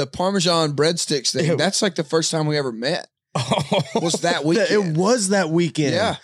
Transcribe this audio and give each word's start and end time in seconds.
the 0.00 0.06
Parmesan 0.06 0.72
breadsticks 0.72 1.32
thing. 1.32 1.44
Yeah. 1.44 1.54
That's 1.56 1.82
like 1.82 1.94
the 1.94 2.04
first 2.04 2.30
time 2.30 2.46
we 2.46 2.56
ever 2.56 2.72
met. 2.72 3.06
Was 3.94 4.22
that 4.22 4.44
weekend? 4.44 4.70
It 4.70 4.98
was 4.98 5.28
that 5.28 5.50
weekend. 5.50 5.94
Yeah. 5.94 6.16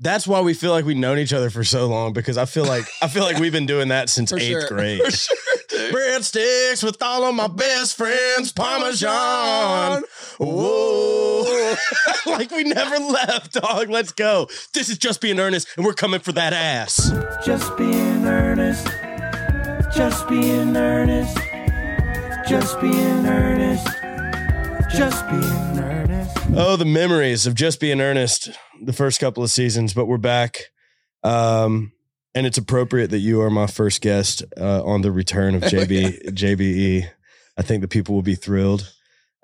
That's 0.00 0.26
why 0.26 0.40
we 0.40 0.54
feel 0.54 0.72
like 0.72 0.84
we've 0.84 0.96
known 0.96 1.18
each 1.18 1.32
other 1.32 1.50
for 1.50 1.62
so 1.62 1.86
long 1.86 2.12
because 2.12 2.36
I 2.36 2.46
feel 2.46 2.64
like 2.64 2.84
I 3.00 3.06
feel 3.06 3.22
like 3.22 3.38
we've 3.38 3.52
been 3.52 3.66
doing 3.66 3.88
that 3.88 4.08
since 4.08 4.30
For 4.32 4.38
eighth 4.38 4.48
sure. 4.48 4.68
grade. 4.68 5.00
For 5.04 5.10
sure, 5.12 5.36
dude. 5.68 5.94
Breadsticks 5.94 6.82
with 6.82 7.00
all 7.02 7.22
of 7.24 7.34
my 7.36 7.46
best 7.46 7.96
friends, 7.96 8.50
Parmesan. 8.50 10.02
Whoa. 10.38 11.76
like 12.26 12.50
we 12.50 12.64
never 12.64 12.98
left, 12.98 13.52
dog. 13.52 13.90
Let's 13.90 14.10
go. 14.10 14.48
This 14.74 14.88
is 14.88 14.98
just 14.98 15.20
being 15.20 15.38
Ernest, 15.38 15.68
and 15.76 15.86
we're 15.86 15.92
coming 15.92 16.18
for 16.20 16.32
that 16.32 16.52
ass. 16.52 17.12
Just 17.44 17.76
being 17.76 18.26
Ernest. 18.26 18.88
Just 19.94 20.28
being 20.28 20.76
Ernest. 20.76 21.38
Just 22.48 22.80
being 22.80 23.26
Ernest. 23.26 23.86
Just 24.94 25.28
being 25.28 25.78
Ernest. 25.78 26.36
Oh, 26.54 26.76
the 26.76 26.84
memories 26.84 27.46
of 27.46 27.54
just 27.54 27.80
being 27.80 28.00
Ernest 28.00 28.50
the 28.82 28.92
first 28.92 29.20
couple 29.20 29.42
of 29.42 29.50
seasons, 29.50 29.94
but 29.94 30.06
we're 30.06 30.18
back. 30.18 30.58
Um, 31.22 31.92
and 32.34 32.46
it's 32.46 32.58
appropriate 32.58 33.10
that 33.10 33.18
you 33.20 33.40
are 33.42 33.50
my 33.50 33.66
first 33.66 34.00
guest 34.02 34.42
uh, 34.60 34.84
on 34.84 35.02
the 35.02 35.12
return 35.12 35.54
of 35.54 35.62
JB 35.62 36.30
JBE. 36.34 37.08
I 37.56 37.62
think 37.62 37.80
the 37.82 37.88
people 37.88 38.14
will 38.14 38.22
be 38.22 38.34
thrilled. 38.34 38.92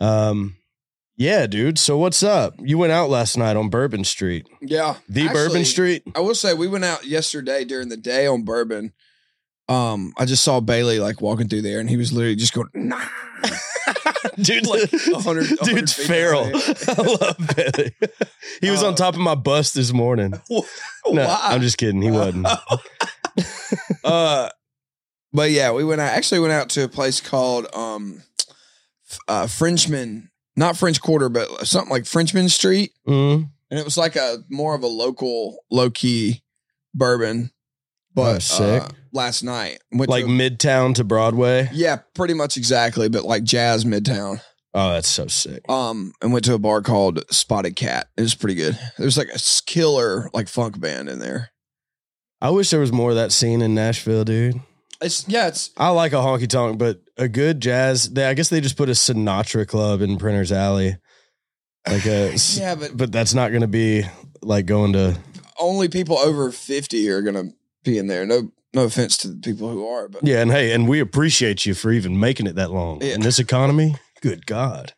Um, 0.01 0.57
yeah, 1.17 1.47
dude. 1.47 1.79
So 1.79 1.97
what's 1.99 2.23
up? 2.23 2.55
You 2.59 2.79
went 2.79 2.93
out 2.93 3.11
last 3.11 3.37
night 3.39 3.57
on 3.57 3.71
Bourbon 3.71 4.05
Street, 4.05 4.47
Yeah. 4.61 4.97
the 5.09 5.23
Actually, 5.27 5.35
Bourbon 5.35 5.65
Street. 5.65 6.03
I 6.15 6.21
will 6.21 6.35
say 6.35 6.55
we 6.55 6.69
went 6.69 6.85
out 6.85 7.05
yesterday 7.07 7.65
during 7.65 7.89
the 7.89 7.97
day 7.97 8.27
on 8.27 8.45
Bourbon. 8.45 8.93
Um, 9.69 10.13
I 10.17 10.25
just 10.25 10.43
saw 10.45 10.61
Bailey 10.61 10.99
like 11.01 11.21
walking 11.21 11.49
through 11.49 11.63
there, 11.63 11.79
and 11.81 11.89
he 11.91 11.97
was 11.97 12.13
literally 12.13 12.37
just 12.37 12.55
going, 12.55 12.69
"Nah." 12.75 13.01
Dude, 14.41 14.67
Like 14.67 14.91
100 14.93 15.15
100 15.25 15.59
dude's 15.65 15.93
feral. 15.93 16.45
I 16.55 17.17
love 17.21 17.37
Billy. 17.57 17.93
He 18.61 18.71
was 18.71 18.83
Uh, 18.83 18.89
on 18.89 18.95
top 18.95 19.15
of 19.15 19.21
my 19.21 19.35
bus 19.35 19.73
this 19.73 19.93
morning. 19.93 20.33
No, 20.51 20.63
Why? 21.07 21.39
I'm 21.43 21.61
just 21.61 21.77
kidding. 21.77 22.03
He 22.03 22.11
wasn't. 22.11 22.47
uh, 24.05 24.49
but 25.33 25.51
yeah, 25.51 25.73
we 25.73 25.85
went 25.85 26.01
out. 26.01 26.13
Actually, 26.13 26.41
went 26.41 26.53
out 26.53 26.69
to 26.71 26.85
a 26.85 26.89
place 26.89 27.21
called 27.21 27.67
um, 27.75 28.23
uh, 29.27 29.47
Frenchman, 29.47 30.31
not 30.57 30.77
French 30.77 31.01
Quarter, 31.01 31.29
but 31.29 31.67
something 31.67 31.91
like 31.91 32.07
Frenchman 32.07 32.49
Street, 32.49 32.93
Mhm. 33.07 33.51
and 33.71 33.79
it 33.81 33.85
was 33.85 33.97
like 33.97 34.17
a 34.17 34.39
more 34.49 34.75
of 34.75 34.83
a 34.83 34.87
local, 34.89 35.59
low 35.71 35.91
key 35.91 36.43
bourbon. 36.95 37.51
But 38.25 38.43
sick. 38.43 38.83
uh, 38.83 38.89
last 39.13 39.43
night, 39.43 39.79
went 39.93 40.11
Like 40.11 40.25
to- 40.25 40.31
Midtown 40.31 40.95
to 40.97 41.05
Broadway. 41.05 41.69
yeah, 41.73 41.99
pretty 42.15 42.35
much 42.35 42.57
exactly, 42.57 43.09
but 43.09 43.25
like 43.25 43.45
Jazz 43.45 43.85
Midtown. 43.85 44.41
Oh, 44.75 44.93
that's 44.93 45.09
so 45.09 45.27
sick. 45.27 45.69
Um, 45.71 46.13
and 46.23 46.33
went 46.33 46.45
to 46.45 46.55
a 46.55 46.59
bar 46.59 46.83
called 46.83 47.25
Spotted 47.33 47.75
Cat. 47.75 48.09
It 48.17 48.21
was 48.23 48.35
pretty 48.35 48.55
good. 48.55 48.79
There's 48.99 49.17
like 49.17 49.31
a 49.35 49.39
killer 49.67 50.29
like 50.35 50.47
funk 50.49 50.79
band 50.79 51.09
in 51.09 51.19
there. 51.19 51.51
I 52.41 52.51
wish 52.51 52.71
there 52.71 52.79
was 52.81 52.93
more 52.93 53.11
of 53.11 53.17
that 53.17 53.33
scene 53.33 53.63
in 53.63 53.75
Nashville, 53.75 54.25
dude. 54.25 54.61
It's 55.01 55.27
yeah, 55.29 55.49
it's 55.49 55.71
I 55.77 55.89
like 55.91 56.13
a 56.13 56.17
honky 56.17 56.49
tonk, 56.49 56.79
but 56.79 57.01
a 57.17 57.29
good 57.29 57.61
jazz. 57.61 58.11
They, 58.11 58.27
I 58.27 58.35
guess 58.35 58.49
they 58.51 58.61
just 58.61 58.77
put 58.77 58.89
a 58.89 58.93
Sinatra 58.93 59.67
club 59.67 60.03
in 60.03 60.19
Printer's 60.19 60.53
Alley, 60.53 60.97
like 61.89 62.05
a. 62.07 62.35
yeah, 62.55 62.75
but 62.75 62.97
But 62.97 63.11
that's 63.13 63.33
not 63.35 63.49
going 63.51 63.63
to 63.63 63.67
be 63.69 64.05
like 64.43 64.67
going 64.67 64.93
to. 64.93 65.17
only 65.59 65.89
people 65.89 66.19
over 66.19 66.53
50 66.53 67.09
are 67.11 67.23
gonna 67.23 67.45
be 67.85 67.99
in 67.99 68.07
there. 68.07 68.27
No 68.27 68.53
no 68.75 68.85
offense 68.85 69.17
to 69.19 69.29
the 69.29 69.37
people 69.37 69.71
who 69.71 69.87
are, 69.89 70.09
but 70.09 70.27
Yeah, 70.27 70.41
and 70.43 70.51
hey, 70.51 70.73
and 70.73 70.89
we 70.89 71.01
appreciate 71.01 71.65
you 71.67 71.75
for 71.75 71.91
even 71.91 72.19
making 72.21 72.47
it 72.47 72.55
that 72.57 72.71
long 72.71 73.01
Yeah. 73.03 73.15
in 73.15 73.21
this 73.23 73.39
economy. 73.39 73.97
Good 74.21 74.47
God, 74.47 74.93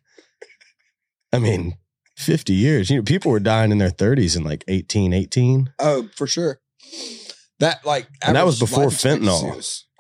I 1.32 1.38
mean, 1.38 1.76
fifty 2.16 2.54
years. 2.54 2.90
You 2.90 2.96
know, 2.96 3.02
people 3.02 3.30
were 3.30 3.40
dying 3.40 3.70
in 3.70 3.78
their 3.78 3.90
thirties 3.90 4.34
in 4.36 4.42
like 4.44 4.64
eighteen, 4.68 5.12
eighteen. 5.12 5.72
oh, 5.78 6.08
for 6.16 6.26
sure. 6.26 6.60
That 7.60 7.84
like 7.84 8.08
And 8.26 8.36
that 8.36 8.46
was 8.46 8.58
before 8.58 8.86
fentanyl. 8.86 9.82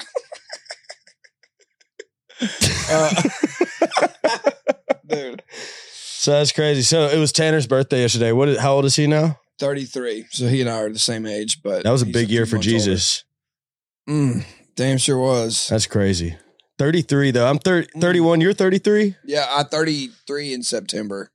Uh, 2.90 3.10
dude, 5.06 5.42
So 5.92 6.32
that's 6.32 6.52
crazy. 6.52 6.82
So 6.82 7.02
it 7.08 7.18
was 7.18 7.32
Tanner's 7.32 7.66
birthday 7.66 8.00
yesterday. 8.00 8.32
What? 8.32 8.56
How 8.56 8.72
old 8.74 8.84
is 8.86 8.96
he 8.96 9.06
now? 9.06 9.38
33. 9.60 10.26
So 10.30 10.48
he 10.48 10.60
and 10.60 10.68
I 10.70 10.80
are 10.80 10.90
the 10.90 10.98
same 10.98 11.24
age, 11.26 11.62
but 11.62 11.84
That 11.84 11.90
was 11.92 12.02
a 12.02 12.06
big 12.06 12.28
year 12.30 12.46
for. 12.46 12.58
Jesus. 12.58 13.24
Mm, 14.08 14.44
damn 14.74 14.98
sure 14.98 15.18
was. 15.18 15.68
That's 15.68 15.86
crazy. 15.86 16.36
33 16.78 17.30
though. 17.30 17.46
I'm 17.46 17.58
30, 17.58 17.86
Mm. 17.94 18.00
31. 18.00 18.40
You're 18.40 18.52
33? 18.54 19.14
Yeah, 19.24 19.46
I 19.50 19.62
33 19.62 20.54
in 20.54 20.62
September. 20.62 21.30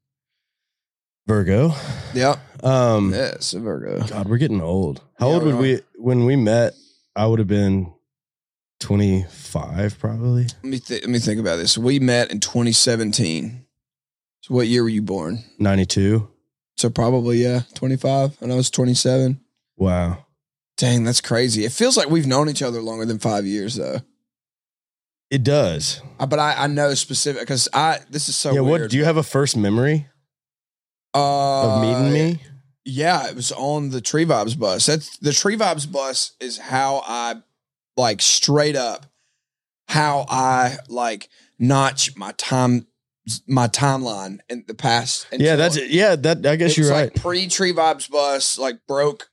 Virgo. 1.27 1.73
Yep. 2.13 2.63
Um 2.63 3.11
Yes, 3.13 3.53
Virgo. 3.53 4.05
God, 4.07 4.27
we're 4.27 4.37
getting 4.37 4.61
old. 4.61 5.01
How 5.19 5.27
Yeah, 5.29 5.33
old 5.35 5.43
would 5.43 5.55
we 5.55 5.81
when 5.95 6.25
we 6.25 6.35
met? 6.35 6.73
I 7.15 7.25
would 7.27 7.39
have 7.39 7.47
been 7.47 7.93
25 8.79 9.97
probably. 9.99 10.43
Let 10.43 10.63
me 10.63 10.79
th- 10.79 11.01
let 11.01 11.09
me 11.09 11.19
think 11.19 11.39
about 11.39 11.57
this. 11.57 11.77
We 11.77 11.99
met 11.99 12.31
in 12.31 12.39
2017. 12.39 13.65
So 14.41 14.53
what 14.53 14.67
year 14.67 14.83
were 14.83 14.89
you 14.89 15.01
born? 15.01 15.43
92. 15.59 16.27
So 16.77 16.89
probably 16.89 17.43
yeah, 17.43 17.61
25 17.75 18.37
and 18.41 18.51
I 18.51 18.55
was 18.55 18.69
27. 18.69 19.39
Wow. 19.77 20.25
Dang, 20.77 21.03
that's 21.05 21.21
crazy. 21.21 21.63
It 21.65 21.71
feels 21.71 21.95
like 21.95 22.09
we've 22.09 22.27
known 22.27 22.49
each 22.49 22.61
other 22.61 22.81
longer 22.81 23.05
than 23.05 23.19
5 23.19 23.45
years 23.45 23.75
though. 23.75 23.99
It 25.31 25.43
does. 25.43 26.01
Uh, 26.19 26.25
But 26.27 26.39
I, 26.39 26.53
I 26.63 26.67
know 26.67 26.93
specific 26.93 27.47
cuz 27.47 27.67
I 27.73 27.99
this 28.09 28.29
is 28.29 28.35
so 28.37 28.53
yeah, 28.53 28.59
weird. 28.61 28.81
what 28.81 28.91
do 28.91 28.97
you 28.97 29.05
have 29.05 29.17
a 29.17 29.23
first 29.23 29.55
memory 29.57 30.07
uh, 31.13 31.63
of 31.63 31.81
meeting 31.81 32.13
me? 32.13 32.41
Yeah, 32.83 33.27
it 33.27 33.35
was 33.35 33.51
on 33.53 33.89
the 33.89 34.01
Tree 34.01 34.25
Vibez 34.25 34.55
bus. 34.55 34.85
That's 34.85 35.17
the 35.17 35.33
Tree 35.33 35.55
Vibez 35.55 35.85
bus 35.87 36.33
is 36.39 36.57
how 36.59 37.01
I 37.07 37.35
like 37.97 38.21
straight 38.21 38.75
up 38.75 39.05
how 39.87 40.25
I 40.29 40.77
like 40.89 41.29
notch 41.57 42.15
my 42.17 42.31
time 42.33 42.87
my 43.47 43.67
timeline 43.67 44.39
in 44.49 44.63
the 44.67 44.73
past. 44.75 45.27
Yeah, 45.31 45.55
that's 45.55 45.77
it. 45.77 45.89
Yeah, 45.89 46.15
that 46.15 46.45
I 46.45 46.55
guess 46.55 46.71
it 46.71 46.77
you're 46.81 46.91
right. 46.91 47.13
like 47.13 47.21
pre 47.21 47.47
Tree 47.47 47.71
Vibez 47.73 48.07
bus, 48.07 48.57
like 48.57 48.79
broke 48.87 49.29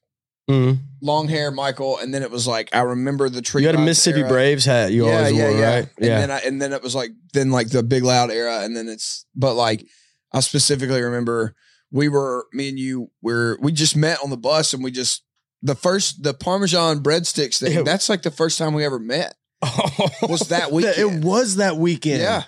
Mhm. 0.50 0.80
long 1.00 1.28
hair 1.28 1.50
Michael, 1.50 1.98
and 1.98 2.12
then 2.12 2.22
it 2.22 2.30
was 2.30 2.46
like 2.46 2.68
I 2.74 2.80
remember 2.80 3.28
the 3.28 3.42
Tree. 3.42 3.62
You 3.62 3.68
had 3.68 3.74
a 3.76 3.78
Vibes 3.78 3.84
Mississippi 3.84 4.20
era. 4.20 4.28
Braves 4.28 4.64
hat 4.64 4.92
you 4.92 5.06
yeah, 5.06 5.16
always 5.16 5.32
yeah, 5.32 5.48
wore, 5.48 5.58
yeah. 5.58 5.74
right? 5.74 5.88
And 5.98 6.06
yeah. 6.06 6.20
then 6.20 6.30
I, 6.30 6.38
and 6.40 6.62
then 6.62 6.72
it 6.72 6.82
was 6.82 6.94
like 6.94 7.10
then 7.32 7.50
like 7.50 7.70
the 7.70 7.82
Big 7.82 8.02
Loud 8.02 8.30
era, 8.30 8.60
and 8.62 8.76
then 8.76 8.88
it's 8.88 9.24
but 9.34 9.54
like 9.54 9.86
I 10.32 10.40
specifically 10.40 11.00
remember 11.02 11.54
we 11.90 12.08
were 12.08 12.46
me 12.52 12.70
and 12.70 12.78
you 12.78 13.10
were 13.20 13.58
we 13.60 13.72
just 13.72 13.96
met 13.96 14.18
on 14.24 14.30
the 14.30 14.36
bus 14.36 14.72
and 14.72 14.82
we 14.82 14.90
just 14.90 15.22
the 15.62 15.74
first 15.74 16.22
the 16.22 16.34
Parmesan 16.34 17.02
breadsticks 17.02 17.60
thing. 17.60 17.72
Yeah. 17.72 17.82
That's 17.82 18.08
like 18.08 18.22
the 18.22 18.30
first 18.30 18.58
time 18.58 18.74
we 18.74 18.84
ever 18.84 18.98
met. 18.98 19.34
Was 20.22 20.48
that 20.48 20.72
weekend? 20.72 20.98
It 20.98 21.24
was 21.24 21.56
that 21.56 21.76
weekend. 21.76 22.20
Yeah, 22.20 22.42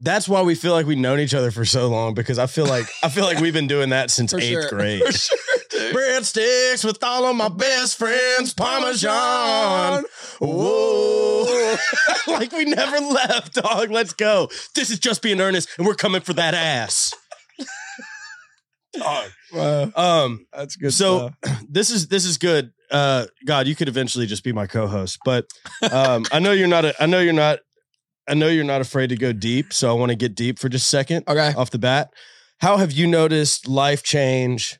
That's 0.00 0.28
why 0.28 0.42
we 0.42 0.54
feel 0.54 0.72
like 0.72 0.86
we've 0.86 0.96
known 0.96 1.18
each 1.18 1.34
other 1.34 1.50
for 1.50 1.64
so 1.64 1.88
long 1.88 2.14
because 2.14 2.38
I 2.38 2.46
feel 2.46 2.66
like 2.66 2.86
I 3.02 3.08
feel 3.08 3.24
like 3.24 3.38
we've 3.40 3.52
been 3.52 3.66
doing 3.66 3.88
that 3.90 4.10
since 4.12 4.30
for 4.32 4.38
eighth 4.38 4.48
sure. 4.48 4.68
grade. 4.68 5.02
For 5.02 5.12
sure. 5.12 5.38
Breadsticks 5.92 6.84
with 6.84 7.02
all 7.02 7.24
of 7.24 7.34
my 7.36 7.48
best 7.48 7.98
friends, 7.98 8.54
Parmesan. 8.54 10.04
Whoa. 10.40 11.76
like 12.28 12.52
we 12.52 12.64
never 12.64 12.98
left, 13.00 13.54
dog. 13.54 13.90
Let's 13.90 14.12
go. 14.12 14.48
This 14.74 14.90
is 14.90 14.98
just 15.00 15.20
being 15.22 15.40
Ernest, 15.40 15.68
and 15.78 15.86
we're 15.86 15.94
coming 15.94 16.20
for 16.20 16.32
that 16.34 16.54
ass. 16.54 17.12
Dog. 18.96 19.30
Wow, 19.52 19.92
Um, 19.96 20.46
that's 20.52 20.76
good. 20.76 20.92
so 20.92 21.32
stuff. 21.42 21.62
this 21.68 21.90
is 21.90 22.08
this 22.08 22.24
is 22.24 22.38
good. 22.38 22.72
Uh 22.90 23.26
God, 23.46 23.66
you 23.66 23.74
could 23.74 23.88
eventually 23.88 24.26
just 24.26 24.42
be 24.44 24.52
my 24.52 24.66
co-host, 24.66 25.18
but 25.24 25.46
um 25.92 26.24
I 26.32 26.38
know 26.38 26.52
you're 26.52 26.68
not 26.68 26.84
a, 26.84 27.02
I 27.02 27.06
know 27.06 27.20
you're 27.20 27.32
not 27.34 27.58
I 28.28 28.34
know 28.34 28.48
you're 28.48 28.64
not 28.64 28.80
afraid 28.80 29.08
to 29.08 29.16
go 29.16 29.32
deep, 29.32 29.72
so 29.72 29.90
I 29.90 29.94
want 29.94 30.10
to 30.10 30.16
get 30.16 30.34
deep 30.34 30.58
for 30.58 30.68
just 30.68 30.84
a 30.84 30.88
second 30.88 31.24
okay. 31.28 31.54
off 31.56 31.70
the 31.70 31.78
bat. 31.78 32.12
How 32.58 32.76
have 32.76 32.92
you 32.92 33.06
noticed 33.06 33.66
life 33.66 34.02
change 34.02 34.78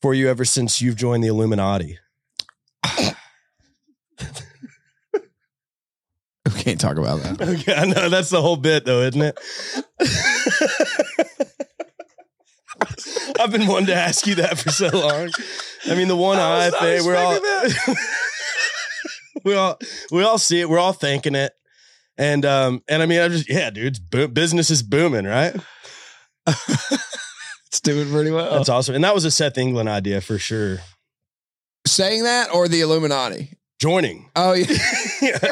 for 0.00 0.14
you 0.14 0.28
ever 0.28 0.44
since 0.44 0.82
you've 0.82 0.96
joined 0.96 1.22
the 1.22 1.28
Illuminati? 1.28 1.98
We 6.44 6.60
can't 6.60 6.80
talk 6.80 6.96
about 6.96 7.22
that. 7.22 7.40
Okay, 7.40 7.74
I 7.74 7.86
know 7.86 8.08
that's 8.08 8.30
the 8.30 8.42
whole 8.42 8.56
bit, 8.56 8.84
though, 8.84 9.02
isn't 9.02 9.22
it? 9.22 9.38
I've 13.40 13.52
been 13.52 13.66
wanting 13.66 13.86
to 13.86 13.94
ask 13.94 14.26
you 14.26 14.34
that 14.36 14.58
for 14.58 14.70
so 14.70 14.88
long. 14.88 15.30
I 15.86 15.94
mean, 15.94 16.08
the 16.08 16.16
one 16.16 16.38
I 16.38 16.66
eye 16.66 16.70
thing, 16.70 17.04
we're 17.04 17.16
all, 17.16 17.38
we 19.44 19.54
all, 19.54 19.78
we 20.10 20.24
all 20.24 20.38
see 20.38 20.60
it. 20.60 20.68
We're 20.68 20.78
all 20.78 20.92
thinking 20.92 21.34
it, 21.34 21.52
and 22.22 22.44
um, 22.46 22.82
and 22.88 23.02
I 23.02 23.06
mean, 23.06 23.20
I 23.20 23.28
just, 23.28 23.50
yeah, 23.50 23.70
dude, 23.70 23.98
business 24.32 24.70
is 24.70 24.82
booming, 24.82 25.24
right? 25.24 25.54
It's 27.68 27.80
doing 27.80 28.10
pretty 28.10 28.30
well. 28.30 28.52
That's 28.52 28.68
awesome, 28.68 28.94
and 28.94 29.02
that 29.02 29.14
was 29.14 29.24
a 29.24 29.30
Seth 29.30 29.56
England 29.56 29.88
idea 29.88 30.20
for 30.20 30.36
sure. 30.36 30.80
Saying 31.86 32.24
that 32.24 32.52
or 32.52 32.68
the 32.68 32.82
Illuminati? 32.82 33.56
Joining, 33.80 34.28
Oh 34.36 34.52
yeah, 34.52 35.48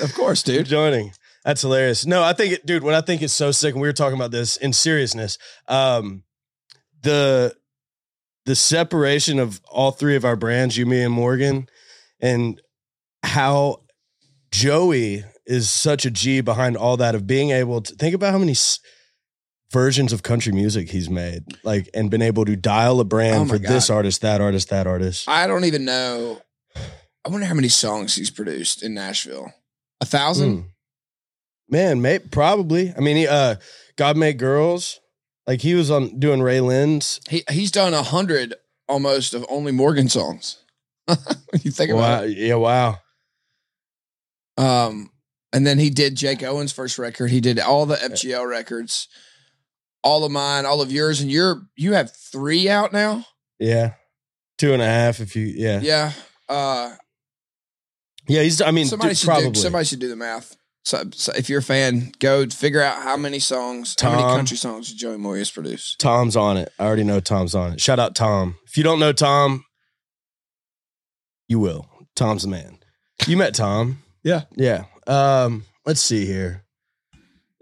of 0.00 0.14
course, 0.14 0.44
dude. 0.44 0.66
joining. 0.66 1.10
That's 1.44 1.62
hilarious. 1.62 2.06
No, 2.06 2.22
I 2.22 2.32
think 2.32 2.52
it, 2.52 2.64
dude, 2.64 2.84
what 2.84 2.94
I 2.94 3.00
think 3.00 3.22
is 3.22 3.32
so 3.32 3.50
sick, 3.50 3.74
and 3.74 3.82
we 3.82 3.88
were 3.88 3.92
talking 3.92 4.14
about 4.14 4.30
this 4.30 4.56
in 4.56 4.72
seriousness. 4.72 5.36
Um, 5.66 6.22
the 7.02 7.56
the 8.46 8.54
separation 8.54 9.40
of 9.40 9.60
all 9.68 9.90
three 9.90 10.14
of 10.14 10.24
our 10.24 10.36
brands, 10.36 10.76
you, 10.76 10.86
me, 10.86 11.02
and 11.02 11.12
Morgan, 11.12 11.68
and 12.20 12.62
how 13.24 13.82
Joey 14.52 15.24
is 15.50 15.68
such 15.70 16.06
a 16.06 16.10
G 16.10 16.40
behind 16.40 16.76
all 16.76 16.96
that 16.98 17.14
of 17.14 17.26
being 17.26 17.50
able 17.50 17.80
to 17.82 17.94
think 17.96 18.14
about 18.14 18.32
how 18.32 18.38
many 18.38 18.52
s- 18.52 18.78
versions 19.72 20.12
of 20.12 20.22
country 20.22 20.52
music 20.52 20.90
he's 20.90 21.10
made, 21.10 21.42
like, 21.64 21.88
and 21.92 22.10
been 22.10 22.22
able 22.22 22.44
to 22.44 22.56
dial 22.56 23.00
a 23.00 23.04
brand 23.04 23.36
Oh 23.42 23.44
my 23.44 23.54
for 23.54 23.58
this 23.58 23.90
artist, 23.90 24.22
that 24.22 24.40
artist, 24.40 24.68
that 24.70 24.86
artist. 24.86 25.28
I 25.28 25.46
don't 25.46 25.64
even 25.64 25.84
know. 25.84 26.40
I 26.76 27.28
wonder 27.28 27.46
how 27.46 27.54
many 27.54 27.68
songs 27.68 28.14
he's 28.16 28.30
produced 28.30 28.82
in 28.82 28.94
Nashville. 28.94 29.52
A 30.00 30.06
thousand? 30.06 30.58
Mm. 30.62 30.64
Man, 31.68 32.00
may 32.02 32.18
probably. 32.18 32.94
I 32.96 33.00
mean, 33.00 33.16
he, 33.16 33.26
uh, 33.28 33.56
God 33.96 34.16
Made 34.16 34.38
Girls. 34.38 35.00
Like 35.46 35.60
he 35.62 35.74
was 35.74 35.90
on 35.90 36.18
doing 36.20 36.40
RaeLynn's. 36.40 37.20
He 37.28 37.42
he's 37.50 37.70
done 37.72 37.92
a 37.92 38.02
hundred 38.04 38.54
almost 38.88 39.34
of 39.34 39.44
only 39.48 39.72
Morgan 39.72 40.08
songs. 40.08 40.58
when 41.06 41.16
you 41.62 41.70
think 41.72 41.90
about 41.90 42.20
Wow, 42.20 42.22
yeah, 42.22 42.54
wow. 42.54 42.98
it. 44.56 44.62
Um, 44.62 45.10
and 45.52 45.66
then 45.66 45.78
he 45.78 45.90
did 45.90 46.16
Jake 46.16 46.42
Owen's 46.42 46.72
first 46.72 46.98
record. 46.98 47.30
He 47.30 47.40
did 47.40 47.58
all 47.58 47.86
the 47.86 47.96
FGL 47.96 48.48
records, 48.48 49.08
all 50.02 50.24
of 50.24 50.32
mine, 50.32 50.66
all 50.66 50.80
of 50.80 50.92
yours, 50.92 51.20
and 51.20 51.30
you're 51.30 51.62
you 51.76 51.92
have 51.94 52.14
three 52.14 52.68
out 52.68 52.92
now. 52.92 53.26
Yeah, 53.58 53.94
two 54.58 54.72
and 54.72 54.82
a 54.82 54.86
half. 54.86 55.20
If 55.20 55.36
you, 55.36 55.46
yeah, 55.46 55.80
yeah. 55.80 56.12
uh, 56.48 56.94
Yeah. 58.28 58.42
He's. 58.42 58.62
I 58.62 58.70
mean, 58.70 58.86
somebody 58.86 59.10
dude, 59.10 59.18
should 59.18 59.26
probably. 59.26 59.50
do, 59.50 59.60
somebody 59.60 59.84
should 59.84 60.00
do 60.00 60.08
the 60.08 60.16
math. 60.16 60.56
So, 60.84 61.04
so 61.12 61.32
if 61.36 61.50
you're 61.50 61.58
a 61.58 61.62
fan, 61.62 62.10
go 62.20 62.46
figure 62.46 62.80
out 62.80 63.02
how 63.02 63.16
many 63.16 63.38
songs, 63.38 63.94
how 64.00 64.12
many 64.12 64.22
country 64.22 64.56
songs 64.56 64.92
Joey 64.94 65.18
Moi 65.18 65.36
has 65.36 65.50
produced. 65.50 66.00
Tom's 66.00 66.36
on 66.36 66.56
it. 66.56 66.72
I 66.78 66.86
already 66.86 67.04
know 67.04 67.20
Tom's 67.20 67.54
on 67.54 67.74
it. 67.74 67.80
Shout 67.80 67.98
out 67.98 68.14
Tom. 68.14 68.56
If 68.66 68.78
you 68.78 68.82
don't 68.82 68.98
know 68.98 69.12
Tom, 69.12 69.64
you 71.48 71.58
will. 71.58 71.86
Tom's 72.16 72.42
the 72.42 72.48
man. 72.48 72.78
You 73.26 73.36
met 73.36 73.54
Tom. 73.54 74.02
Yeah. 74.22 74.44
Yeah. 74.56 74.84
Um, 75.10 75.64
let's 75.84 76.00
see 76.00 76.24
here. 76.24 76.64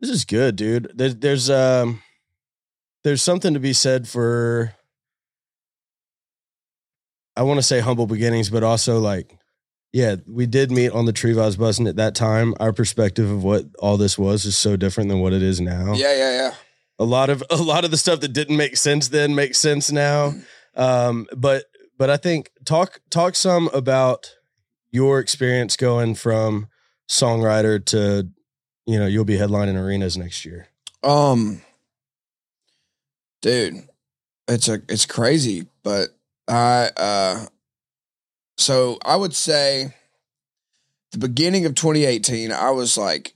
This 0.00 0.10
is 0.10 0.24
good, 0.24 0.56
dude. 0.56 0.92
There's 0.94 1.16
there's 1.16 1.50
um 1.50 2.02
there's 3.04 3.22
something 3.22 3.54
to 3.54 3.60
be 3.60 3.72
said 3.72 4.06
for 4.06 4.74
I 7.36 7.42
want 7.42 7.58
to 7.58 7.62
say 7.62 7.80
humble 7.80 8.06
beginnings, 8.06 8.50
but 8.50 8.62
also 8.62 8.98
like 8.98 9.36
yeah, 9.92 10.16
we 10.26 10.46
did 10.46 10.70
meet 10.70 10.90
on 10.90 11.06
the 11.06 11.12
Tree 11.14 11.32
Vibez 11.32 11.56
bus, 11.56 11.78
and 11.78 11.88
at 11.88 11.96
that 11.96 12.14
time, 12.14 12.54
our 12.60 12.74
perspective 12.74 13.30
of 13.30 13.42
what 13.42 13.64
all 13.78 13.96
this 13.96 14.18
was 14.18 14.44
is 14.44 14.56
so 14.56 14.76
different 14.76 15.08
than 15.08 15.20
what 15.20 15.32
it 15.32 15.42
is 15.42 15.60
now 15.60 15.94
Yeah, 15.94 16.14
yeah, 16.14 16.32
yeah. 16.32 16.54
a 16.98 17.04
lot 17.04 17.30
of 17.30 17.42
a 17.50 17.56
lot 17.56 17.84
of 17.84 17.90
the 17.90 17.96
stuff 17.96 18.20
that 18.20 18.34
didn't 18.34 18.56
make 18.58 18.76
sense 18.76 19.08
then 19.08 19.34
makes 19.34 19.58
sense 19.58 19.90
now 19.90 20.34
um 20.76 21.26
but 21.34 21.64
but 21.96 22.10
i 22.10 22.16
think 22.18 22.50
talk 22.66 23.00
talk 23.10 23.34
some 23.34 23.68
about 23.72 24.34
your 24.92 25.18
experience 25.18 25.76
going 25.76 26.14
from 26.14 26.68
songwriter 27.08 27.84
to 27.87 28.28
you 28.87 28.99
know 28.99 29.06
you'll 29.06 29.25
be 29.25 29.37
headlining 29.38 29.76
arenas 29.82 30.16
next 30.16 30.44
year 30.44 30.69
Um, 31.02 31.62
dude, 33.43 33.88
it's 34.49 34.69
a 34.69 34.82
it's 34.88 35.06
crazy, 35.06 35.66
but 35.82 36.10
I 36.49 36.90
uh, 36.96 37.46
so 38.56 38.99
I 39.05 39.16
would 39.16 39.34
say 39.34 39.94
the 41.12 41.19
beginning 41.19 41.64
of 41.66 41.75
2018, 41.75 42.52
I 42.52 42.70
was 42.70 42.96
like, 42.99 43.34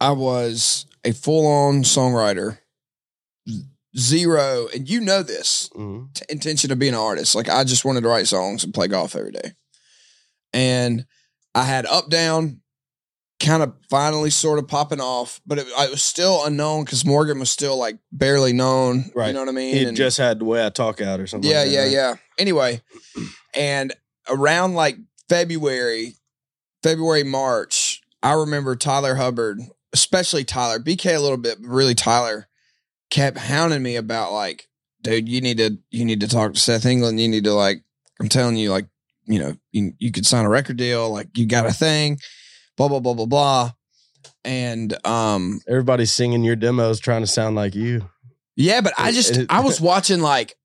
I 0.00 0.12
was 0.12 0.86
a 1.04 1.12
full 1.12 1.46
on 1.46 1.82
songwriter, 1.82 2.58
zero, 3.96 4.68
and 4.74 4.88
you 4.88 5.00
know 5.00 5.22
this 5.22 5.68
Mhm. 5.74 6.14
t- 6.14 6.24
intention 6.28 6.70
of 6.70 6.78
being 6.78 6.94
an 6.94 7.00
artist. 7.00 7.34
Like 7.34 7.48
I 7.48 7.64
just 7.64 7.84
wanted 7.84 8.02
to 8.02 8.08
write 8.08 8.28
songs 8.28 8.64
and 8.64 8.72
play 8.74 8.86
golf 8.88 9.16
every 9.16 9.32
day. 9.32 9.52
And 10.52 11.06
I 11.58 11.64
had 11.64 11.86
up 11.86 12.08
down 12.08 12.60
kind 13.40 13.62
of 13.62 13.72
finally 13.88 14.30
sort 14.30 14.58
of 14.58 14.66
popping 14.66 15.00
off, 15.00 15.40
but 15.46 15.58
it, 15.58 15.66
I 15.78 15.88
was 15.88 16.02
still 16.02 16.44
unknown 16.44 16.84
because 16.84 17.04
Morgan 17.04 17.38
was 17.38 17.50
still 17.50 17.76
like 17.76 17.98
barely 18.10 18.52
known. 18.52 19.10
Right. 19.14 19.28
You 19.28 19.32
know 19.34 19.40
what 19.40 19.48
I 19.48 19.52
mean? 19.52 19.74
he 19.74 19.84
And- 19.84 19.96
just 19.96 20.18
had 20.18 20.40
the 20.40 20.44
way 20.44 20.64
i 20.64 20.70
talk 20.70 21.00
out 21.00 21.20
or 21.20 21.26
something 21.26 21.48
yeah, 21.48 21.58
like 21.60 21.68
that, 21.68 21.72
yeah, 21.72 21.80
right? 21.82 21.92
yeah. 21.92 22.14
Anyway, 22.38 22.82
and 23.54 23.92
around 24.28 24.74
like 24.74 24.96
February, 25.28 26.14
February, 26.82 27.22
March, 27.24 28.00
I 28.22 28.32
remember 28.32 28.74
Tyler 28.74 29.14
Hubbard, 29.16 29.60
especially 29.92 30.44
Tyler, 30.44 30.78
BK 30.80 31.16
a 31.16 31.20
little 31.20 31.36
bit, 31.36 31.60
but 31.62 31.68
really 31.68 31.94
Tyler, 31.94 32.48
kept 33.10 33.38
hounding 33.38 33.82
me 33.82 33.96
about 33.96 34.32
like, 34.32 34.68
dude, 35.02 35.28
you 35.28 35.40
need 35.40 35.58
to 35.58 35.78
you 35.90 36.04
need 36.04 36.20
to 36.20 36.28
talk 36.28 36.54
to 36.54 36.60
Seth 36.60 36.86
England. 36.86 37.20
You 37.20 37.28
need 37.28 37.44
to 37.44 37.54
like, 37.54 37.82
I'm 38.20 38.28
telling 38.28 38.56
you, 38.56 38.70
like, 38.70 38.86
you 39.28 39.38
know, 39.38 39.54
you, 39.72 39.92
you 39.98 40.10
could 40.10 40.26
sign 40.26 40.44
a 40.44 40.48
record 40.48 40.76
deal, 40.76 41.10
like 41.10 41.28
you 41.36 41.46
got 41.46 41.66
a 41.66 41.72
thing, 41.72 42.18
blah, 42.76 42.88
blah, 42.88 43.00
blah, 43.00 43.14
blah, 43.14 43.26
blah. 43.26 43.70
And 44.44 44.96
um 45.06 45.60
everybody's 45.68 46.12
singing 46.12 46.42
your 46.42 46.56
demos 46.56 47.00
trying 47.00 47.20
to 47.20 47.26
sound 47.26 47.54
like 47.54 47.74
you 47.74 48.08
yeah, 48.58 48.80
but 48.80 48.92
I 48.98 49.12
just 49.12 49.38
I 49.48 49.60
was 49.60 49.80
watching 49.80 50.20
like, 50.20 50.56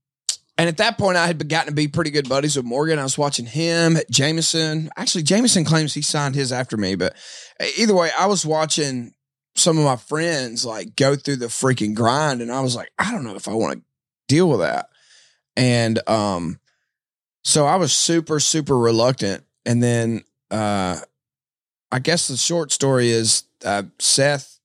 and 0.57 0.68
at 0.68 0.77
that 0.77 0.98
point 0.98 1.15
I 1.15 1.27
had 1.27 1.48
gotten 1.48 1.68
to 1.68 1.75
be 1.75 1.88
pretty 1.88 2.10
good 2.10 2.27
buddies 2.27 2.57
with 2.57 2.65
Morgan. 2.65 2.98
I 2.98 3.04
was 3.04 3.19
watching 3.19 3.45
him, 3.45 3.98
Jameson. 4.10 4.89
Actually, 4.98 5.24
Jameson 5.24 5.63
claims 5.63 5.94
he 5.94 6.01
signed 6.01 6.33
his 6.33 6.51
after 6.51 6.75
me, 6.75 6.95
but 6.95 7.16
either 7.77 7.94
way, 7.94 8.09
I 8.18 8.25
was 8.25 8.48
watching 8.48 9.13
some 9.56 9.77
of 9.77 9.86
my 9.86 9.95
friends 9.95 10.66
like 10.66 10.95
go 10.95 11.16
through 11.16 11.36
the 11.36 11.45
freaking 11.45 11.94
grind, 11.94 12.42
and 12.42 12.51
I 12.51 12.62
was 12.62 12.75
like, 12.75 12.92
I 12.98 13.12
don't 13.12 13.24
know 13.24 13.36
if 13.36 13.48
I 13.48 13.54
want 13.54 13.75
to 13.75 13.83
deal 14.27 14.50
with 14.50 14.62
that. 14.62 14.88
And 15.56 16.00
um, 16.09 16.59
so 17.44 17.66
I 17.66 17.75
was 17.75 17.94
super 17.94 18.40
super 18.40 18.78
reluctant, 18.78 19.44
and 19.66 19.81
then 19.84 20.24
uh, 20.51 21.00
I 21.92 22.00
guess 22.00 22.28
the 22.28 22.38
short 22.38 22.72
story 22.72 23.10
is 23.10 23.44
uh, 23.66 23.84
Seth 24.00 24.60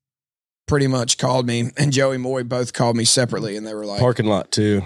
pretty 0.66 0.86
much 0.86 1.16
called 1.19 1.46
me 1.46 1.70
and 1.78 1.92
Joey 1.92 2.19
Moi 2.19 2.42
both 2.42 2.72
called 2.72 2.96
me 2.96 3.04
separately 3.04 3.56
and 3.56 3.66
they 3.66 3.72
were 3.75 3.86
like 3.86 4.00
parking 4.00 4.26
lot 4.26 4.50
too 4.52 4.82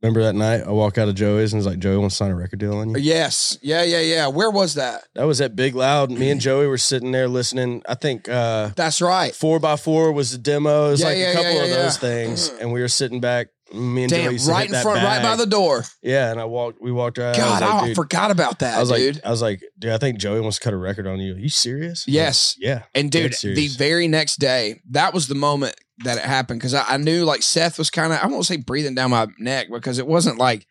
remember 0.00 0.22
that 0.22 0.34
night 0.36 0.62
i 0.64 0.70
walk 0.70 0.96
out 0.96 1.08
of 1.08 1.16
joey's 1.16 1.52
and 1.52 1.58
it's 1.58 1.66
like 1.66 1.80
joey 1.80 1.96
wants 1.96 2.14
to 2.14 2.18
sign 2.18 2.30
a 2.30 2.34
record 2.36 2.60
deal 2.60 2.76
on 2.76 2.90
you 2.90 2.96
Yes. 2.98 3.58
Yeah, 3.60 3.82
yeah, 3.82 3.98
yeah. 3.98 4.28
Where 4.28 4.48
was 4.48 4.74
that? 4.74 5.02
that 5.16 5.24
was 5.24 5.40
at 5.40 5.56
big 5.56 5.74
loud 5.74 6.12
me 6.12 6.30
and 6.30 6.40
joey 6.48 6.68
were 6.68 6.78
sitting 6.78 7.10
there 7.10 7.26
listening 7.26 7.82
i 7.88 7.96
think 7.96 8.28
uh 8.28 8.70
That's 8.76 9.00
right. 9.02 9.34
four 9.34 9.58
by 9.58 9.74
four 9.74 10.12
was 10.12 10.30
the 10.30 10.38
demo. 10.38 10.86
It 10.86 10.90
was 10.92 11.00
Yeah, 11.00 11.06
like 11.08 11.18
yeah, 11.18 11.30
a 11.30 11.34
couple 11.34 11.52
yeah, 11.54 11.62
of 11.64 11.70
those 11.70 11.96
things, 11.98 12.48
and 12.60 12.72
we 12.72 12.80
were 12.80 12.86
sitting 12.86 13.20
back. 13.20 13.48
Me 13.72 14.04
and 14.04 14.10
Damn, 14.10 14.24
Joey 14.24 14.32
used 14.32 14.46
to 14.46 14.52
right 14.52 14.68
in 14.70 14.80
front, 14.82 15.02
right 15.02 15.22
by 15.22 15.36
the 15.36 15.46
door. 15.46 15.84
yeah. 16.02 16.30
And 16.30 16.40
I 16.40 16.44
walked. 16.46 16.80
We 16.80 16.90
walked 16.90 17.18
right. 17.18 17.36
God, 17.36 17.62
I 17.62 17.80
like, 17.82 17.90
I 17.90 17.94
forgot 17.94 18.30
about 18.30 18.60
that, 18.60 18.76
I 18.76 18.80
was 18.80 18.90
dude. 18.90 19.16
like, 19.16 19.24
I 19.26 19.30
was 19.30 19.42
like, 19.42 19.62
dude, 19.78 19.92
I 19.92 19.98
think 19.98 20.18
Joey 20.18 20.40
wants 20.40 20.58
to 20.58 20.64
cut 20.64 20.72
a 20.72 20.76
record 20.76 21.06
on 21.06 21.18
you. 21.20 21.34
Are 21.34 21.38
you 21.38 21.48
serious? 21.48 22.06
I'm 22.06 22.12
like, 22.12 22.16
Yes. 22.16 22.56
yeah. 22.58 22.82
and 22.94 23.10
dude, 23.10 23.34
the 23.42 23.68
very 23.68 24.08
next 24.08 24.36
day, 24.36 24.80
that 24.90 25.12
was 25.12 25.28
the 25.28 25.34
moment 25.34 25.74
that 26.04 26.16
it 26.16 26.24
happened 26.24 26.60
because 26.60 26.74
I, 26.74 26.84
I 26.88 26.96
knew 26.96 27.24
like 27.24 27.42
Seth 27.42 27.76
was 27.78 27.90
kind 27.90 28.12
of, 28.12 28.20
I 28.22 28.26
won't 28.28 28.46
say 28.46 28.56
breathing 28.56 28.94
down 28.94 29.10
my 29.10 29.26
neck 29.38 29.66
because 29.70 29.98
it 29.98 30.06
wasn't 30.06 30.38
like 30.38 30.66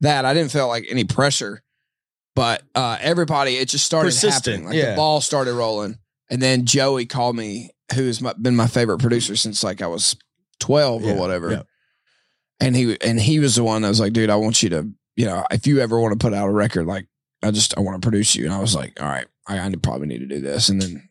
that. 0.00 0.24
I 0.24 0.34
didn't 0.34 0.50
feel 0.52 0.68
like 0.68 0.84
any 0.90 1.04
pressure, 1.04 1.62
but 2.34 2.62
uh, 2.74 2.98
everybody, 3.00 3.56
it 3.56 3.68
just 3.68 3.84
started 3.86 4.08
Persistent, 4.08 4.32
happening. 4.44 4.66
Like 4.66 4.74
yeah. 4.76 4.90
the 4.90 4.96
ball 4.96 5.20
started 5.20 5.54
rolling. 5.54 5.98
And 6.28 6.42
then 6.42 6.66
Joey 6.66 7.06
called 7.06 7.36
me, 7.36 7.70
who's 7.94 8.20
my, 8.20 8.32
been 8.32 8.56
my 8.56 8.66
favorite 8.66 8.98
producer 8.98 9.36
since 9.36 9.62
like 9.62 9.80
I 9.80 9.86
was 9.86 10.16
12 10.60 11.04
or 11.04 11.14
whatever. 11.14 11.50
yeah. 11.52 11.62
And 12.60 12.76
he 12.76 12.96
and 13.00 13.20
he 13.20 13.38
was 13.38 13.56
the 13.56 13.64
one 13.64 13.82
that 13.82 13.88
was 13.88 14.00
like, 14.00 14.12
dude, 14.12 14.30
I 14.30 14.36
want 14.36 14.62
you 14.62 14.68
to, 14.70 14.88
you 15.16 15.26
know, 15.26 15.44
if 15.50 15.66
you 15.66 15.80
ever 15.80 15.98
want 16.00 16.12
to 16.12 16.24
put 16.24 16.34
out 16.34 16.48
a 16.48 16.52
record, 16.52 16.86
like 16.86 17.06
I 17.42 17.50
just 17.50 17.76
I 17.76 17.80
want 17.80 18.00
to 18.00 18.06
produce 18.06 18.34
you. 18.34 18.44
And 18.44 18.54
I 18.54 18.60
was 18.60 18.74
like, 18.74 19.00
all 19.00 19.08
right, 19.08 19.26
I, 19.46 19.58
I 19.58 19.72
probably 19.82 20.06
need 20.06 20.20
to 20.20 20.26
do 20.26 20.40
this. 20.40 20.68
And 20.68 20.80
then 20.80 21.08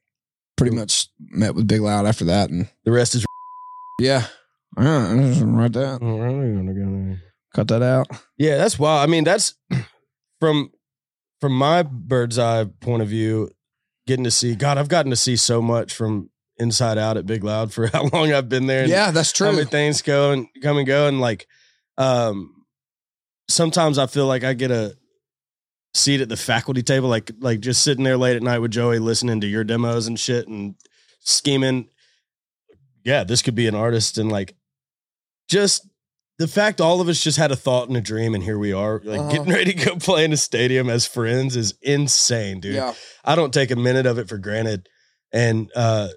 pretty 0.57 0.75
much 0.75 1.07
met 1.19 1.55
with 1.55 1.67
Big 1.67 1.81
Loud 1.81 2.05
after 2.05 2.25
that. 2.25 2.49
And 2.49 2.67
The 2.85 2.91
rest 2.91 3.15
is 3.15 3.25
yeah, 3.99 4.25
yeah, 4.79 5.07
I 5.09 5.43
write 5.43 5.73
that, 5.73 5.99
cut 7.53 7.67
that 7.67 7.81
out. 7.83 8.07
Yeah, 8.37 8.57
that's 8.57 8.79
wild. 8.79 9.07
I 9.07 9.11
mean, 9.11 9.23
that's 9.23 9.55
from 10.39 10.71
from 11.39 11.57
my 11.57 11.83
bird's 11.83 12.39
eye 12.39 12.65
point 12.81 13.01
of 13.01 13.09
view, 13.09 13.51
getting 14.07 14.23
to 14.23 14.31
see 14.31 14.55
God, 14.55 14.77
I've 14.77 14.89
gotten 14.89 15.09
to 15.11 15.15
see 15.15 15.35
so 15.35 15.61
much 15.61 15.93
from 15.93 16.29
inside 16.57 16.97
out 16.97 17.17
at 17.17 17.25
Big 17.25 17.43
Loud 17.43 17.73
for 17.73 17.87
how 17.93 18.03
long 18.13 18.31
I've 18.33 18.49
been 18.49 18.67
there. 18.67 18.81
and 18.83 18.89
Yeah, 18.89 19.11
that's 19.11 19.31
true. 19.31 19.47
How 19.47 19.53
many 19.53 19.65
things 19.65 20.01
go 20.01 20.31
and 20.31 20.47
come 20.61 20.77
and 20.77 20.87
go. 20.87 21.07
And 21.07 21.19
like 21.21 21.47
um 21.97 22.53
sometimes 23.49 23.97
I 23.97 24.07
feel 24.07 24.25
like 24.27 24.43
I 24.43 24.53
get 24.53 24.71
a 24.71 24.95
seat 25.93 26.21
at 26.21 26.29
the 26.29 26.37
faculty 26.37 26.81
table, 26.83 27.09
like 27.09 27.31
like 27.39 27.59
just 27.59 27.83
sitting 27.83 28.03
there 28.03 28.17
late 28.17 28.35
at 28.35 28.43
night 28.43 28.59
with 28.59 28.71
Joey 28.71 28.99
listening 28.99 29.41
to 29.41 29.47
your 29.47 29.63
demos 29.63 30.07
and 30.07 30.19
shit 30.19 30.47
and 30.47 30.75
scheming. 31.19 31.89
Yeah, 33.03 33.23
this 33.23 33.41
could 33.41 33.55
be 33.55 33.67
an 33.67 33.75
artist 33.75 34.17
and 34.17 34.31
like 34.31 34.55
just 35.49 35.87
the 36.39 36.47
fact 36.47 36.81
all 36.81 36.99
of 37.01 37.07
us 37.09 37.21
just 37.23 37.37
had 37.37 37.51
a 37.51 37.55
thought 37.55 37.89
and 37.89 37.97
a 37.97 38.01
dream 38.01 38.33
and 38.33 38.43
here 38.43 38.57
we 38.57 38.73
are 38.73 39.01
like 39.03 39.19
Uh-huh. 39.19 39.31
getting 39.31 39.53
ready 39.53 39.73
to 39.73 39.85
go 39.85 39.95
play 39.97 40.23
in 40.25 40.33
a 40.33 40.37
stadium 40.37 40.89
as 40.89 41.05
friends 41.05 41.55
is 41.55 41.75
insane 41.81 42.59
dude 42.59 42.75
Yeah, 42.75 42.93
i 43.23 43.35
don't 43.35 43.53
take 43.53 43.69
a 43.71 43.75
minute 43.75 44.05
of 44.05 44.17
it 44.17 44.27
for 44.29 44.37
granted 44.37 44.87
and 45.31 45.69
uh, 45.75 46.07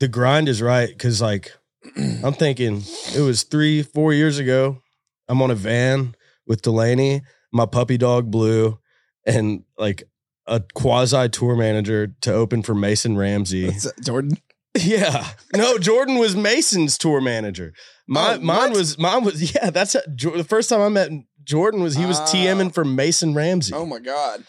the 0.00 0.08
grind 0.08 0.48
is 0.48 0.60
right 0.62 0.88
because 0.88 1.20
like 1.20 1.52
I'm 1.96 2.32
thinking 2.34 2.82
it 3.14 3.20
was 3.20 3.42
three, 3.42 3.82
four 3.82 4.12
years 4.12 4.38
ago. 4.38 4.82
I'm 5.28 5.42
on 5.42 5.50
a 5.50 5.54
van 5.54 6.14
with 6.46 6.62
Delaney, 6.62 7.22
my 7.52 7.66
puppy 7.66 7.98
dog 7.98 8.30
Blue, 8.30 8.78
and 9.26 9.64
like 9.76 10.04
a 10.46 10.62
quasi 10.74 11.28
tour 11.28 11.56
manager 11.56 12.08
to 12.22 12.32
open 12.32 12.62
for 12.62 12.74
Mason 12.74 13.16
Ramsey. 13.16 13.70
Jordan. 14.04 14.38
Yeah, 14.78 15.26
no, 15.56 15.76
Jordan 15.78 16.18
was 16.18 16.36
Mason's 16.36 16.98
tour 16.98 17.20
manager. 17.20 17.72
My, 18.06 18.34
Oh, 18.34 18.40
mine 18.40 18.70
was 18.72 18.96
mine 18.96 19.24
was 19.24 19.52
yeah. 19.54 19.70
That's 19.70 19.96
a, 19.96 20.02
the 20.06 20.46
first 20.48 20.68
time 20.68 20.80
I 20.82 20.88
met 20.88 21.10
Jordan 21.42 21.82
was 21.82 21.96
he 21.96 22.04
was 22.06 22.20
Ah. 22.20 22.26
TMing 22.26 22.72
for 22.72 22.84
Mason 22.84 23.34
Ramsey. 23.34 23.72
Oh 23.74 23.86
my 23.86 23.98
god. 23.98 24.44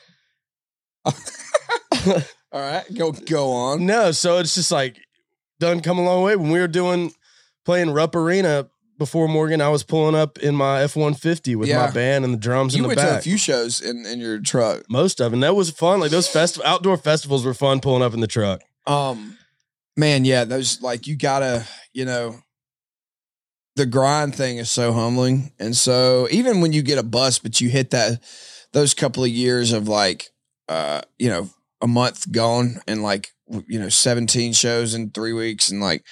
All 2.52 2.62
right, 2.62 2.84
go 2.96 3.12
go 3.14 3.52
on. 3.52 3.86
No, 3.86 4.12
so 4.12 4.38
it's 4.38 4.54
just 4.56 4.72
like 4.72 4.98
done 5.60 5.82
come 5.82 5.98
a 6.00 6.04
long 6.04 6.24
way. 6.24 6.36
When 6.36 6.52
we 6.52 6.60
were 6.60 6.68
doing 6.68 7.12
playing 7.66 7.92
Rupp 7.92 8.16
Arena 8.16 8.70
before 8.98 9.28
Morgan, 9.28 9.62
I 9.62 9.70
was 9.70 9.84
pulling 9.84 10.16
up 10.16 10.38
in 10.40 10.56
my 10.56 10.82
F 10.82 10.96
one 10.96 11.14
fifty 11.14 11.56
with 11.56 11.70
Yeah. 11.70 11.86
my 11.86 11.92
band 11.92 12.26
and 12.26 12.34
the 12.34 12.38
drums 12.38 12.74
You 12.76 12.80
in 12.80 12.82
the 12.84 12.88
went 12.96 13.00
to 13.00 13.18
a 13.18 13.22
few 13.22 13.38
shows 13.38 13.80
in, 13.82 14.06
in 14.06 14.20
your 14.20 14.40
truck. 14.40 14.84
Most 14.90 15.22
of 15.22 15.32
them. 15.32 15.40
That 15.42 15.56
was 15.56 15.70
fun. 15.70 16.00
Like 16.00 16.12
those 16.12 16.28
fest 16.28 16.60
outdoor 16.66 16.98
festivals 16.98 17.46
were 17.46 17.54
fun 17.54 17.80
pulling 17.80 18.04
up 18.04 18.14
in 18.14 18.20
the 18.20 18.28
truck. 18.28 18.62
Um, 18.88 19.38
man, 19.96 20.26
yeah, 20.26 20.44
those 20.46 20.82
like 20.82 21.08
you 21.08 21.16
gotta, 21.16 21.66
you 21.94 22.06
know, 22.06 22.40
the 23.76 23.86
grind 23.86 24.36
thing 24.36 24.58
is 24.58 24.70
so 24.70 24.92
humbling, 24.92 25.52
and 25.60 25.76
so 25.76 26.28
even 26.32 26.60
when 26.62 26.74
you 26.74 26.82
get 26.82 26.98
a 26.98 27.04
bus, 27.04 27.40
but 27.40 27.62
you 27.62 27.70
hit 27.70 27.92
that 27.92 28.22
those 28.74 28.94
couple 28.94 29.24
of 29.24 29.30
years 29.30 29.72
of 29.72 29.88
like, 29.88 30.28
uh, 30.68 31.02
you 31.18 31.30
know, 31.30 31.50
a 31.82 31.88
month 31.88 32.30
gone 32.32 32.82
and 32.88 33.02
like 33.02 33.32
you 33.68 33.80
know, 33.80 33.90
seventeen 33.90 34.54
shows 34.54 34.94
in 34.94 35.12
three 35.12 35.34
weeks, 35.34 35.70
and 35.70 35.82
like, 35.82 36.04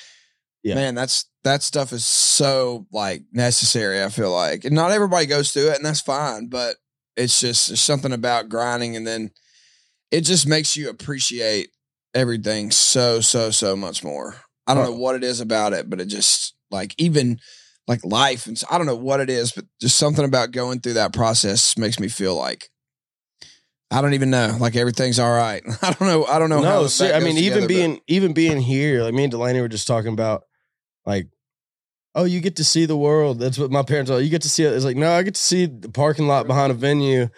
Yeah. 0.63 0.75
man, 0.75 0.96
that's 0.96 1.25
that 1.44 1.63
stuff 1.63 1.94
is 1.94 2.06
so 2.06 2.88
like 2.91 3.24
necessary. 3.32 4.03
I 4.03 4.10
feel 4.10 4.32
like, 4.32 4.65
and 4.65 4.75
not 4.75 4.91
everybody 4.91 5.25
goes 5.25 5.51
through 5.51 5.70
it, 5.70 5.77
and 5.77 5.86
that's 5.86 6.01
fine, 6.01 6.48
but 6.48 6.75
it's 7.15 7.39
just 7.39 7.67
there's 7.70 7.82
something 7.82 8.12
about 8.13 8.50
grinding, 8.50 8.96
and 8.96 9.06
then 9.08 9.32
it 10.12 10.22
just 10.22 10.48
makes 10.48 10.75
you 10.75 10.89
appreciate 10.89 11.70
everything 12.13 12.72
so 12.72 13.20
so 13.22 13.51
so 13.51 13.75
much 13.75 14.03
more. 14.03 14.36
I 14.65 14.74
don't 14.74 14.84
know 14.84 14.98
what 14.98 15.15
it 15.15 15.24
is 15.24 15.39
about 15.39 15.74
it, 15.74 15.89
but 15.89 16.01
it 16.01 16.06
just 16.08 16.53
like 16.72 16.94
even 16.98 17.39
like 17.88 18.03
life 18.03 18.48
and 18.48 18.62
I 18.70 18.77
don't 18.77 18.88
know 18.88 18.96
what 18.98 19.22
it 19.22 19.29
is, 19.29 19.53
but 19.53 19.63
just 19.79 19.98
something 19.98 20.25
about 20.25 20.51
going 20.51 20.82
through 20.82 20.94
that 20.94 21.13
process 21.13 21.77
makes 21.77 22.00
me 22.01 22.10
feel 22.10 22.36
like 22.36 22.70
I 23.89 24.01
don't 24.01 24.13
even 24.13 24.29
know, 24.29 24.58
like 24.60 24.75
everything's 24.75 25.17
all 25.20 25.32
right. 25.32 25.63
I 25.82 25.94
don't 25.94 26.08
know. 26.08 26.25
I 26.25 26.39
don't 26.39 26.50
know. 26.50 26.62
No, 26.62 26.88
see, 26.88 27.12
I 27.12 27.20
mean, 27.20 27.38
even 27.38 27.38
together, 27.38 27.62
but- 27.62 27.67
being 27.67 28.01
even 28.08 28.34
being 28.34 28.60
here, 28.60 29.03
like 29.03 29.13
me 29.13 29.24
and 29.24 29.32
Delaney 29.32 29.62
were 29.62 29.67
just 29.70 29.88
talking 29.88 30.12
about, 30.13 30.44
like, 31.06 31.27
oh, 32.13 32.25
you 32.25 32.41
get 32.41 32.58
to 32.58 32.63
see 32.63 32.86
the 32.86 32.98
world. 32.98 33.39
That's 33.39 33.58
what 33.58 33.72
my 33.72 33.84
parents 33.84 34.12
are. 34.12 34.20
You 34.20 34.29
get 34.29 34.41
to 34.41 34.50
see 34.50 34.63
it. 34.63 34.74
It's 34.74 34.84
like, 34.84 34.98
no, 34.98 35.12
I 35.12 35.24
get 35.24 35.36
to 35.36 35.41
see 35.41 35.67
the 35.67 35.89
parking 35.89 36.27
lot 36.27 36.48
behind 36.48 36.72
a 36.72 36.75
venue, 36.75 37.29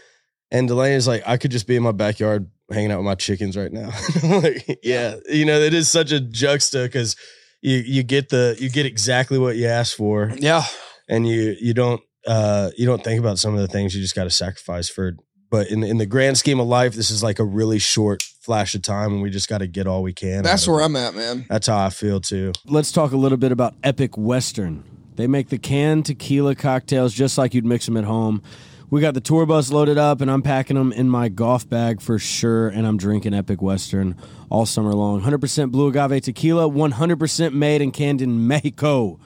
and 0.50 0.68
Delaney's 0.68 1.08
like, 1.08 1.22
I 1.28 1.38
could 1.38 1.52
just 1.52 1.68
be 1.68 1.76
in 1.76 1.84
my 1.84 1.92
backyard 1.92 2.50
hanging 2.72 2.92
out 2.92 2.98
with 2.98 3.06
my 3.06 3.16
chickens 3.16 3.56
right 3.56 3.72
now. 3.72 3.92
like, 4.24 4.80
yeah, 4.84 5.16
you 5.28 5.46
know, 5.46 5.60
it 5.60 5.74
is 5.74 5.90
such 5.90 6.12
a 6.12 6.20
juxta 6.20 6.84
because 6.84 7.16
you 7.62 7.78
you 7.78 8.02
get 8.04 8.30
the 8.30 8.58
you 8.60 8.70
get 8.72 8.88
exactly 8.88 9.38
what 9.38 9.56
you 9.56 9.68
asked 9.68 9.96
for, 9.96 10.32
yeah, 10.38 10.64
and 11.08 11.28
you 11.28 11.56
you 11.60 11.76
don't 11.76 12.02
uh 12.26 12.72
you 12.76 12.86
don't 12.88 13.04
think 13.04 13.20
about 13.20 13.38
some 13.38 13.54
of 13.54 13.60
the 13.62 13.68
things 13.68 13.94
you 13.94 14.02
just 14.02 14.16
got 14.16 14.24
to 14.24 14.30
sacrifice 14.32 14.90
for 14.90 15.14
but 15.50 15.68
in 15.70 15.84
in 15.84 15.98
the 15.98 16.06
grand 16.06 16.38
scheme 16.38 16.60
of 16.60 16.68
life 16.68 16.94
this 16.94 17.10
is 17.10 17.22
like 17.24 17.40
a 17.40 17.44
really 17.44 17.80
short 17.80 18.22
flash 18.42 18.74
of 18.76 18.82
time 18.82 19.14
and 19.14 19.22
we 19.22 19.30
just 19.30 19.48
got 19.50 19.60
to 19.60 19.68
get 19.68 19.88
all 19.88 20.02
we 20.04 20.14
can 20.14 20.44
that's 20.44 20.68
where 20.68 20.82
it. 20.82 20.86
I'm 20.86 20.96
at, 20.96 21.16
man. 21.16 21.46
that's 21.50 21.68
how 21.68 21.86
i 21.86 21.90
feel 21.90 22.20
too 22.20 22.52
Let's 22.66 22.92
talk 22.92 23.12
a 23.12 23.18
little 23.18 23.38
bit 23.38 23.52
about 23.52 23.76
Epic 23.84 24.18
Western. 24.18 24.84
They 25.16 25.28
make 25.28 25.50
the 25.50 25.58
canned 25.58 26.06
tequila 26.06 26.56
cocktails 26.56 27.14
just 27.14 27.38
like 27.38 27.54
you'd 27.54 27.66
mix 27.66 27.86
them 27.86 27.98
at 27.98 28.06
home. 28.06 28.42
We 28.90 29.02
got 29.02 29.14
the 29.14 29.22
tour 29.22 29.46
bus 29.46 29.72
loaded 29.72 29.98
up, 29.98 30.22
and 30.22 30.32
I'm 30.32 30.42
packing 30.42 30.76
them 30.78 30.92
in 30.92 31.10
my 31.10 31.30
golf 31.30 31.68
bag 31.70 32.02
for 32.02 32.18
sure. 32.18 32.70
And 32.70 32.88
I'm 32.88 32.98
drinking 32.98 33.34
Epic 33.34 33.62
Western 33.62 34.16
all 34.50 34.66
summer 34.66 34.94
long. 34.94 35.22
100% 35.22 35.72
blue 35.72 35.90
agave 35.90 36.22
tequila, 36.24 36.70
100% 36.70 37.54
made 37.54 37.82
and 37.82 37.94
canned 37.94 38.22
in 38.22 38.48
Mexico. 38.48 39.20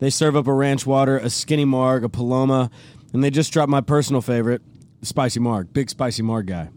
They 0.00 0.10
serve 0.10 0.36
up 0.36 0.46
a 0.46 0.52
ranch 0.52 0.84
water, 0.84 1.16
a 1.16 1.30
skinny 1.30 1.64
marg, 1.64 2.04
a 2.04 2.08
paloma, 2.08 2.70
and 3.12 3.22
they 3.24 3.30
just 3.30 3.52
dropped 3.52 3.70
my 3.70 3.80
personal 3.80 4.20
favorite, 4.20 4.62
spicy 5.06 5.40
marg. 5.40 5.72
Big 5.72 5.88
spicy 5.90 6.22
marg 6.22 6.46
guy. 6.46 6.70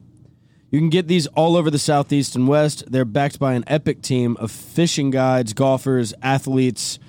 You 0.72 0.80
can 0.80 0.90
get 0.90 1.08
these 1.08 1.26
all 1.28 1.58
over 1.58 1.72
the 1.72 1.80
Southeast 1.80 2.36
and 2.36 2.48
West. 2.48 2.84
They're 2.92 3.06
backed 3.06 3.40
by 3.40 3.54
an 3.54 3.64
epic 3.68 4.02
team 4.02 4.38
of 4.40 4.52
fishing 4.52 5.10
guides, 5.10 5.54
golfers, 5.54 6.14
athletes 6.22 7.00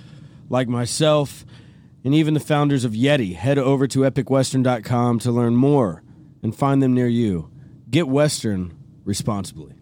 like 0.49 0.67
myself, 0.67 1.45
and 2.03 2.15
even 2.15 2.33
the 2.35 2.41
founders 2.41 2.85
of 2.85 2.93
Yeti. 2.93 3.35
Head 3.37 3.59
over 3.59 3.87
to 3.89 4.01
epicwestern.com 4.01 5.19
to 5.21 5.31
learn 5.31 5.57
more 5.57 6.03
and 6.43 6.57
find 6.57 6.83
them 6.83 6.95
near 6.95 7.07
you. 7.07 7.51
Get 7.91 8.09
Western 8.09 8.75
responsibly. 9.05 9.75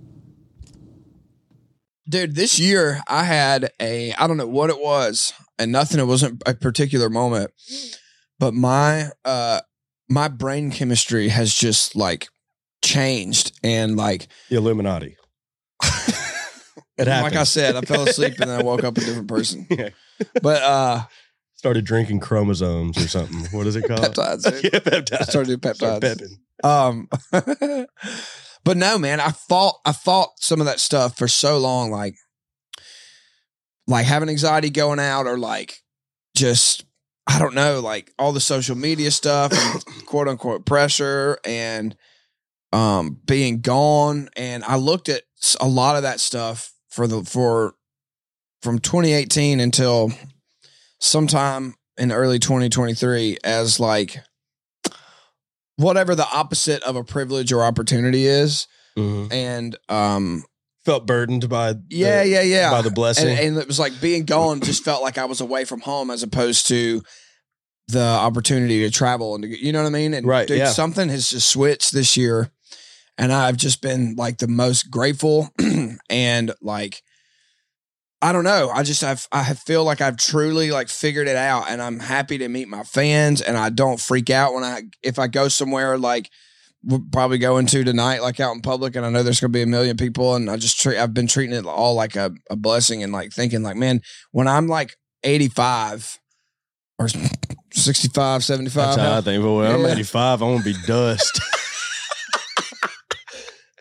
dude 2.08 2.34
this 2.34 2.58
year 2.58 3.02
i 3.06 3.22
had 3.24 3.70
a 3.80 4.12
i 4.14 4.26
don't 4.26 4.38
know 4.38 4.46
what 4.46 4.70
it 4.70 4.80
was 4.80 5.34
and 5.58 5.70
nothing 5.70 6.00
it 6.00 6.04
wasn't 6.04 6.42
a 6.46 6.54
particular 6.54 7.10
moment 7.10 7.50
but 8.38 8.54
my 8.54 9.10
uh 9.26 9.60
my 10.08 10.28
brain 10.28 10.70
chemistry 10.70 11.28
has 11.28 11.54
just 11.54 11.94
like 11.96 12.28
changed 12.82 13.52
and 13.62 13.96
like 13.96 14.28
the 14.48 14.56
illuminati. 14.56 15.16
It 15.82 15.86
happened. 17.06 17.22
like 17.22 17.36
i 17.36 17.44
said 17.44 17.76
i 17.76 17.80
fell 17.82 18.08
asleep 18.08 18.40
and 18.40 18.50
then 18.50 18.60
i 18.60 18.62
woke 18.62 18.82
up 18.84 18.96
a 18.96 19.00
different 19.00 19.28
person. 19.28 19.66
Yeah. 19.70 19.90
but 20.42 20.62
uh 20.62 21.02
started 21.54 21.84
drinking 21.84 22.20
chromosomes 22.20 22.96
or 22.96 23.08
something. 23.08 23.46
What 23.56 23.66
is 23.66 23.76
it 23.76 23.82
called? 23.86 24.00
Peptides 24.00 24.44
yeah 24.64 24.78
peptides. 24.80 25.24
Started 25.30 25.60
doing 25.60 25.74
peptides. 25.74 26.22
Um, 26.64 27.08
but 28.64 28.76
no, 28.76 28.98
man, 28.98 29.20
I 29.20 29.30
fought, 29.30 29.76
I 29.84 29.92
fought 29.92 30.30
some 30.40 30.60
of 30.60 30.66
that 30.66 30.80
stuff 30.80 31.16
for 31.16 31.28
so 31.28 31.58
long, 31.58 31.90
like, 31.90 32.14
like 33.86 34.06
having 34.06 34.28
anxiety 34.28 34.70
going 34.70 34.98
out 34.98 35.26
or 35.26 35.38
like 35.38 35.82
just, 36.36 36.84
I 37.28 37.38
don't 37.38 37.54
know, 37.54 37.80
like 37.80 38.12
all 38.18 38.32
the 38.32 38.40
social 38.40 38.74
media 38.76 39.10
stuff 39.10 39.52
and 39.52 39.84
quote 40.06 40.26
unquote 40.28 40.64
pressure 40.64 41.38
and, 41.44 41.94
um, 42.72 43.20
being 43.26 43.60
gone. 43.60 44.28
And 44.36 44.64
I 44.64 44.76
looked 44.76 45.08
at 45.08 45.22
a 45.60 45.68
lot 45.68 45.96
of 45.96 46.02
that 46.02 46.20
stuff 46.20 46.72
for 46.88 47.06
the, 47.06 47.22
for, 47.22 47.74
from 48.62 48.78
2018 48.78 49.60
until 49.60 50.10
sometime 51.00 51.74
in 51.96 52.10
early 52.10 52.38
2023 52.38 53.38
as 53.44 53.78
like, 53.78 54.16
whatever 55.76 56.14
the 56.16 56.26
opposite 56.34 56.82
of 56.82 56.96
a 56.96 57.04
privilege 57.04 57.52
or 57.52 57.62
opportunity 57.62 58.26
is. 58.26 58.66
Mhm. 58.96 59.32
And 59.32 59.76
um 59.88 60.44
felt 60.88 61.06
burdened 61.06 61.48
by 61.48 61.74
the- 61.74 61.82
yeah, 61.90 62.22
yeah, 62.22 62.40
yeah. 62.40 62.70
by 62.70 62.80
the 62.80 62.90
blessing 62.90 63.28
and, 63.28 63.38
and 63.38 63.56
it 63.58 63.66
was 63.66 63.78
like 63.78 64.00
being 64.00 64.24
gone 64.24 64.60
just 64.60 64.82
felt 64.84 65.02
like 65.02 65.18
I 65.18 65.26
was 65.26 65.40
away 65.40 65.64
from 65.66 65.80
home 65.80 66.10
as 66.10 66.22
opposed 66.22 66.66
to 66.68 67.02
the 67.88 68.02
opportunity 68.04 68.80
to 68.80 68.90
travel 68.90 69.34
and 69.34 69.44
to, 69.44 69.64
you 69.64 69.72
know 69.72 69.82
what 69.82 69.88
I 69.88 69.90
mean? 69.90 70.14
And 70.14 70.26
Right, 70.26 70.48
dude, 70.48 70.58
yeah. 70.58 70.68
something 70.70 71.08
has 71.10 71.30
just 71.30 71.48
switched 71.50 71.92
this 71.92 72.16
year 72.16 72.50
and 73.18 73.32
I've 73.32 73.56
just 73.56 73.82
been 73.82 74.14
like 74.16 74.38
the 74.38 74.48
most 74.48 74.90
grateful 74.90 75.50
and 76.10 76.54
like 76.62 77.02
I 78.20 78.32
don't 78.32 78.44
know. 78.44 78.70
I 78.70 78.82
just 78.82 79.04
I've 79.04 79.28
I 79.30 79.54
feel 79.54 79.84
like 79.84 80.00
I've 80.00 80.16
truly 80.16 80.70
like 80.70 80.88
figured 80.88 81.28
it 81.28 81.36
out 81.36 81.70
and 81.70 81.80
I'm 81.80 82.00
happy 82.00 82.38
to 82.38 82.48
meet 82.48 82.66
my 82.68 82.82
fans 82.82 83.40
and 83.40 83.56
I 83.56 83.70
don't 83.70 84.00
freak 84.00 84.28
out 84.30 84.54
when 84.54 84.64
I 84.64 84.82
if 85.02 85.18
I 85.18 85.28
go 85.28 85.48
somewhere 85.48 85.96
like 85.98 86.30
we're 86.84 87.00
probably 87.12 87.38
going 87.38 87.66
to 87.66 87.84
tonight 87.84 88.22
like 88.22 88.40
out 88.40 88.54
in 88.54 88.60
public 88.60 88.94
and 88.96 89.04
I 89.04 89.10
know 89.10 89.22
there's 89.22 89.40
going 89.40 89.52
to 89.52 89.56
be 89.56 89.62
a 89.62 89.66
million 89.66 89.96
people 89.96 90.34
and 90.34 90.50
I 90.50 90.56
just 90.56 90.80
treat 90.80 90.98
I've 90.98 91.14
been 91.14 91.26
treating 91.26 91.56
it 91.56 91.66
all 91.66 91.94
like 91.94 92.16
a, 92.16 92.32
a 92.50 92.56
blessing 92.56 93.02
and 93.02 93.12
like 93.12 93.32
thinking 93.32 93.62
like 93.62 93.76
man 93.76 94.00
when 94.30 94.46
I'm 94.46 94.68
like 94.68 94.96
85 95.24 96.18
or 96.98 97.08
65 97.72 98.44
75 98.44 98.74
that's 98.74 98.96
how 98.96 99.18
I 99.18 99.20
think 99.20 99.42
but 99.42 99.52
when 99.52 99.70
i'm 99.70 99.86
85 99.86 100.42
i'm 100.42 100.52
gonna 100.52 100.64
be 100.64 100.74
dust 100.86 101.40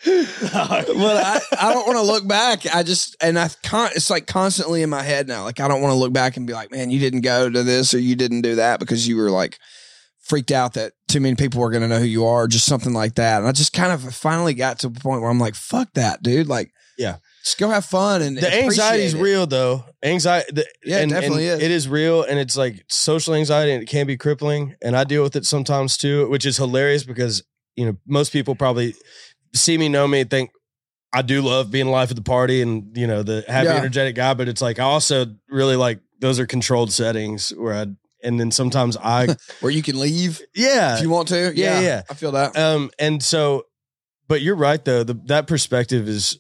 but 0.07 1.17
I, 1.17 1.39
I 1.59 1.73
don't 1.73 1.85
want 1.85 1.97
to 1.97 2.03
look 2.03 2.27
back. 2.27 2.73
I 2.73 2.83
just 2.83 3.15
and 3.21 3.37
I 3.37 3.49
con- 3.63 3.91
it's 3.95 4.09
like 4.09 4.27
constantly 4.27 4.81
in 4.81 4.89
my 4.89 5.01
head 5.01 5.27
now. 5.27 5.43
Like 5.43 5.59
I 5.59 5.67
don't 5.67 5.81
want 5.81 5.91
to 5.91 5.97
look 5.97 6.13
back 6.13 6.37
and 6.37 6.47
be 6.47 6.53
like, 6.53 6.71
man, 6.71 6.89
you 6.89 6.99
didn't 6.99 7.21
go 7.21 7.49
to 7.49 7.63
this 7.63 7.93
or 7.93 7.99
you 7.99 8.15
didn't 8.15 8.41
do 8.41 8.55
that 8.55 8.79
because 8.79 9.07
you 9.07 9.17
were 9.17 9.29
like 9.29 9.57
freaked 10.21 10.51
out 10.51 10.73
that 10.73 10.93
too 11.07 11.19
many 11.19 11.35
people 11.35 11.63
are 11.63 11.69
going 11.69 11.81
to 11.83 11.87
know 11.87 11.99
who 11.99 12.05
you 12.05 12.25
are, 12.25 12.43
or 12.43 12.47
just 12.47 12.65
something 12.65 12.93
like 12.93 13.15
that. 13.15 13.39
And 13.39 13.47
I 13.47 13.51
just 13.51 13.73
kind 13.73 13.91
of 13.91 14.13
finally 14.13 14.53
got 14.53 14.79
to 14.79 14.87
a 14.87 14.89
point 14.91 15.21
where 15.21 15.29
I'm 15.29 15.39
like, 15.39 15.55
fuck 15.55 15.93
that, 15.93 16.21
dude. 16.21 16.47
Like, 16.47 16.71
Yeah. 16.97 17.17
just 17.43 17.57
go 17.59 17.69
have 17.69 17.85
fun 17.85 18.21
and 18.21 18.37
the 18.37 18.53
anxiety 18.63 19.03
is 19.03 19.15
real 19.15 19.47
though 19.47 19.85
anxiety 20.03 20.51
the, 20.51 20.65
Yeah, 20.83 20.99
it 20.99 21.03
and, 21.03 21.11
definitely 21.11 21.47
and 21.49 21.61
is. 21.61 21.65
it 21.65 21.71
is 21.71 21.87
real 21.87 22.23
and 22.23 22.37
it's 22.39 22.57
like 22.57 22.83
social 22.89 23.33
anxiety 23.35 23.71
and 23.71 23.81
it 23.81 23.85
can 23.87 24.05
be 24.05 24.17
crippling 24.17 24.75
and 24.81 24.97
i 24.97 25.03
deal 25.05 25.23
with 25.23 25.35
it 25.37 25.45
sometimes 25.45 25.95
too 25.95 26.27
which 26.29 26.45
is 26.45 26.57
hilarious 26.57 27.03
because 27.05 27.41
you 27.77 27.85
know 27.85 27.95
most 28.05 28.33
people 28.33 28.53
probably 28.55 28.93
see 29.55 29.77
me 29.77 29.87
know 29.89 30.07
me 30.07 30.23
think 30.25 30.49
I 31.13 31.21
do 31.21 31.41
love 31.41 31.71
being 31.71 31.87
life 31.87 32.09
at 32.09 32.17
the 32.17 32.21
party 32.21 32.61
and 32.61 32.95
you 32.97 33.07
know 33.07 33.23
the 33.23 33.45
happy, 33.47 33.67
Yeah. 33.67 33.75
energetic 33.77 34.13
guy. 34.15 34.33
But 34.33 34.49
it's 34.49 34.61
like 34.61 34.77
I 34.77 34.83
also 34.83 35.25
really 35.49 35.77
like 35.77 35.99
those 36.19 36.37
are 36.37 36.45
controlled 36.45 36.91
settings 36.91 37.51
where 37.51 37.73
I 37.73 37.85
and 38.27 38.39
then 38.39 38.51
sometimes 38.51 38.95
I 38.97 39.35
Where 39.61 39.71
you 39.71 39.81
can 39.81 39.99
leave 39.99 40.41
yeah 40.53 40.97
if 40.97 41.01
you 41.03 41.09
want 41.09 41.27
to. 41.29 41.53
yeah, 41.55 41.79
Yeah, 41.79 41.79
yeah. 41.81 42.01
I 42.09 42.13
feel 42.13 42.31
that. 42.33 42.55
um 42.57 42.91
and 42.99 43.23
so 43.23 43.63
but 44.27 44.41
you're 44.41 44.55
right 44.55 44.83
though 44.83 45.03
the, 45.03 45.13
that 45.25 45.47
perspective 45.47 46.07
is 46.07 46.39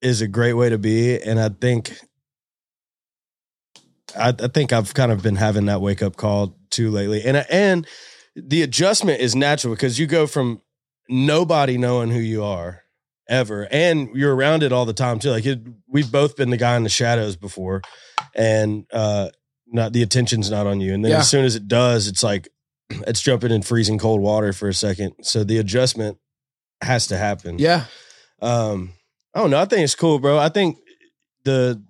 is 0.00 0.20
a 0.22 0.28
great 0.28 0.54
way 0.54 0.68
to 0.70 0.78
be 0.78 1.20
and 1.20 1.38
I 1.40 1.48
think 1.48 1.92
I, 4.16 4.28
I 4.30 4.48
think 4.48 4.72
I've 4.72 4.94
kind 4.94 5.12
of 5.12 5.22
been 5.22 5.36
having 5.36 5.66
that 5.66 5.80
wake 5.80 6.02
up 6.02 6.16
call 6.16 6.56
too 6.70 6.90
lately 6.90 7.22
and 7.24 7.36
and 7.50 7.86
the 8.34 8.62
adjustment 8.62 9.20
is 9.20 9.34
natural 9.34 9.74
because 9.74 9.98
you 9.98 10.06
go 10.06 10.26
from 10.26 10.62
nobody 11.08 11.76
knowing 11.76 12.10
who 12.10 12.20
you 12.20 12.44
are 12.44 12.82
ever 13.28 13.66
and 13.70 14.08
you're 14.14 14.34
around 14.34 14.62
it 14.62 14.72
all 14.72 14.86
the 14.86 14.92
time 14.94 15.18
too 15.18 15.30
like 15.30 15.44
it, 15.44 15.60
we've 15.88 16.10
both 16.10 16.36
been 16.36 16.50
the 16.50 16.56
guy 16.56 16.76
in 16.76 16.82
the 16.84 16.88
shadows 16.88 17.36
before 17.36 17.82
and 18.34 18.86
uh 18.92 19.28
not 19.72 19.92
the 19.92 20.02
attention's 20.02 20.50
not 20.50 20.66
on 20.66 20.80
you. 20.80 20.94
And 20.94 21.04
then 21.04 21.12
Yeah. 21.12 21.18
as 21.18 21.28
soon 21.30 21.44
as 21.44 21.56
it 21.56 21.68
does 21.68 22.06
it's 22.08 22.22
like 22.22 22.48
it's 22.90 23.20
jumping 23.20 23.50
in 23.50 23.62
freezing 23.62 23.98
cold 23.98 24.20
water 24.20 24.52
for 24.52 24.68
a 24.68 24.74
second. 24.74 25.12
So 25.22 25.44
the 25.44 25.58
adjustment 25.58 26.18
has 26.82 27.06
to 27.08 27.16
happen. 27.16 27.58
Yeah. 27.58 27.84
um 28.40 28.92
i 29.34 29.40
don't 29.40 29.50
know. 29.50 29.60
I 29.60 29.64
think 29.66 29.82
it's 29.84 29.94
cool 29.94 30.18
bro. 30.18 30.38
I 30.38 30.48
think 30.48 30.76
the 31.44 31.82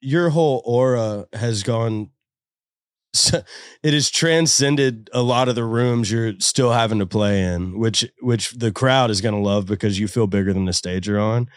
your 0.00 0.30
whole 0.30 0.62
aura 0.64 1.26
has 1.34 1.62
gone 1.62 2.10
it 3.82 3.92
has 3.92 4.08
transcended 4.08 5.10
a 5.12 5.20
lot 5.20 5.48
of 5.48 5.56
the 5.56 5.64
rooms 5.64 6.10
you're 6.12 6.34
still 6.38 6.70
having 6.72 7.00
to 7.00 7.06
play 7.06 7.42
in 7.42 7.76
which 7.78 8.04
which 8.20 8.52
the 8.52 8.70
crowd 8.70 9.10
is 9.10 9.20
going 9.20 9.34
to 9.34 9.40
love 9.40 9.66
because 9.66 9.98
you 9.98 10.06
feel 10.06 10.28
bigger 10.28 10.52
than 10.52 10.64
the 10.64 10.72
stage 10.72 11.08
you're 11.08 11.18
on. 11.20 11.48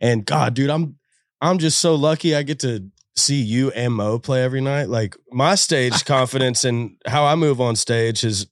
And 0.00 0.24
god 0.26 0.54
dude 0.54 0.70
i'm 0.70 0.96
i'm 1.42 1.58
just 1.58 1.78
so 1.80 1.94
lucky 1.94 2.34
i 2.34 2.42
get 2.42 2.60
to 2.60 2.90
see 3.16 3.40
you 3.42 3.70
and 3.72 3.92
mo 3.94 4.18
play 4.18 4.42
every 4.42 4.60
night 4.60 4.88
like 4.88 5.14
my 5.30 5.54
stage 5.54 6.04
confidence 6.06 6.64
and 6.64 6.96
how 7.06 7.24
i 7.24 7.34
move 7.34 7.60
on 7.60 7.76
stage 7.76 8.24
is 8.24 8.46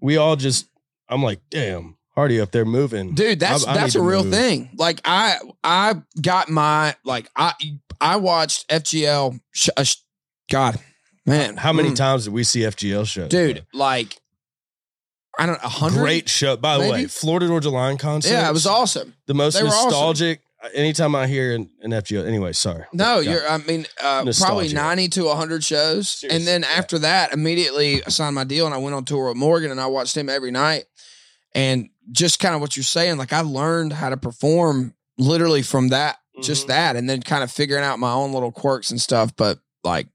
we 0.00 0.16
all 0.16 0.34
just 0.36 0.66
i'm 1.10 1.22
like 1.22 1.40
damn 1.50 1.96
hardy 2.14 2.40
up 2.40 2.50
there 2.52 2.64
moving 2.64 3.14
dude 3.14 3.38
that's 3.38 3.66
I- 3.66 3.72
I 3.72 3.76
that's 3.76 3.94
a 3.94 4.00
real 4.02 4.24
move. 4.24 4.32
thing 4.32 4.70
like 4.78 5.00
i 5.04 5.36
i 5.62 5.94
got 6.22 6.48
my 6.48 6.94
like 7.04 7.28
i 7.36 7.52
i 8.00 8.16
watched 8.16 8.66
fgl 8.70 9.38
sh- 9.52 9.68
uh, 9.76 9.82
sh- 9.82 9.96
god 10.50 10.78
man 11.26 11.56
How 11.56 11.72
many 11.74 11.90
Mm. 11.90 11.96
times 11.96 12.24
did 12.24 12.32
we 12.32 12.44
see 12.44 12.60
FGL 12.60 13.06
shows? 13.06 13.28
dude 13.28 13.66
like 13.74 14.16
i 15.38 15.44
don't 15.44 15.62
a 15.62 15.68
hundred 15.68 15.98
Great 16.00 16.28
show. 16.30 16.56
By 16.56 16.78
the 16.78 16.88
way. 16.90 17.06
Florida 17.08 17.46
Georgia 17.48 17.68
Line 17.68 17.98
concert. 17.98 18.30
yeah 18.32 18.48
it 18.48 18.52
was 18.54 18.66
awesome 18.66 19.12
The 19.26 19.34
most 19.34 19.54
They 19.54 19.64
nostalgic. 19.64 20.40
Anytime 20.74 21.14
I 21.14 21.26
hear 21.26 21.54
an, 21.54 21.70
an 21.80 21.90
FGL. 21.92 22.26
Anyway, 22.26 22.52
sorry. 22.52 22.84
no 22.92 23.20
Yeah. 23.20 23.30
you're 23.32 23.48
i 23.48 23.58
mean 23.58 23.86
uh, 24.02 24.24
probably 24.38 24.72
90 24.72 25.08
to 25.08 25.24
100 25.24 25.64
shows 25.64 26.08
Seriously, 26.10 26.36
and 26.36 26.46
then 26.46 26.62
yeah. 26.62 26.78
after 26.78 26.98
that 27.00 27.32
immediately 27.32 28.02
i 28.04 28.08
signed 28.08 28.34
my 28.34 28.44
deal 28.44 28.66
and 28.66 28.74
i 28.74 28.78
went 28.78 28.94
on 28.94 29.04
tour 29.04 29.28
with 29.28 29.36
morgan 29.36 29.70
and 29.70 29.80
i 29.80 29.86
watched 29.86 30.16
him 30.16 30.28
every 30.28 30.50
night 30.50 30.84
and 31.54 31.88
just 32.12 32.38
kind 32.40 32.54
of 32.54 32.60
what 32.60 32.76
you're 32.76 32.84
saying 32.84 33.16
like 33.18 33.32
i 33.32 33.40
learned 33.40 33.92
how 33.92 34.08
to 34.08 34.16
perform 34.16 34.94
literally 35.18 35.62
from 35.62 35.88
that 35.88 36.16
just 36.42 36.64
Mhm. 36.64 36.68
that 36.68 36.96
and 36.96 37.08
then 37.08 37.22
kind 37.22 37.42
of 37.42 37.50
figuring 37.50 37.82
out 37.84 37.98
my 37.98 38.12
own 38.12 38.32
little 38.32 38.52
quirks 38.52 38.90
and 38.90 39.00
stuff 39.00 39.34
but 39.36 39.58
like 39.84 40.06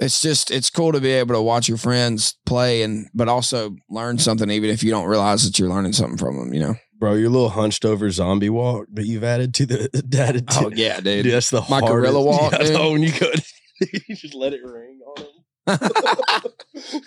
it's 0.00 0.20
just 0.22 0.50
it's 0.50 0.70
cool 0.70 0.92
to 0.92 1.00
be 1.00 1.10
able 1.12 1.34
to 1.34 1.42
watch 1.42 1.68
your 1.68 1.78
friends 1.78 2.36
play 2.46 2.82
and 2.82 3.08
but 3.14 3.28
also 3.28 3.76
learn 3.88 4.18
something 4.18 4.50
even 4.50 4.70
if 4.70 4.82
you 4.84 4.90
don't 4.90 5.06
realize 5.08 5.44
that 5.44 5.58
you're 5.58 5.68
learning 5.68 5.92
something 5.92 6.18
from 6.18 6.36
them 6.38 6.52
you 6.54 6.60
know 6.60 6.74
bro. 6.98 7.14
Your 7.14 7.30
little 7.30 7.50
hunched 7.50 7.84
over 7.84 8.10
zombie 8.10 8.50
walk 8.50 8.86
that 8.92 9.06
you've 9.06 9.24
added 9.24 9.54
to 9.54 9.66
the 9.66 10.04
added 10.18 10.48
to, 10.48 10.66
oh 10.66 10.70
yeah 10.74 11.00
dude 11.00 11.24
Dude, 11.24 11.32
that's 11.34 11.50
the 11.50 11.62
My 11.68 11.80
gorilla 11.80 12.22
walk, 12.22 12.52
Yeah, 12.52 12.58
dude. 12.58 12.76
oh, 12.76 12.92
when 12.92 13.02
you 13.02 13.12
go, 13.18 13.30
you 14.08 14.14
just 14.16 14.34
let 14.34 14.52
it 14.52 14.60
ring 14.64 15.00
on 15.06 15.22
him. 15.22 15.28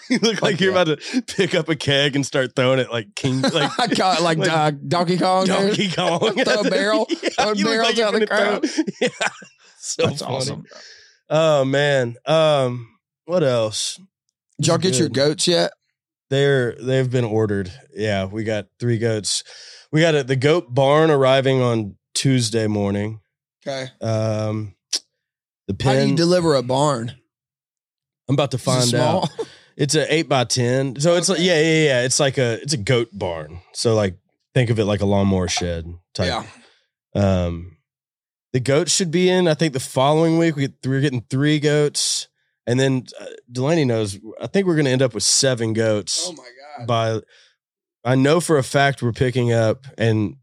you 0.10 0.18
look 0.20 0.42
like 0.42 0.60
you're 0.60 0.74
yeah. 0.74 0.82
about 0.82 1.00
to 1.00 1.22
pick 1.36 1.54
up 1.54 1.70
a 1.70 1.76
keg 1.76 2.16
and 2.16 2.26
start 2.26 2.56
throwing 2.56 2.80
it 2.80 2.92
like 2.92 3.14
king, 3.16 3.42
like 3.42 3.78
like, 3.78 4.00
Like 4.22 4.40
uh, 4.50 4.72
Donkey 4.88 5.18
Kong. 5.18 5.46
Donkey 5.46 5.90
Kong. 5.92 6.20
Throw 6.44 6.62
a 6.62 6.70
barrel, 6.70 7.06
Yeah, 7.10 7.30
throw 7.30 7.54
barrels 7.54 7.60
you're 7.98 8.08
out 8.08 8.14
the 8.14 8.26
gonna 8.26 8.60
throw- 8.62 8.86
Yeah, 9.02 9.10
so 9.80 10.08
That's 10.08 10.22
funny. 10.22 10.36
awesome. 10.36 10.64
Oh 11.30 11.66
man. 11.66 12.16
Um, 12.26 12.90
what 13.26 13.44
else? 13.44 14.00
Did 14.60 14.68
y'all 14.68 14.78
get 14.80 14.98
your 14.98 15.10
goats 15.10 15.48
yet? 15.48 15.72
They're 16.30 16.74
they've 16.82 17.10
been 17.10 17.26
ordered. 17.26 17.72
Yeah, 17.94 18.26
we 18.26 18.44
got 18.44 18.66
three 18.80 18.98
goats. 18.98 19.44
We 19.92 20.02
got 20.02 20.16
a, 20.16 20.24
the 20.24 20.36
goat 20.36 20.74
barn 20.74 21.10
arriving 21.12 21.62
on 21.62 21.96
Tuesday 22.14 22.68
morning. 22.68 23.22
Okay. 23.66 23.90
Um, 24.02 24.76
the 25.68 25.76
How 25.84 25.94
do 25.94 26.08
you 26.08 26.16
deliver 26.16 26.56
a 26.56 26.64
barn? 26.64 27.14
I'm 28.30 28.36
about 28.36 28.52
to 28.52 28.58
Is 28.58 28.62
it 28.62 28.66
find 28.66 28.94
out. 28.96 29.30
It's 29.78 29.94
a 29.94 30.12
eight 30.12 30.28
by 30.28 30.44
ten. 30.44 31.00
So 31.00 31.18
it's 31.18 31.30
like 31.30 31.38
yeah, 31.38 31.62
yeah, 31.62 31.84
yeah. 31.86 32.02
It's 32.02 32.20
like 32.20 32.40
a 32.40 32.60
it's 32.64 32.74
a 32.74 32.78
goat 32.78 33.10
barn. 33.14 33.60
So 33.74 33.94
like 33.94 34.18
think 34.56 34.72
of 34.72 34.80
it 34.80 34.86
like 34.86 35.02
a 35.02 35.06
lawnmower 35.06 35.48
shed 35.48 35.86
type. 36.16 36.44
Yeah. 37.14 37.44
Um, 37.46 37.78
the 38.54 38.60
goats 38.60 38.92
should 38.92 39.12
be 39.12 39.30
in. 39.30 39.48
I 39.48 39.54
think 39.54 39.74
the 39.74 39.80
following 39.80 40.40
week 40.40 40.56
we 40.56 40.64
get, 40.64 40.74
we're 40.84 41.00
getting 41.00 41.22
three 41.30 41.60
goats, 41.60 42.28
and 42.66 42.80
then 42.80 43.06
uh, 43.22 43.26
Delaney 43.52 43.86
knows. 43.86 44.18
I 44.42 44.48
think 44.48 44.66
we're 44.66 44.74
going 44.74 44.86
to 44.86 44.92
end 44.92 45.04
up 45.04 45.14
with 45.14 45.22
seven 45.22 45.74
goats 45.74 46.26
Oh 46.28 46.34
my 46.34 46.48
god. 46.80 46.88
by. 46.88 47.22
I 48.08 48.16
know 48.16 48.40
for 48.40 48.58
a 48.58 48.64
fact 48.64 49.04
we're 49.04 49.12
picking 49.12 49.52
up, 49.52 49.86
and 49.98 50.38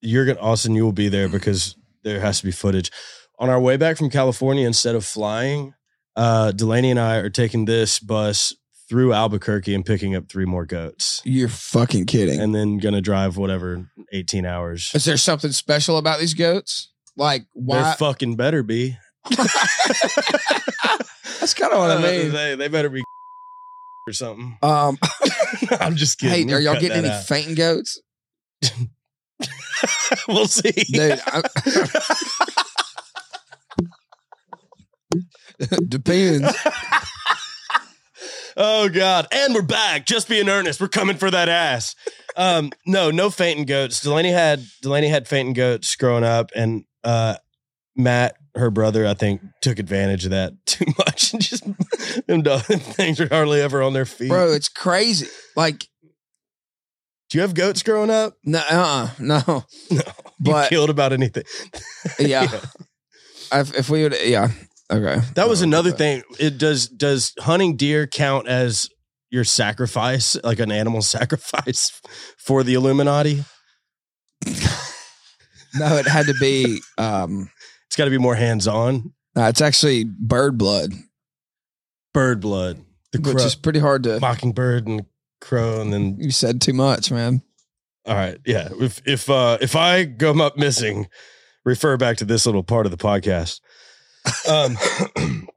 you're 0.00 0.24
gonna 0.24 0.40
Austin. 0.40 0.74
You 0.74 0.84
will 0.84 0.92
be 0.92 1.10
there 1.10 1.28
because 1.28 1.76
there 2.02 2.18
has 2.20 2.38
to 2.40 2.46
be 2.46 2.50
footage 2.50 2.90
on 3.38 3.50
our 3.50 3.60
way 3.60 3.76
back 3.76 3.98
from 3.98 4.08
California. 4.08 4.66
Instead 4.66 4.94
of 4.94 5.04
flying, 5.04 5.74
uh, 6.16 6.52
Delaney 6.52 6.90
and 6.90 6.98
I 6.98 7.16
are 7.16 7.28
taking 7.28 7.66
this 7.66 8.00
bus 8.00 8.54
through 8.88 9.12
Albuquerque 9.12 9.74
and 9.74 9.84
picking 9.84 10.14
up 10.14 10.30
three 10.30 10.46
more 10.46 10.64
goats, 10.64 11.20
You're 11.24 11.48
fucking 11.48 12.06
kidding. 12.06 12.40
and 12.40 12.54
then 12.54 12.78
gonna 12.78 13.02
drive 13.02 13.36
whatever 13.36 13.86
eighteen 14.10 14.46
hours. 14.46 14.90
Is 14.94 15.04
there 15.04 15.18
something 15.18 15.52
special 15.52 15.98
about 15.98 16.20
these 16.20 16.32
goats? 16.32 16.90
Like 17.18 17.44
why 17.52 17.82
They're 17.82 17.94
fucking 17.96 18.36
better 18.36 18.62
be. 18.62 18.96
That's 19.36 19.52
kind 21.52 21.70
of 21.70 21.80
what 21.80 21.90
I 21.90 22.00
mean. 22.00 22.32
They, 22.32 22.54
they 22.54 22.68
better 22.68 22.88
be 22.88 23.02
or 24.06 24.12
something. 24.12 24.56
Um, 24.62 24.98
I'm 25.80 25.96
just 25.96 26.20
hey, 26.20 26.28
kidding. 26.30 26.52
are 26.52 26.56
We'll 26.56 26.62
y'all 26.62 26.80
getting 26.80 26.98
any 27.04 27.08
out. 27.08 27.24
fainting 27.24 27.54
goats? 27.54 28.00
we'll 30.28 30.46
see. 30.46 30.70
Dude, 30.72 31.20
I- 31.26 31.42
depends. 35.88 36.56
oh 38.56 38.88
God! 38.88 39.26
And 39.32 39.54
we're 39.54 39.62
back. 39.62 40.06
Just 40.06 40.28
be 40.28 40.40
in 40.40 40.48
earnest. 40.48 40.80
We're 40.80 40.88
coming 40.88 41.16
for 41.16 41.30
that 41.30 41.48
ass. 41.48 41.94
Um, 42.36 42.72
no, 42.86 43.10
no 43.10 43.30
fainting 43.30 43.64
goats. 43.66 44.00
Delaney 44.00 44.30
had 44.32 44.64
Delaney 44.82 45.08
had 45.08 45.28
fainting 45.28 45.54
goats 45.54 45.94
growing 45.96 46.24
up, 46.24 46.50
and 46.54 46.84
uh, 47.04 47.36
Matt, 47.96 48.36
her 48.54 48.70
brother, 48.70 49.06
I 49.06 49.14
think, 49.14 49.40
took 49.62 49.78
advantage 49.78 50.24
of 50.24 50.30
that 50.32 50.52
too 50.66 50.86
much, 50.98 51.32
and 51.32 51.42
just 51.42 51.64
them 52.26 52.42
things 52.42 53.20
are 53.20 53.28
hardly 53.28 53.60
ever 53.60 53.82
on 53.82 53.92
their 53.92 54.06
feet. 54.06 54.28
Bro, 54.28 54.52
it's 54.52 54.68
crazy. 54.68 55.26
Like, 55.56 55.86
Do 57.30 57.38
you 57.38 57.42
have 57.42 57.54
goats 57.54 57.82
growing 57.82 58.10
up? 58.10 58.34
no, 58.44 58.62
uh, 58.68 59.10
no. 59.18 59.42
No. 59.46 59.64
You 59.90 60.00
But- 60.40 60.68
killed 60.70 60.90
about 60.90 61.12
anything. 61.12 61.44
Yeah. 62.18 62.48
If, 63.52 63.74
if 63.76 63.90
we 63.90 64.02
would, 64.02 64.16
yeah. 64.24 64.48
Okay. 64.92 65.20
That 65.34 65.48
was 65.48 65.62
another 65.62 65.90
but- 65.90 65.98
thing. 65.98 66.22
It 66.38 66.58
does 66.58 66.88
does 66.88 67.32
hunting 67.38 67.76
deer 67.76 68.06
count 68.06 68.48
as 68.48 68.88
your 69.30 69.44
sacrifice, 69.44 70.36
like 70.44 70.58
an 70.58 70.70
animal 70.70 71.02
sacrifice 71.02 72.00
for 72.38 72.62
the 72.62 72.74
Illuminati? 72.74 73.44
No, 75.76 75.96
it 75.96 76.06
had 76.06 76.26
to 76.26 76.34
be. 76.40 76.80
Um, 76.98 77.50
It's 77.94 77.96
got 77.96 78.06
to 78.06 78.10
be 78.10 78.18
more 78.18 78.34
hands 78.34 78.66
on. 78.66 79.12
no, 79.36 79.46
it's 79.46 79.60
actually 79.60 80.02
bird 80.02 80.58
blood, 80.58 80.90
Bird 82.12 82.40
blood, 82.40 82.80
the 83.12 83.20
which 83.20 83.36
crow, 83.36 83.44
is 83.44 83.54
pretty 83.54 83.78
hard 83.78 84.02
to. 84.02 84.18
mockingbird 84.18 84.88
and 84.88 85.06
crow, 85.40 85.80
and 85.80 85.92
then 85.92 86.16
You 86.18 86.32
said 86.32 86.60
too 86.60 86.72
much, 86.72 87.12
man. 87.12 87.42
all 88.04 88.16
right, 88.16 88.38
yeah. 88.44 88.70
If 88.80 89.00
if 89.06 89.30
uh 89.30 89.58
if 89.60 89.76
I 89.76 90.02
go 90.06 90.32
up 90.42 90.56
missing, 90.56 91.06
refer 91.64 91.96
back 91.96 92.16
to 92.16 92.24
this 92.24 92.46
little 92.46 92.64
part 92.64 92.84
of 92.84 92.90
the 92.90 92.98
podcast. 92.98 93.60
Um, 94.50 94.76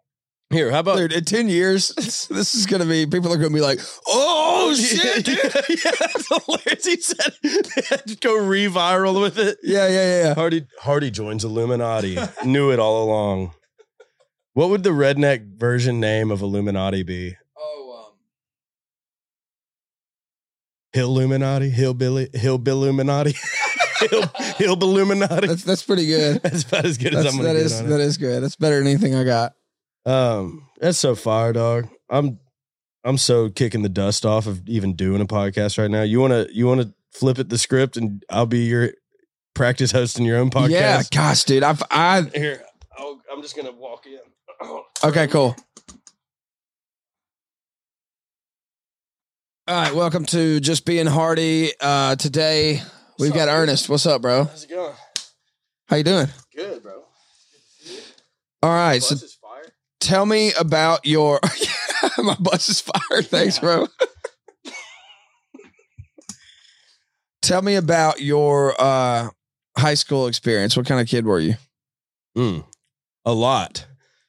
here, 0.52 0.70
how 0.70 0.82
about 0.82 0.98
Dude, 0.98 1.14
in 1.14 1.24
10 1.26 1.50
years, 1.50 1.88
this 2.30 2.54
is 2.54 2.68
going 2.68 2.84
to 2.84 2.88
be, 2.88 3.08
people 3.08 3.34
are 3.34 3.38
going 3.38 3.50
to 3.50 3.56
be 3.56 3.62
like, 3.62 3.80
oh, 4.08 4.47
shit. 4.76 5.26
dude." 5.26 5.38
yeah, 5.84 5.92
that's 6.00 6.28
hilarious. 6.28 6.86
He 6.86 6.98
said 7.02 7.34
they 7.44 7.82
had 7.90 8.06
to 8.08 8.16
go 8.18 8.36
re-viral 8.38 9.22
with 9.22 9.38
it. 9.38 9.58
Yeah, 9.64 9.88
yeah, 9.88 9.94
yeah, 9.94 10.24
yeah. 10.28 10.34
Hardy 10.36 10.66
Hardy 10.80 11.12
joins 11.12 11.44
Illuminati. 11.44 12.18
Knew 12.46 12.72
it 12.72 12.80
all 12.80 13.04
along. 13.04 13.52
What 14.54 14.70
would 14.70 14.84
the 14.84 14.90
redneck 14.90 15.58
version 15.58 16.00
name 16.00 16.32
of 16.32 16.42
Illuminati 16.42 17.04
be? 17.04 17.36
Oh, 17.58 18.06
um, 18.08 18.14
Hill 20.94 21.10
Illuminati? 21.10 21.70
Hillbilly 21.70 22.28
Hillbill 22.30 22.68
Illuminati? 22.68 23.34
Hilb, 23.98 24.32
Hilb 24.58 24.82
Illuminati. 24.82 25.48
That's 25.48 25.64
that's 25.64 25.84
pretty 25.84 26.06
good. 26.08 26.42
That's 26.44 26.64
about 26.64 26.86
as 26.86 26.98
good 26.98 27.14
as 27.16 27.24
That's, 27.24 27.36
I'm 27.36 27.42
gonna 27.42 27.54
that 27.54 27.60
get 27.60 27.66
is 27.66 27.80
on 27.80 27.86
it. 27.86 27.90
that 27.90 28.00
is 28.00 28.18
good. 28.18 28.44
That's 28.44 28.56
better 28.56 28.78
than 28.78 28.88
anything 28.88 29.16
I 29.16 29.24
got. 29.24 29.54
Um, 30.06 30.68
that's 30.80 30.98
so 31.00 31.16
fire, 31.16 31.52
dog. 31.54 31.88
I'm 32.10 32.40
I'm 33.04 33.18
so 33.18 33.50
kicking 33.50 33.84
the 33.84 33.90
dust 33.90 34.26
off 34.26 34.48
of 34.48 34.68
even 34.68 34.94
doing 34.94 35.22
a 35.22 35.26
podcast 35.26 35.78
right 35.78 35.90
now. 35.90 36.02
You 36.02 36.20
wanna 36.20 36.48
you 36.52 36.68
wanna 36.68 36.94
flip 37.12 37.40
it 37.40 37.50
the 37.50 37.58
script 37.58 37.98
and 37.98 38.24
I'll 38.30 38.46
be 38.46 38.66
your 38.66 38.92
practice 39.54 39.92
hosting 39.92 40.26
your 40.26 40.38
own 40.38 40.50
podcast. 40.50 40.70
Yeah, 40.70 41.04
gosh, 41.12 41.44
dude. 41.44 41.64
I've 41.64 41.82
I 41.90 42.24
Here, 42.36 42.64
I'll, 42.98 43.22
I'm 43.32 43.42
just 43.42 43.56
gonna 43.56 43.72
walk 43.72 44.06
in. 44.06 44.20
okay, 45.04 45.28
cool. 45.28 45.56
All 49.70 49.82
right, 49.82 49.94
welcome 49.94 50.26
to 50.28 50.62
Just 50.62 50.86
Being 50.86 51.08
Hardy. 51.08 51.74
Uh, 51.82 52.16
today 52.16 52.82
we've 53.20 53.34
got 53.34 53.50
Ernest. 53.50 53.90
What's 53.90 54.06
up, 54.06 54.22
bro? 54.22 54.46
How's 54.46 54.64
it 54.64 54.70
going? 54.70 54.94
How 55.90 55.98
you 55.98 56.04
doing? 56.04 56.28
Good, 56.56 56.84
bro. 56.84 57.04
All 58.64 58.70
right, 58.70 59.04
so 59.04 59.16
fire. 59.16 59.74
tell 60.00 60.26
me 60.26 60.54
about 60.54 61.06
your. 61.06 61.40
My 62.18 62.36
bus 62.40 62.70
is 62.70 62.82
fired. 62.82 63.28
Thanks, 63.28 63.60
bro. 63.60 63.88
tell 67.42 67.62
me 67.62 67.76
about 67.76 68.22
your 68.22 68.76
uh, 68.80 69.30
high 69.78 69.94
school 69.94 70.28
experience. 70.28 70.76
What 70.76 70.86
kind 70.86 71.00
of 71.00 71.08
kid 71.08 71.26
were 71.26 71.40
you? 71.40 71.56
Mm, 72.38 72.66
a 73.26 73.34
lot. 73.34 73.88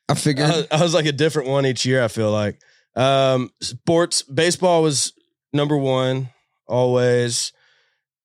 I 0.09 0.15
figured. 0.15 0.49
I, 0.49 0.67
I 0.71 0.83
was 0.83 0.95
like 0.95 1.07
a 1.07 1.13
different 1.13 1.49
one 1.49 1.67
each 1.67 1.85
year. 1.85 2.03
I 2.03 2.09
feel 2.09 2.31
like 2.31 2.59
um, 2.97 3.51
sports, 3.61 4.23
baseball 4.23 4.83
was 4.83 5.13
number 5.53 5.77
one 5.77 6.31
always. 6.67 7.53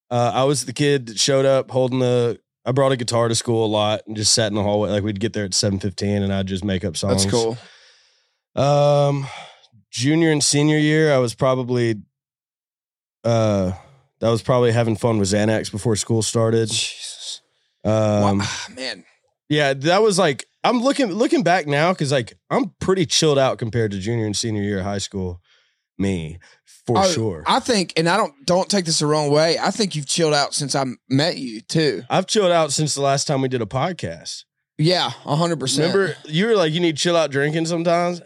Uh, 0.10 0.32
I 0.34 0.44
was 0.44 0.66
the 0.66 0.74
kid 0.74 1.08
that 1.08 1.20
showed 1.20 1.46
up 1.46 1.72
holding 1.72 2.00
the. 2.00 2.40
I 2.66 2.72
brought 2.72 2.94
a 2.94 2.98
guitar 2.98 3.28
to 3.28 3.36
school 3.36 3.66
a 3.66 3.68
lot 3.68 4.02
and 4.08 4.16
just 4.16 4.34
sat 4.34 4.48
in 4.48 4.56
the 4.56 4.64
hallway. 4.64 4.90
Like 4.90 5.04
we'd 5.04 5.20
get 5.20 5.34
there 5.34 5.44
at 5.44 5.54
seven 5.54 5.80
fifteen, 5.80 6.24
and 6.24 6.32
I'd 6.32 6.48
just 6.48 6.64
make 6.64 6.86
up 6.86 6.96
songs. 6.96 7.24
That's 7.24 7.34
cool. 7.34 7.58
Um, 8.56 9.28
junior 9.90 10.32
and 10.32 10.44
senior 10.44 10.78
year, 10.78 11.14
I 11.14 11.18
was 11.18 11.34
probably, 11.36 11.96
uh, 13.24 13.72
that 14.20 14.30
was 14.30 14.42
probably 14.42 14.72
having 14.72 14.96
fun 14.96 15.18
with 15.18 15.30
Xanax 15.30 15.72
before 15.72 15.96
school 15.96 16.22
started. 16.22 16.70
Jesus. 16.70 17.42
Um, 17.84 18.40
wow, 18.40 18.48
man. 18.76 19.04
yeah, 19.50 19.74
that 19.74 20.02
was 20.02 20.18
like 20.18 20.46
I'm 20.64 20.82
looking 20.82 21.08
looking 21.08 21.44
back 21.44 21.68
now 21.68 21.92
because 21.92 22.12
like 22.14 22.34
I'm 22.50 22.74
pretty 22.80 23.06
chilled 23.06 23.38
out 23.38 23.58
compared 23.58 23.92
to 23.92 24.00
junior 24.00 24.26
and 24.26 24.36
senior 24.36 24.62
year 24.62 24.80
of 24.80 24.86
high 24.86 25.00
school. 25.00 25.42
Me 25.98 26.40
for 26.88 26.98
Oh, 26.98 27.04
sure. 27.12 27.44
I 27.46 27.60
think, 27.60 27.94
and 27.98 28.10
I 28.10 28.18
don't 28.18 28.34
don't 28.46 28.68
take 28.70 28.86
this 28.86 29.00
the 29.00 29.06
wrong 29.06 29.30
way. 29.30 29.60
I 29.60 29.70
think 29.70 29.96
you've 29.96 30.08
chilled 30.08 30.34
out 30.34 30.54
since 30.54 30.74
I 30.76 30.86
met 31.10 31.38
you 31.38 31.62
too. 31.62 32.04
I've 32.10 32.26
chilled 32.26 32.52
out 32.52 32.72
since 32.72 32.96
the 32.96 33.02
last 33.02 33.28
time 33.28 33.42
we 33.42 33.48
did 33.48 33.62
a 33.62 33.66
podcast. 33.68 34.46
Yeah, 34.78 35.10
hundred 35.10 35.60
percent. 35.60 35.94
Remember, 35.94 36.16
you 36.26 36.48
were 36.48 36.56
like, 36.56 36.72
you 36.74 36.80
need 36.80 36.98
chill 36.98 37.16
out 37.16 37.30
drinking 37.30 37.68
sometimes. 37.68 38.22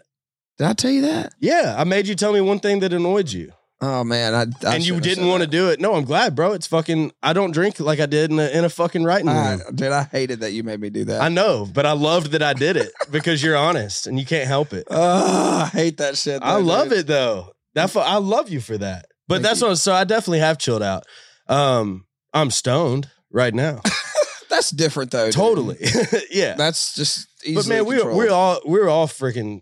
Did 0.58 0.66
I 0.66 0.72
tell 0.72 0.90
you 0.90 1.02
that? 1.02 1.32
Yeah, 1.40 1.74
I 1.78 1.84
made 1.84 2.06
you 2.08 2.14
tell 2.14 2.32
me 2.32 2.40
one 2.40 2.58
thing 2.58 2.80
that 2.80 2.92
annoyed 2.92 3.30
you, 3.30 3.52
Oh 3.80 4.02
man, 4.02 4.34
I, 4.34 4.68
I 4.68 4.74
and 4.74 4.84
you 4.84 4.98
didn't 5.00 5.28
want 5.28 5.44
to 5.44 5.46
do 5.48 5.70
it. 5.70 5.78
No, 5.78 5.94
I'm 5.94 6.04
glad, 6.04 6.34
bro. 6.34 6.52
It's 6.52 6.66
fucking. 6.66 7.12
I 7.22 7.32
don't 7.32 7.52
drink 7.52 7.78
like 7.78 8.00
I 8.00 8.06
did 8.06 8.32
in 8.32 8.40
a, 8.40 8.48
in 8.48 8.64
a 8.64 8.68
fucking 8.68 9.04
writing 9.04 9.28
I, 9.28 9.52
room. 9.52 9.60
dude, 9.76 9.92
I 9.92 10.02
hated 10.02 10.40
that 10.40 10.50
you 10.50 10.64
made 10.64 10.80
me 10.80 10.90
do 10.90 11.04
that. 11.04 11.20
I 11.22 11.28
know, 11.28 11.64
but 11.72 11.86
I 11.86 11.92
loved 11.92 12.32
that 12.32 12.42
I 12.42 12.54
did 12.54 12.76
it 12.76 12.90
because 13.12 13.40
you're 13.40 13.56
honest 13.56 14.08
and 14.08 14.18
you 14.18 14.26
can't 14.26 14.48
help 14.48 14.72
it. 14.72 14.88
Oh, 14.90 15.60
I 15.62 15.66
hate 15.66 15.98
that 15.98 16.16
shit. 16.16 16.42
I 16.42 16.56
love 16.56 16.88
dude. 16.88 16.98
it 16.98 17.06
though. 17.06 17.52
That 17.74 17.94
I 17.96 18.16
love 18.16 18.48
you 18.48 18.60
for 18.60 18.76
that. 18.78 19.06
But 19.28 19.36
Thank 19.36 19.44
that's 19.44 19.60
you. 19.60 19.68
what. 19.68 19.76
So 19.76 19.92
I 19.92 20.02
definitely 20.02 20.40
have 20.40 20.58
chilled 20.58 20.82
out. 20.82 21.04
Um, 21.46 22.06
I'm 22.34 22.50
stoned 22.50 23.08
right 23.30 23.54
now. 23.54 23.82
That's 24.50 24.70
different 24.70 25.12
though. 25.12 25.30
totally. 25.30 25.76
yeah. 26.30 26.54
That's 26.54 26.94
just 26.94 27.28
But 27.54 27.68
man, 27.68 27.84
we 27.84 28.02
were 28.02 28.12
were 28.12 28.30
all 28.30 28.60
we're 28.64 28.88
all 28.88 29.06
freaking 29.06 29.60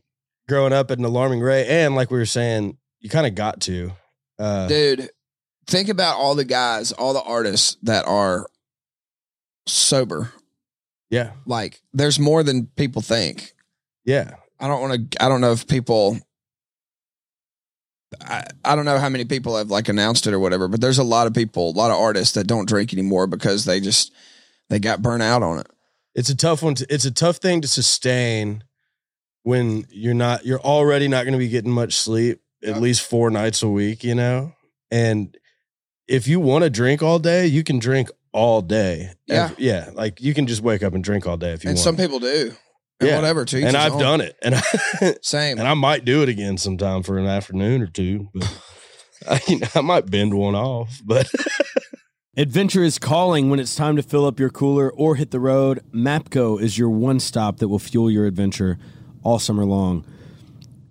growing 0.49 0.73
up 0.73 0.91
at 0.91 0.99
an 0.99 1.05
alarming 1.05 1.41
rate, 1.41 1.67
and 1.69 1.95
like 1.95 2.11
we 2.11 2.19
were 2.19 2.27
saying, 2.27 2.77
you 3.01 3.09
kind 3.11 3.27
of 3.27 3.35
got 3.35 3.61
to. 3.63 3.93
Uh, 4.39 4.69
dude. 4.69 5.11
Think 5.67 5.89
about 5.89 6.17
all 6.17 6.37
the 6.37 6.45
guys, 6.45 6.93
all 6.93 7.13
the 7.13 7.23
artists 7.23 7.77
that 7.83 8.07
are 8.07 8.47
sober. 9.67 10.33
yeah, 11.11 11.33
Like, 11.45 11.81
there's 11.93 12.21
more 12.21 12.43
than 12.45 12.67
people 12.77 13.03
think. 13.03 13.53
yeah. 14.05 14.35
I 14.59 14.69
don't 14.69 14.81
want 14.81 15.11
to. 15.13 15.23
I 15.23 15.29
don't 15.29 15.43
know 15.43 15.53
if 15.53 15.67
people. 15.67 16.19
I, 18.23 18.45
I 18.65 18.75
don't 18.75 18.87
know 18.87 18.99
how 18.99 19.11
many 19.11 19.27
people 19.27 19.57
have 19.59 19.71
like 19.71 19.91
announced 19.91 20.27
it 20.27 20.33
or 20.33 20.39
whatever, 20.39 20.67
but 20.67 20.81
there's 20.81 20.97
a 20.97 21.05
lot 21.05 21.27
of 21.27 21.35
people, 21.35 21.69
a 21.69 21.77
lot 21.77 21.91
of 21.91 21.99
artists 21.99 22.33
that 22.37 22.47
don't 22.47 22.67
drink 22.67 22.95
anymore 22.95 23.27
because 23.27 23.67
they 23.67 23.81
just 23.81 24.13
they 24.71 24.79
got 24.79 25.03
burnt 25.03 25.23
out 25.23 25.43
on 25.43 25.59
it. 25.59 25.67
It's 26.15 26.31
a 26.31 26.35
tough 26.35 26.63
one. 26.63 26.75
To, 26.77 26.87
it's 26.89 27.05
a 27.05 27.11
tough 27.11 27.37
thing 27.37 27.61
to 27.61 27.69
sustain 27.69 28.65
when 29.47 29.87
you're 29.91 30.13
not. 30.15 30.45
You're 30.45 30.61
already 30.61 31.07
not 31.07 31.23
going 31.25 31.33
to 31.33 31.39
be 31.39 31.49
getting 31.49 31.71
much 31.71 31.95
sleep 31.95 32.41
Yeah. 32.63 32.73
at 32.73 32.83
least 32.83 33.03
four 33.03 33.31
nights 33.31 33.63
a 33.63 33.69
week. 33.69 34.03
You 34.03 34.17
know, 34.17 34.53
and 34.91 35.37
if 36.09 36.27
you 36.27 36.41
want 36.41 36.65
to 36.65 36.71
drink 36.71 37.01
all 37.03 37.19
day, 37.21 37.47
you 37.47 37.63
can 37.63 37.79
drink 37.79 38.11
all 38.33 38.61
day. 38.61 39.13
Yeah. 39.27 39.45
Every- 39.51 39.65
yeah. 39.65 39.91
Like 39.95 40.21
you 40.21 40.35
can 40.35 40.47
just 40.49 40.63
wake 40.63 40.83
up 40.83 40.95
and 40.95 41.05
drink 41.05 41.27
all 41.27 41.37
day 41.37 41.53
if 41.53 41.63
you 41.65 41.69
want. 41.69 41.79
and 41.79 41.87
want. 41.87 41.97
some 41.97 41.97
people 41.97 42.19
do, 42.19 42.55
and 43.01 43.09
Yeah. 43.09 43.17
whatever. 43.17 43.45
To 43.45 43.57
each 43.59 43.65
and 43.65 43.77
I've 43.77 43.93
own. 43.93 44.01
done 44.01 44.21
it, 44.21 44.37
and 44.43 44.57
I, 44.57 45.15
same. 45.23 45.59
and 45.59 45.69
I 45.69 45.75
might 45.75 46.05
do 46.05 46.23
it 46.23 46.29
again 46.29 46.59
sometime 46.59 47.05
for 47.05 47.17
an 47.17 47.27
afternoon 47.27 47.83
or 47.83 47.87
two. 47.87 48.29
But 48.35 48.61
I, 49.31 49.41
you 49.47 49.61
know, 49.61 49.69
I 49.77 49.81
might 49.81 50.11
bend 50.11 50.35
one 50.35 50.57
off. 50.57 51.01
But 51.05 51.31
Adventure 52.39 52.83
is 52.83 52.99
calling 52.99 53.49
when 53.49 53.59
it's 53.59 53.75
time 53.75 53.97
to 53.97 54.03
fill 54.03 54.27
up 54.27 54.39
your 54.39 54.51
cooler 54.51 54.93
or 54.93 55.15
hit 55.17 55.31
the 55.31 55.41
road. 55.41 55.81
Mapco 55.95 56.61
is 56.61 56.77
your 56.77 56.91
one 56.91 57.19
stop 57.19 57.57
that 57.61 57.69
will 57.69 57.79
fuel 57.79 58.11
your 58.11 58.27
adventure 58.27 58.77
all 59.27 59.41
summer 59.41 59.65
long. 59.65 60.05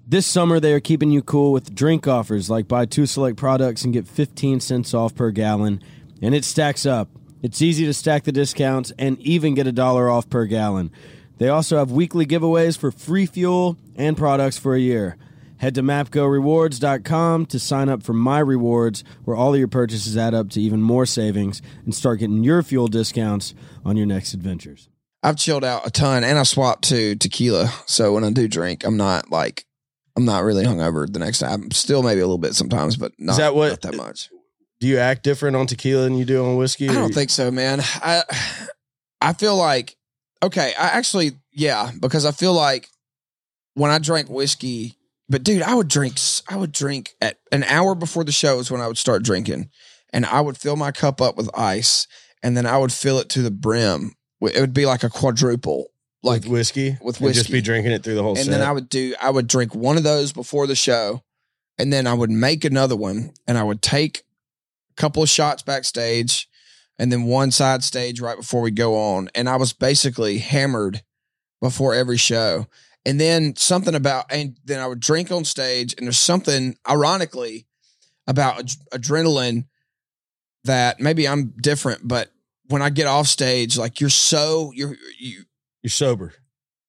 This 0.06 0.26
summer, 0.26 0.60
they 0.60 0.74
are 0.74 0.82
keeping 0.82 1.10
you 1.10 1.24
cool 1.24 1.54
with 1.54 1.74
drink 1.74 2.06
offers 2.06 2.50
like 2.50 2.68
buy 2.68 2.86
two 2.86 3.06
select 3.06 3.38
products 3.38 3.86
and 3.86 3.94
get 3.94 4.08
15 4.08 4.60
cents 4.60 4.94
off 4.94 5.16
per 5.16 5.32
gallon, 5.32 5.82
and 6.22 6.36
it 6.36 6.44
stacks 6.44 6.86
up. 6.86 7.08
It's 7.42 7.62
easy 7.62 7.86
to 7.86 7.94
stack 7.94 8.24
the 8.24 8.34
discounts 8.34 8.92
and 9.00 9.18
even 9.22 9.56
get 9.56 9.68
a 9.68 9.72
dollar 9.72 10.10
off 10.10 10.30
per 10.30 10.46
gallon. 10.46 10.92
They 11.38 11.48
also 11.48 11.78
have 11.78 11.92
weekly 11.92 12.26
giveaways 12.26 12.78
for 12.78 12.92
free 12.92 13.26
fuel 13.26 13.78
and 13.96 14.18
products 14.18 14.58
for 14.58 14.76
a 14.76 14.80
year. 14.80 15.16
Head 15.58 15.76
to 15.76 15.82
mapcorewards.com 15.82 17.46
to 17.46 17.60
sign 17.60 17.88
up 17.88 18.04
for 18.04 18.14
My 18.14 18.40
Rewards, 18.40 19.06
where 19.24 19.38
all 19.38 19.54
of 19.54 19.60
your 19.60 19.70
purchases 19.70 20.18
add 20.18 20.34
up 20.34 20.50
to 20.52 20.62
even 20.62 20.82
more 20.82 21.06
savings 21.06 21.62
and 21.86 21.96
start 21.96 22.20
getting 22.20 22.44
your 22.44 22.62
fuel 22.64 22.90
discounts 22.90 23.56
on 23.86 23.96
your 23.96 24.06
next 24.06 24.34
adventures. 24.34 24.90
I've 25.26 25.38
chilled 25.38 25.64
out 25.64 25.88
a 25.88 25.90
ton, 25.90 26.24
and 26.24 26.38
I 26.38 26.44
swapped 26.44 26.90
to 26.90 27.16
tequila. 27.16 27.72
So 27.88 28.14
when 28.14 28.24
I 28.24 28.30
do 28.32 28.48
drink, 28.48 28.84
I'm 28.86 28.96
not 28.98 29.32
like 29.32 29.66
I'm 30.16 30.24
not 30.26 30.44
really 30.44 30.64
hungover 30.66 31.12
the 31.12 31.20
next 31.20 31.40
time. 31.40 31.64
I'm 31.64 31.72
still 31.72 32.04
maybe 32.04 32.22
a 32.22 32.26
little 32.26 32.38
bit 32.38 32.54
sometimes, 32.54 32.96
but 32.96 33.12
not, 33.18 33.38
that 33.38 33.56
what- 33.56 33.70
not 33.72 33.82
that 33.82 33.96
much. 33.96 34.30
do 34.80 34.88
you 34.88 35.00
act 35.00 35.24
different 35.24 35.56
on 35.56 35.66
tequila 35.68 36.04
than 36.04 36.16
you 36.16 36.26
do 36.26 36.46
on 36.46 36.58
whiskey? 36.58 36.88
I 36.90 36.94
don't 36.94 37.10
you- 37.10 37.16
think 37.16 37.30
so, 37.32 37.50
man. 37.52 37.82
I 37.82 38.24
I 39.20 39.34
feel 39.34 39.56
like 39.58 39.96
okay, 40.44 40.74
I 40.78 40.90
actually 40.90 41.32
yeah, 41.52 41.92
because 42.00 42.26
I 42.26 42.32
feel 42.32 42.54
like 42.54 42.88
when 43.74 43.90
I 43.92 43.98
drank 44.00 44.30
whiskey, 44.30 44.98
but 45.28 45.44
dude, 45.44 45.64
I 45.64 45.74
would 45.74 45.88
drink 45.88 46.18
I 46.48 46.56
would 46.56 46.72
drink 46.72 47.16
at 47.20 47.38
an 47.52 47.64
hour 47.64 47.96
before 47.96 48.24
the 48.24 48.32
show 48.32 48.60
is 48.60 48.70
when 48.70 48.80
I 48.82 48.88
would 48.88 48.98
start 49.00 49.24
drinking. 49.24 49.70
And 50.14 50.26
I 50.26 50.40
would 50.40 50.56
fill 50.58 50.78
my 50.78 50.92
cup 50.92 51.20
up 51.20 51.36
with 51.36 51.50
ice 51.58 52.08
and 52.42 52.56
then 52.56 52.66
I 52.66 52.78
would 52.78 52.94
fill 52.94 53.20
it 53.20 53.28
to 53.30 53.42
the 53.42 53.52
brim. 53.52 54.14
It 54.48 54.60
would 54.60 54.74
be 54.74 54.86
like 54.86 55.04
a 55.04 55.10
quadruple. 55.10 55.92
Like 56.24 56.42
with 56.42 56.52
whiskey, 56.52 56.98
with 57.02 57.22
and 57.22 57.34
just 57.36 57.52
be 57.52 57.62
drinking 57.62 57.92
it 57.92 58.04
through 58.04 58.16
the 58.16 58.24
whole 58.24 58.36
and 58.36 58.46
set. 58.46 58.52
then 58.52 58.64
I 58.64 58.72
would 58.72 58.90
do 58.90 59.14
I 59.22 59.30
would 59.30 59.46
drink 59.46 59.76
one 59.76 59.96
of 59.96 60.02
those 60.04 60.34
before 60.34 60.66
the 60.66 60.76
show, 60.76 61.22
and 61.78 61.94
then 61.94 62.08
I 62.08 62.16
would 62.16 62.32
make 62.32 62.66
another 62.66 62.96
one, 62.96 63.32
and 63.48 63.60
I 63.60 63.64
would 63.64 63.84
take 63.84 64.24
a 64.90 64.94
couple 64.96 65.22
of 65.22 65.30
shots 65.30 65.62
backstage, 65.62 66.50
and 66.98 67.12
then 67.12 67.26
one 67.26 67.52
side 67.52 67.84
stage 67.84 68.20
right 68.22 68.38
before 68.38 68.62
we 68.62 68.72
go 68.72 68.96
on, 68.96 69.30
and 69.36 69.48
I 69.48 69.58
was 69.58 69.72
basically 69.72 70.40
hammered 70.40 71.04
before 71.62 71.94
every 71.94 72.18
show, 72.18 72.66
and 73.06 73.20
then 73.22 73.56
something 73.56 73.94
about 73.94 74.26
and 74.32 74.58
then 74.66 74.80
I 74.80 74.88
would 74.88 75.00
drink 75.00 75.32
on 75.32 75.46
stage, 75.46 75.94
and 75.96 76.08
there's 76.08 76.18
something 76.18 76.76
ironically 76.90 77.68
about 78.26 78.60
ad- 78.60 79.02
adrenaline 79.02 79.66
that 80.64 81.00
maybe 81.00 81.28
I'm 81.28 81.54
different, 81.62 82.08
but 82.08 82.32
when 82.70 82.82
I 82.82 82.90
get 82.90 83.08
off 83.08 83.28
stage, 83.28 83.78
like 83.78 84.00
you're 84.00 84.10
so 84.10 84.72
you're 84.74 84.96
you 85.20 85.44
You're 85.84 85.90
sober. 85.92 86.34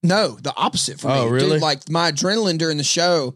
no, 0.03 0.37
the 0.41 0.53
opposite 0.55 0.99
for 0.99 1.07
me. 1.07 1.13
Oh, 1.15 1.27
really? 1.27 1.51
Dude, 1.53 1.61
like 1.61 1.89
my 1.89 2.11
adrenaline 2.11 2.57
during 2.57 2.77
the 2.77 2.83
show, 2.83 3.35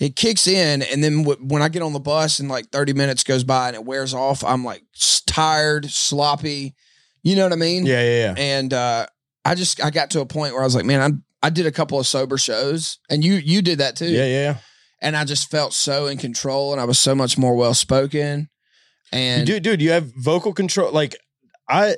it 0.00 0.16
kicks 0.16 0.46
in, 0.46 0.82
and 0.82 1.02
then 1.02 1.22
w- 1.24 1.46
when 1.46 1.62
I 1.62 1.68
get 1.68 1.82
on 1.82 1.92
the 1.92 2.00
bus 2.00 2.38
and 2.38 2.48
like 2.48 2.70
thirty 2.70 2.92
minutes 2.92 3.24
goes 3.24 3.44
by 3.44 3.68
and 3.68 3.76
it 3.76 3.84
wears 3.84 4.14
off, 4.14 4.44
I'm 4.44 4.64
like 4.64 4.82
tired, 5.26 5.90
sloppy. 5.90 6.74
You 7.22 7.36
know 7.36 7.42
what 7.44 7.52
I 7.52 7.56
mean? 7.56 7.84
Yeah, 7.84 8.02
yeah, 8.02 8.18
yeah. 8.26 8.34
And 8.36 8.72
uh, 8.72 9.06
I 9.44 9.54
just 9.54 9.82
I 9.84 9.90
got 9.90 10.10
to 10.10 10.20
a 10.20 10.26
point 10.26 10.52
where 10.54 10.62
I 10.62 10.66
was 10.66 10.74
like, 10.76 10.84
man, 10.86 11.22
I 11.42 11.46
I 11.46 11.50
did 11.50 11.66
a 11.66 11.72
couple 11.72 11.98
of 11.98 12.06
sober 12.06 12.38
shows, 12.38 12.98
and 13.10 13.24
you 13.24 13.34
you 13.34 13.60
did 13.62 13.78
that 13.78 13.96
too. 13.96 14.06
Yeah, 14.08 14.24
yeah, 14.24 14.42
yeah. 14.42 14.56
And 15.00 15.16
I 15.16 15.24
just 15.24 15.48
felt 15.50 15.72
so 15.74 16.06
in 16.06 16.18
control, 16.18 16.72
and 16.72 16.80
I 16.80 16.84
was 16.84 16.98
so 16.98 17.14
much 17.14 17.38
more 17.38 17.54
well 17.54 17.74
spoken. 17.74 18.48
And 19.12 19.46
dude, 19.46 19.62
dude, 19.62 19.80
you 19.82 19.90
have 19.90 20.12
vocal 20.16 20.52
control. 20.52 20.92
Like 20.92 21.16
I 21.68 21.96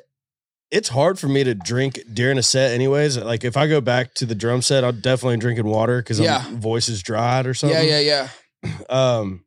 it's 0.70 0.88
hard 0.90 1.18
for 1.18 1.26
me 1.28 1.42
to 1.44 1.54
drink 1.54 1.98
during 2.12 2.38
a 2.38 2.42
set 2.42 2.72
anyways. 2.72 3.18
Like 3.18 3.44
if 3.44 3.56
I 3.56 3.66
go 3.66 3.80
back 3.80 4.14
to 4.14 4.26
the 4.26 4.34
drum 4.36 4.62
set, 4.62 4.84
I'll 4.84 4.92
definitely 4.92 5.36
drinking 5.38 5.66
water 5.66 5.98
because 6.00 6.20
Yeah. 6.20 6.44
my 6.50 6.58
voice 6.58 6.88
is 6.88 7.02
dried 7.02 7.46
or 7.46 7.54
something. 7.54 7.76
Yeah, 7.88 7.98
yeah, 7.98 8.28
yeah. 8.64 8.78
Um 8.90 9.44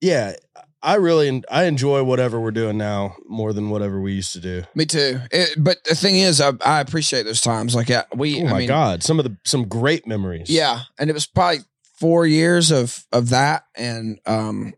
yeah, 0.00 0.34
I 0.82 0.94
really 0.96 1.42
I 1.50 1.64
enjoy 1.64 2.02
whatever 2.02 2.40
we're 2.40 2.50
doing 2.50 2.76
now 2.78 3.14
more 3.28 3.52
than 3.52 3.70
whatever 3.70 4.00
we 4.00 4.14
used 4.14 4.32
to 4.32 4.40
do. 4.40 4.64
Me 4.74 4.84
too. 4.84 5.20
It, 5.30 5.54
but 5.56 5.78
the 5.84 5.94
thing 5.94 6.16
is, 6.18 6.40
I, 6.40 6.52
I 6.64 6.80
appreciate 6.80 7.22
those 7.24 7.40
times. 7.40 7.74
Like 7.76 7.88
yeah, 7.88 8.02
we, 8.14 8.42
Oh 8.42 8.46
I 8.46 8.50
my 8.50 8.58
mean, 8.58 8.68
god, 8.68 9.02
some 9.04 9.20
of 9.20 9.24
the 9.24 9.36
some 9.44 9.68
great 9.68 10.06
memories. 10.08 10.50
yeah, 10.50 10.80
and 10.98 11.08
it 11.08 11.12
was 11.12 11.26
probably 11.26 11.60
four 12.00 12.26
years 12.26 12.72
of 12.72 13.04
of 13.12 13.28
that, 13.28 13.64
and 13.76 14.18
um, 14.26 14.74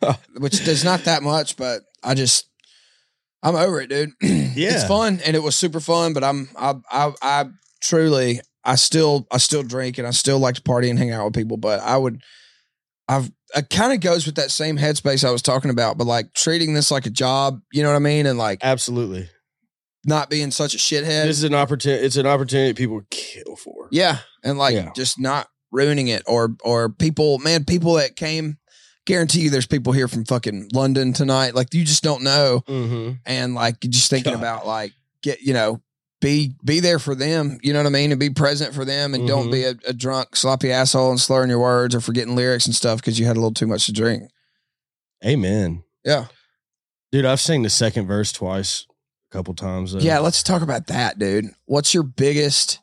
which 0.38 0.66
is 0.66 0.82
not 0.84 1.04
that 1.04 1.22
much, 1.22 1.56
but 1.56 1.82
I 2.02 2.14
just 2.14 2.48
I'm 3.42 3.56
over 3.56 3.80
it, 3.80 3.88
dude. 3.88 4.10
Yeah, 4.56 4.74
it's 4.74 4.84
fun, 4.84 5.20
and 5.24 5.36
it 5.36 5.42
was 5.42 5.54
super 5.56 5.78
fun. 5.80 6.12
But 6.12 6.24
I'm 6.24 6.48
I 6.56 6.74
I, 6.90 7.12
I 7.22 7.44
truly 7.80 8.40
I 8.64 8.74
still 8.74 9.26
I 9.30 9.38
still 9.38 9.62
drink 9.62 9.96
and 9.96 10.06
I 10.06 10.10
still 10.10 10.38
like 10.40 10.56
to 10.56 10.62
party 10.62 10.90
and 10.90 10.98
hang 10.98 11.12
out 11.12 11.24
with 11.24 11.34
people, 11.34 11.56
but 11.56 11.80
I 11.80 11.96
would 11.96 12.20
I've 13.08 13.30
it 13.54 13.70
kind 13.70 13.92
of 13.92 14.00
goes 14.00 14.26
with 14.26 14.34
that 14.36 14.50
same 14.50 14.76
headspace 14.76 15.26
I 15.26 15.30
was 15.30 15.40
talking 15.42 15.70
about, 15.70 15.98
but 15.98 16.06
like 16.06 16.34
treating 16.34 16.74
this 16.74 16.90
like 16.90 17.06
a 17.06 17.10
job, 17.10 17.60
you 17.72 17.82
know 17.82 17.88
what 17.90 17.96
I 17.96 18.00
mean, 18.00 18.26
and 18.26 18.38
like 18.38 18.58
absolutely. 18.62 19.28
not 20.04 20.30
being 20.30 20.50
such 20.50 20.74
a 20.74 20.78
shithead. 20.78 21.24
This 21.26 21.38
is 21.38 21.44
an 21.44 21.54
opportunity. 21.54 22.04
It's 22.04 22.16
an 22.16 22.26
opportunity 22.26 22.74
people 22.74 23.02
kill 23.10 23.56
for. 23.56 23.88
Yeah, 23.92 24.18
and 24.44 24.58
like 24.58 24.74
Yeah. 24.74 24.90
just 24.96 25.18
not 25.18 25.46
ruining 25.72 26.08
it, 26.08 26.22
or 26.26 26.56
or 26.64 26.88
people, 26.90 27.38
man, 27.38 27.64
people 27.64 27.94
that 27.94 28.16
came. 28.16 28.58
Guarantee 29.06 29.40
you, 29.40 29.50
there's 29.50 29.66
people 29.66 29.92
here 29.92 30.08
from 30.08 30.24
fucking 30.24 30.68
London 30.72 31.12
tonight. 31.12 31.54
Like 31.54 31.72
you 31.74 31.84
just 31.84 32.02
don't 32.04 32.22
know, 32.22 32.62
Mm-hmm. 32.68 33.12
and 33.26 33.54
like 33.54 33.82
you're 33.82 33.90
just 33.90 34.10
thinking 34.10 34.32
God. 34.34 34.38
about 34.40 34.66
like 34.66 34.92
get 35.22 35.40
you 35.40 35.52
know 35.54 35.80
be 36.20 36.54
be 36.64 36.80
there 36.80 36.98
for 36.98 37.14
them. 37.14 37.58
You 37.62 37.72
know 37.72 37.78
what 37.80 37.86
I 37.86 37.90
mean, 37.90 38.10
and 38.12 38.20
be 38.20 38.30
present 38.30 38.74
for 38.74 38.84
them, 38.84 39.14
and 39.14 39.26
don't 39.26 39.48
Mhm. 39.48 39.52
be 39.52 39.64
a, 39.64 39.74
a 39.88 39.92
drunk 39.94 40.36
sloppy 40.36 40.70
asshole 40.70 41.10
and 41.10 41.20
slurring 41.20 41.48
your 41.50 41.60
words 41.60 41.94
or 41.94 42.00
forgetting 42.00 42.36
lyrics 42.36 42.66
and 42.66 42.74
stuff 42.74 43.00
because 43.00 43.18
you 43.18 43.24
had 43.26 43.36
a 43.36 43.40
little 43.40 43.54
too 43.54 43.66
much 43.66 43.86
to 43.86 43.92
drink. 43.92 44.24
Amen, 45.24 45.82
Yeah, 46.04 46.26
dude. 47.12 47.24
I've 47.26 47.40
seen 47.40 47.62
the 47.62 47.70
second 47.70 48.06
verse 48.06 48.32
twice, 48.32 48.86
a 49.30 49.36
couple 49.36 49.54
times. 49.54 49.92
though. 49.92 49.98
yeah. 49.98 50.18
Let's 50.18 50.42
talk 50.42 50.62
about 50.62 50.86
that, 50.86 51.18
dude. 51.18 51.46
What's 51.66 51.92
your 51.92 52.02
biggest? 52.04 52.78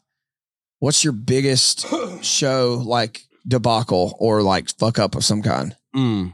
What's 0.80 1.04
your 1.04 1.14
biggest 1.14 1.88
show 2.24 2.82
like 2.86 3.22
debacle 3.48 4.16
or 4.20 4.44
like 4.44 4.70
fuck 4.78 5.00
up 5.00 5.16
of 5.16 5.24
some 5.26 5.42
kind? 5.42 5.76
Mm. 5.98 6.34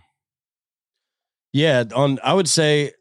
Yeah, 1.54 1.84
on 1.96 2.20
I 2.24 2.34
would 2.34 2.50
say 2.50 2.92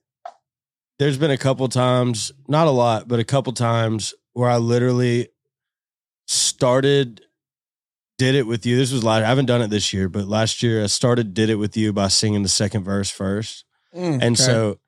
there's 0.98 1.18
been 1.18 1.30
a 1.30 1.38
couple 1.38 1.66
times, 1.68 2.32
not 2.48 2.66
a 2.66 2.70
lot, 2.70 3.08
but 3.08 3.18
a 3.18 3.24
couple 3.24 3.52
times 3.52 4.14
where 4.34 4.48
I 4.48 4.58
literally 4.58 5.28
started 6.26 7.22
did 8.18 8.34
it 8.34 8.46
with 8.46 8.64
you. 8.66 8.76
This 8.76 8.92
was 8.92 9.02
last 9.02 9.24
I 9.24 9.28
haven't 9.28 9.46
done 9.46 9.62
it 9.62 9.70
this 9.70 9.92
year, 9.92 10.08
but 10.08 10.26
last 10.28 10.62
year 10.62 10.84
I 10.84 10.86
started 10.86 11.34
did 11.34 11.50
it 11.50 11.56
with 11.56 11.76
you 11.76 11.92
by 11.92 12.08
singing 12.08 12.42
the 12.42 12.48
second 12.48 12.84
verse 12.84 13.10
first. 13.10 13.64
And 13.92 14.22
Okay. 14.22 14.34
so 14.34 14.78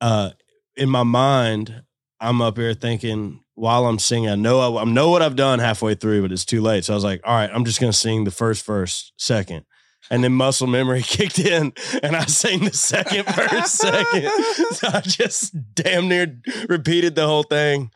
uh 0.00 0.30
in 0.76 0.90
my 0.90 1.02
mind, 1.04 1.82
I'm 2.20 2.42
up 2.42 2.56
here 2.58 2.74
thinking 2.74 3.40
while 3.54 3.86
I'm 3.86 3.98
singing, 3.98 4.28
I 4.30 4.34
know 4.34 4.76
I, 4.76 4.82
I 4.82 4.84
know 4.84 5.08
what 5.10 5.22
I've 5.22 5.34
done 5.36 5.60
halfway 5.60 5.94
through, 5.94 6.22
but 6.22 6.32
it's 6.32 6.44
too 6.44 6.60
late. 6.60 6.84
So 6.84 6.92
I 6.92 6.96
was 6.96 7.04
like, 7.04 7.20
all 7.24 7.34
right, 7.34 7.50
I'm 7.52 7.64
just 7.64 7.80
gonna 7.80 7.92
sing 7.92 8.24
the 8.24 8.30
first 8.30 8.66
verse 8.66 9.12
second. 9.16 9.64
And 10.10 10.24
then 10.24 10.32
muscle 10.32 10.66
memory 10.66 11.02
kicked 11.06 11.38
in 11.38 11.72
and 12.02 12.16
I 12.16 12.24
sang 12.26 12.64
the 12.64 12.72
second 12.72 13.26
verse 13.34 13.70
second. 13.70 14.30
So 14.74 14.88
I 14.94 15.00
just 15.00 15.54
damn 15.74 16.08
near 16.08 16.40
repeated 16.68 17.14
the 17.14 17.26
whole 17.26 17.42
thing. 17.42 17.90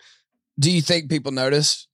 Do 0.60 0.70
you 0.70 0.82
think 0.82 1.08
people 1.10 1.32
notice? 1.32 1.88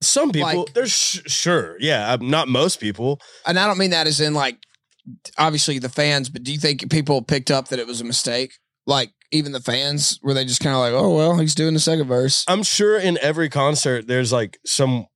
Some 0.00 0.30
people, 0.30 0.64
Like- 0.64 0.74
there's 0.74 0.92
sh- 0.92 1.20
sure, 1.26 1.76
yeah, 1.80 2.08
I'm- 2.10 2.30
not 2.30 2.46
most 2.46 2.78
people. 2.78 3.20
And 3.46 3.58
I 3.58 3.66
don't 3.66 3.78
mean 3.78 3.90
that 3.90 4.06
as 4.06 4.20
in 4.20 4.32
like 4.34 4.58
obviously 5.38 5.78
the 5.78 5.88
fans, 5.88 6.28
but 6.28 6.42
do 6.44 6.52
you 6.52 6.58
think 6.58 6.90
people 6.90 7.22
picked 7.22 7.50
up 7.50 7.68
that 7.68 7.78
it 7.78 7.86
was 7.86 8.00
a 8.00 8.04
mistake? 8.04 8.52
Like 8.86 9.10
even 9.32 9.52
the 9.52 9.60
fans 9.60 10.18
were 10.22 10.34
they 10.34 10.44
just 10.44 10.60
kind 10.60 10.74
of 10.74 10.80
like, 10.80 10.92
oh 10.92 11.14
well, 11.16 11.38
he's 11.38 11.54
doing 11.54 11.74
the 11.74 11.80
second 11.80 12.06
verse. 12.06 12.44
I'm 12.46 12.62
sure 12.62 12.98
in 12.98 13.18
every 13.20 13.48
concert 13.48 14.06
there's 14.06 14.32
like 14.32 14.58
some 14.64 15.06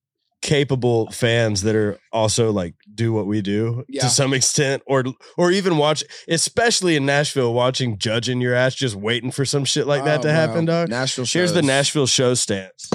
capable 0.42 1.09
fans 1.12 1.62
that 1.62 1.74
are 1.76 1.98
also 2.12 2.50
like 2.52 2.74
do 2.94 3.12
what 3.12 3.26
we 3.26 3.40
do 3.40 3.85
Yeah. 3.88 4.02
to 4.02 4.11
some 4.11 4.35
extent 4.35 4.83
or 4.87 5.05
or 5.38 5.50
even 5.52 5.76
watch 5.78 6.02
especially 6.28 6.96
in 6.96 7.07
Nashville 7.07 7.55
watching 7.55 7.96
judging 7.96 8.40
your 8.40 8.52
ass 8.55 8.74
just 8.74 8.94
waiting 8.96 9.31
for 9.31 9.44
some 9.44 9.64
shit 9.64 9.87
like 9.87 10.05
that 10.05 10.18
Oh, 10.18 10.22
to 10.24 10.33
happen 10.33 10.64
bro. 10.66 10.83
dog. 10.83 10.88
Nashville. 10.90 11.24
Here's 11.26 11.52
the. 11.52 11.62
Nashville 11.62 12.07
show 12.09 12.35
stance. 12.35 12.90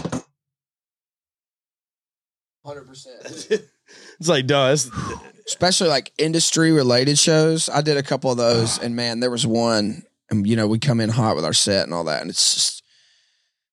Hundred 2.65 2.85
percent. 2.87 3.61
It's 4.19 4.27
like 4.27 4.47
does 4.47 4.91
Especially 5.47 5.87
like 5.87 6.11
industry 6.17 6.73
related 6.73 7.17
shows. 7.17 7.69
I 7.69 7.79
did 7.81 7.95
a 7.95 8.03
couple 8.03 8.29
of 8.29 8.35
those, 8.37 8.77
and 8.79 8.97
man, 8.97 9.21
there 9.21 9.31
was 9.31 9.47
one, 9.47 10.03
and 10.29 10.45
you 10.45 10.57
know 10.57 10.67
we 10.67 10.77
come 10.77 10.99
in 10.99 11.07
hot 11.09 11.37
with 11.37 11.45
our 11.45 11.53
set 11.53 11.85
and 11.85 11.93
all 11.93 12.03
that, 12.03 12.19
and 12.21 12.29
it's 12.29 12.53
just 12.53 12.76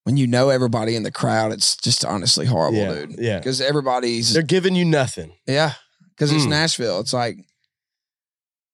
when 0.04 0.16
you 0.16 0.26
know 0.26 0.48
everybody 0.50 0.96
in 0.96 1.02
the 1.02 1.10
crowd, 1.10 1.52
it's 1.52 1.76
just 1.76 2.04
honestly 2.04 2.46
horrible, 2.46 2.78
yeah, 2.78 2.94
dude. 2.94 3.14
yeah. 3.18 3.38
Because 3.38 3.60
everybody's 3.60 4.32
They're 4.32 4.42
giving 4.42 4.74
you 4.74 4.84
nothing. 4.84 5.34
Yeah, 5.46 5.72
because 6.14 6.30
it's 6.32 6.44
Mm. 6.46 6.50
Nashville. 6.50 7.00
It's 7.00 7.12
like 7.12 7.38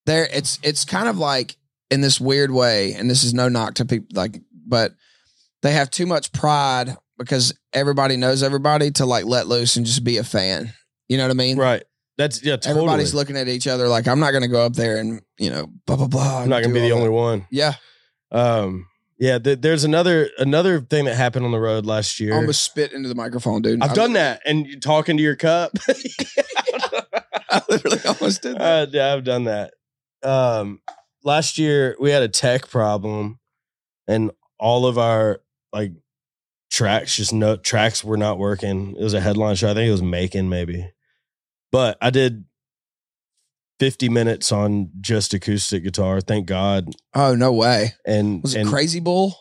there. 0.07 0.29
It's 0.33 0.59
it's 0.63 0.85
kind 0.85 1.09
of 1.09 1.19
like 1.19 1.57
in 1.91 2.01
this 2.01 2.21
weird 2.21 2.51
way, 2.51 2.95
and 2.95 3.09
this 3.11 3.25
is 3.25 3.35
no 3.35 3.49
knock 3.49 3.75
to 3.75 3.85
people 3.85 4.09
like, 4.15 4.41
but 4.67 4.93
they 5.63 5.73
have 5.73 5.91
too 5.91 6.07
much 6.07 6.33
pride 6.33 6.97
because 7.19 7.53
everybody 7.73 8.17
knows 8.17 8.43
everybody 8.43 8.91
to 8.93 9.07
like 9.07 9.25
let 9.25 9.47
loose 9.47 9.77
and 9.77 9.87
just 9.87 10.05
be 10.05 10.17
a 10.17 10.25
fan. 10.25 10.73
You 11.09 11.17
know 11.19 11.25
what 11.25 11.31
I 11.33 11.35
mean? 11.35 11.59
Right. 11.59 11.83
That's 12.19 12.43
yeah, 12.45 12.57
totally. 12.57 12.81
Everybody's 12.83 13.15
looking 13.15 13.37
at 13.37 13.49
each 13.49 13.67
other 13.67 13.89
like 13.89 14.07
I'm 14.07 14.21
not 14.21 14.33
going 14.33 14.43
to 14.43 14.49
go 14.49 14.65
up 14.67 14.75
there 14.75 14.99
and 14.99 15.23
you 15.39 15.49
know 15.51 15.69
blah 15.87 15.97
blah 15.97 16.07
blah. 16.07 16.43
I'm 16.43 16.49
not 16.51 16.63
gonna 16.63 16.75
be 16.75 16.81
the 16.81 16.93
all 16.93 16.99
only 16.99 17.09
that. 17.09 17.15
one. 17.15 17.47
Yeah, 17.51 17.75
Um 18.31 18.87
yeah, 19.21 19.39
th- 19.39 19.61
there's 19.61 19.85
another 19.85 20.31
another 20.39 20.81
thing 20.81 21.05
that 21.05 21.15
happened 21.15 21.45
on 21.45 21.53
the 21.53 21.61
road 21.61 21.85
last 21.85 22.19
year. 22.19 22.33
I 22.33 22.37
almost 22.37 22.65
spit 22.65 22.93
into 22.93 23.07
the 23.07 23.15
microphone, 23.15 23.61
dude. 23.61 23.83
I've 23.83 23.91
I 23.91 23.95
done 23.95 24.15
that, 24.15 24.41
and 24.47 24.67
you 24.67 24.81
talking 24.81 25.19
to 25.19 25.23
your 25.23 25.37
cup. 25.37 25.73
I 27.51 27.61
literally 27.69 27.99
almost 28.09 28.41
did 28.41 28.57
that. 28.57 28.89
Uh, 28.89 28.91
yeah, 28.91 29.13
I've 29.13 29.25
done 29.25 29.45
that. 29.45 29.75
Um, 30.23 30.81
last 31.23 31.59
year 31.59 31.97
we 32.01 32.11
had 32.11 32.23
a 32.23 32.29
tech 32.29 32.71
problem, 32.71 33.39
and 34.09 34.31
all 34.59 34.87
of 34.87 34.97
our 34.97 35.43
like 35.71 35.93
tracks 36.71 37.17
just 37.17 37.35
no 37.35 37.57
tracks 37.57 38.03
were 38.03 38.17
not 38.17 38.39
working. 38.39 38.97
It 38.97 39.03
was 39.03 39.13
a 39.13 39.21
headline 39.21 39.55
show. 39.55 39.71
I 39.71 39.75
think 39.75 39.87
it 39.87 39.93
was 39.93 40.03
Macon 40.03 40.49
maybe, 40.49 40.91
but 41.71 41.99
I 42.01 42.09
did 42.09 42.47
fifty 43.81 44.09
minutes 44.09 44.53
on 44.53 44.91
just 45.01 45.35
acoustic 45.35 45.83
guitar. 45.83 46.21
Thank 46.21 46.47
God. 46.47 46.95
oh 47.15 47.35
no 47.35 47.53
way! 47.53 47.95
And 48.07 48.43
Was 48.43 48.55
it 48.55 48.61
and 48.61 48.71
Crazy 48.71 49.01
Bull? 49.01 49.37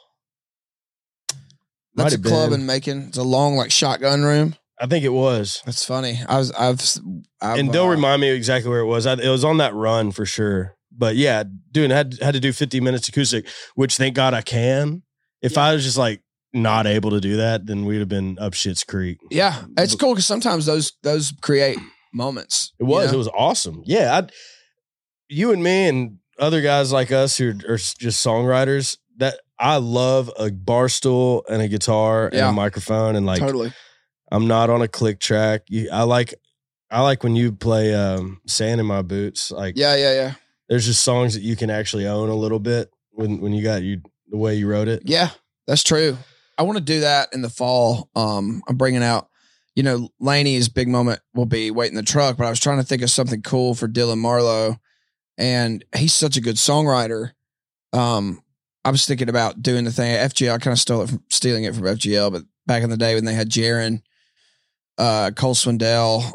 That's 1.94 2.16
a 2.16 2.20
club 2.20 2.52
been. 2.52 2.62
in 2.62 2.66
Macon. 2.66 3.08
It's 3.10 3.18
a 3.18 3.24
long 3.24 3.56
like 3.56 3.72
shotgun 3.72 4.24
room. 4.24 4.56
I 4.82 4.88
think 4.88 5.04
it 5.04 5.10
was. 5.10 5.62
That's 5.66 5.86
funny. 5.86 6.20
I 6.28 6.38
was 6.38 6.52
I've, 6.54 6.82
I've 7.42 7.60
and 7.60 7.72
they'll 7.74 7.84
uh, 7.84 7.90
remind 7.90 8.22
me 8.22 8.30
exactly 8.30 8.70
where 8.70 8.80
it 8.80 8.86
was. 8.86 9.06
I, 9.06 9.14
it 9.14 9.30
was 9.30 9.44
on 9.44 9.58
that 9.58 9.74
run 9.74 10.12
for 10.12 10.26
sure. 10.26 10.76
But 10.92 11.16
yeah, 11.16 11.44
dude, 11.72 11.92
I 11.92 11.96
had 11.96 12.18
had 12.22 12.34
to 12.34 12.40
do 12.40 12.54
50 12.54 12.80
minutes 12.80 13.08
acoustic, 13.08 13.48
which 13.76 13.98
thank 13.98 14.16
God 14.16 14.34
I 14.34 14.42
can. 14.42 15.04
If 15.42 15.58
I 15.58 15.74
was 15.74 15.84
just 15.84 15.98
like 15.98 16.22
not 16.54 16.88
able 16.88 17.12
to 17.12 17.20
do 17.20 17.38
that, 17.38 17.66
then 17.66 17.86
we'd 17.86 18.00
have 18.00 18.10
been 18.10 18.38
up 18.40 18.54
shit's 18.54 18.84
creek. 18.84 19.20
Yeah, 19.30 19.64
it's 19.78 19.96
cool 19.96 20.14
because 20.14 20.26
sometimes 20.26 20.66
those 20.66 20.94
those 21.04 21.34
create 21.42 21.78
moments. 22.12 22.74
It 22.80 22.84
was. 22.84 23.06
you 23.06 23.12
know? 23.12 23.16
It 23.16 23.18
was 23.18 23.28
awesome. 23.30 23.82
Yeah, 23.86 24.22
I, 24.22 24.28
you 25.28 25.52
and 25.52 25.64
me 25.64 25.88
and 25.88 26.18
other 26.38 26.62
guys 26.62 26.92
like 26.92 27.12
us 27.12 27.38
who 27.38 27.50
are 27.68 27.78
just 27.78 28.26
songwriters. 28.26 28.98
That 29.18 29.40
I 29.60 29.78
love 29.78 30.32
a 30.40 30.50
bar 30.50 30.88
stool 30.88 31.44
and 31.50 31.62
a 31.62 31.68
guitar 31.68 32.28
and 32.28 32.40
a 32.40 32.52
microphone 32.54 33.16
and 33.16 33.26
like 33.26 33.40
totally. 33.40 33.74
I'm 34.32 34.48
not 34.48 34.70
on 34.70 34.82
a 34.82 34.88
click 34.88 35.20
track. 35.20 35.64
You, 35.68 35.90
I 35.92 36.04
like 36.04 36.34
I 36.90 37.02
like 37.02 37.24
when 37.24 37.36
you 37.36 37.52
play 37.52 37.94
um, 37.94 38.40
"Sand 38.48 38.80
in 38.80 38.86
My 38.86 39.02
Boots." 39.02 39.52
Like 39.52 39.76
Yeah, 39.78 39.96
yeah, 39.96 40.14
yeah, 40.14 40.34
there's 40.70 40.86
just 40.86 41.04
songs 41.04 41.34
that 41.34 41.44
you 41.44 41.56
can 41.56 41.70
actually 41.70 42.08
own 42.08 42.30
a 42.30 42.36
little 42.36 42.60
bit 42.60 42.90
when 43.12 43.42
when 43.42 43.52
you 43.52 43.62
got 43.62 43.82
you 43.82 44.02
the 44.30 44.38
way 44.38 44.56
you 44.56 44.68
wrote 44.68 44.88
it. 44.88 45.04
yeah. 45.06 45.32
That's 45.68 45.84
true. 45.84 46.18
I 46.58 46.64
want 46.64 46.80
to 46.80 46.84
do 46.84 47.02
that 47.02 47.30
in 47.32 47.44
the 47.44 47.50
fall. 47.50 48.10
Um, 48.16 48.64
I'm 48.68 48.76
bringing 48.76 49.04
out. 49.04 49.29
You 49.80 49.84
know, 49.84 50.10
Laney's 50.20 50.68
big 50.68 50.90
moment 50.90 51.22
will 51.34 51.46
be 51.46 51.72
waiting 51.72 51.96
the 51.96 52.04
truck, 52.04 52.36
but 52.36 52.46
I 52.46 52.50
was 52.50 52.60
trying 52.60 52.80
to 52.80 52.84
think 52.84 53.02
of 53.02 53.10
something 53.10 53.42
cool 53.42 53.74
for 53.76 53.88
Dylan 53.88 54.18
Marlowe, 54.18 54.76
and 55.38 55.86
he's 55.96 56.12
such 56.12 56.36
a 56.36 56.42
good 56.42 56.58
songwriter. 56.58 57.32
Um, 57.94 58.44
I 58.84 58.92
was 58.92 59.06
thinking 59.06 59.30
about 59.30 59.62
doing 59.62 59.86
the 59.86 59.92
thing 59.94 60.12
at 60.12 60.32
FGL. 60.32 60.54
I 60.54 60.58
kind 60.58 60.74
of 60.74 60.80
stole 60.80 61.04
it 61.04 61.10
from 61.12 61.24
stealing 61.30 61.64
it 61.64 61.74
from 61.74 61.86
FGL, 61.86 62.30
but 62.30 62.44
back 62.68 62.84
in 62.84 62.90
the 62.90 62.98
day 62.98 63.16
when 63.16 63.24
they 63.24 63.34
had 63.34 63.50
Jaron, 63.50 64.02
uh, 64.98 65.32
Cole 65.34 65.56
Swindell, 65.56 66.30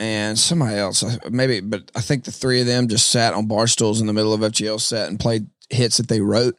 and 0.00 0.36
somebody 0.36 0.74
else, 0.74 1.04
maybe, 1.30 1.60
but 1.60 1.88
I 1.94 2.00
think 2.00 2.24
the 2.24 2.32
three 2.32 2.60
of 2.60 2.66
them 2.66 2.88
just 2.88 3.12
sat 3.12 3.34
on 3.34 3.46
bar 3.46 3.68
stools 3.68 4.00
in 4.00 4.08
the 4.08 4.12
middle 4.12 4.34
of 4.34 4.40
FGL 4.40 4.80
set 4.80 5.08
and 5.08 5.20
played 5.20 5.46
hits 5.70 5.98
that 5.98 6.08
they 6.08 6.20
wrote. 6.20 6.56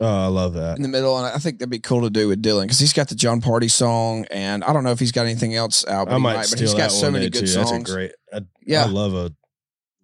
Oh, 0.00 0.24
I 0.24 0.26
love 0.28 0.54
that. 0.54 0.76
in 0.76 0.82
the 0.82 0.88
middle, 0.88 1.18
and 1.18 1.26
I 1.26 1.38
think 1.38 1.58
that'd 1.58 1.70
be 1.70 1.78
cool 1.78 2.02
to 2.02 2.10
do 2.10 2.28
with 2.28 2.42
Dylan 2.42 2.62
because 2.62 2.78
he's 2.78 2.92
got 2.94 3.08
the 3.08 3.14
John 3.14 3.40
Party 3.40 3.68
song, 3.68 4.24
and 4.30 4.64
I 4.64 4.72
don't 4.72 4.82
know 4.84 4.92
if 4.92 4.98
he's 4.98 5.12
got 5.12 5.26
anything 5.26 5.54
else 5.54 5.86
out. 5.86 6.06
But 6.08 6.14
I 6.14 6.18
might 6.18 6.32
might, 6.32 6.38
but 6.38 6.46
steal 6.48 6.60
he's 6.60 6.72
got 6.72 6.84
that 6.84 6.90
so 6.92 7.06
one 7.06 7.12
many 7.14 7.28
good 7.30 7.40
too. 7.40 7.46
songs. 7.46 7.70
That's 7.70 7.90
a 7.90 7.92
great. 7.94 8.12
I, 8.32 8.40
Yeah. 8.66 8.84
I 8.84 8.88
love 8.88 9.14
a. 9.14 9.32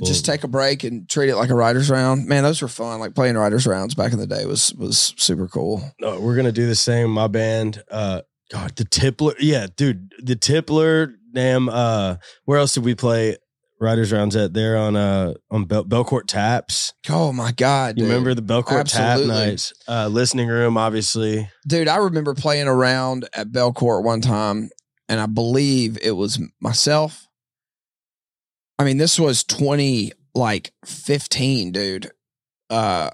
Just 0.04 0.26
take 0.26 0.44
a 0.44 0.48
break 0.48 0.84
and 0.84 1.08
treat 1.08 1.30
it 1.30 1.36
like 1.36 1.48
a 1.48 1.54
writers 1.54 1.88
round. 1.88 2.26
Man, 2.26 2.42
those 2.42 2.60
were 2.60 2.68
fun. 2.68 3.00
Like 3.00 3.14
playing 3.14 3.36
writers 3.38 3.66
rounds 3.66 3.94
back 3.94 4.12
in 4.12 4.18
the 4.18 4.26
day 4.26 4.44
was 4.44 4.74
was 4.74 5.14
super 5.16 5.48
cool. 5.48 5.82
No, 5.98 6.20
we're 6.20 6.36
gonna 6.36 6.52
do 6.52 6.66
the 6.66 6.74
same. 6.74 7.10
My 7.10 7.28
band, 7.28 7.82
uh, 7.90 8.20
God, 8.52 8.76
the 8.76 8.84
Tippler, 8.84 9.34
yeah, 9.38 9.66
dude, 9.74 10.12
the 10.22 10.36
Tippler. 10.36 11.14
Damn, 11.32 11.70
uh, 11.70 12.16
where 12.44 12.58
else 12.58 12.74
did 12.74 12.84
we 12.84 12.94
play 12.94 13.38
Writers 13.78 14.12
Rounds 14.12 14.34
at? 14.36 14.54
There 14.54 14.76
on 14.76 14.96
uh 14.96 15.34
on 15.50 15.64
Bel- 15.66 15.84
Belcourt 15.84 16.26
Taps. 16.26 16.94
Oh 17.10 17.32
my 17.32 17.52
god, 17.52 17.96
You 17.98 18.04
dude. 18.04 18.10
remember 18.10 18.34
the 18.34 18.42
Belcourt 18.42 18.90
Tap 18.90 19.20
nights? 19.20 19.72
Uh, 19.86 20.08
listening 20.08 20.48
room, 20.48 20.76
obviously. 20.76 21.48
dude? 21.66 21.88
I 21.88 21.96
remember 21.96 22.34
playing 22.34 22.68
around 22.68 23.28
at 23.34 23.48
Belcourt 23.52 24.02
one 24.02 24.20
time, 24.22 24.70
and 25.08 25.20
I 25.20 25.26
believe 25.26 25.98
it 26.02 26.12
was 26.12 26.40
myself. 26.60 27.26
I 28.78 28.84
mean, 28.84 28.96
this 28.98 29.18
was 29.20 29.44
twenty 29.44 30.12
like 30.34 30.72
fifteen, 30.84 31.72
dude. 31.72 32.10
Uh, 32.70 33.10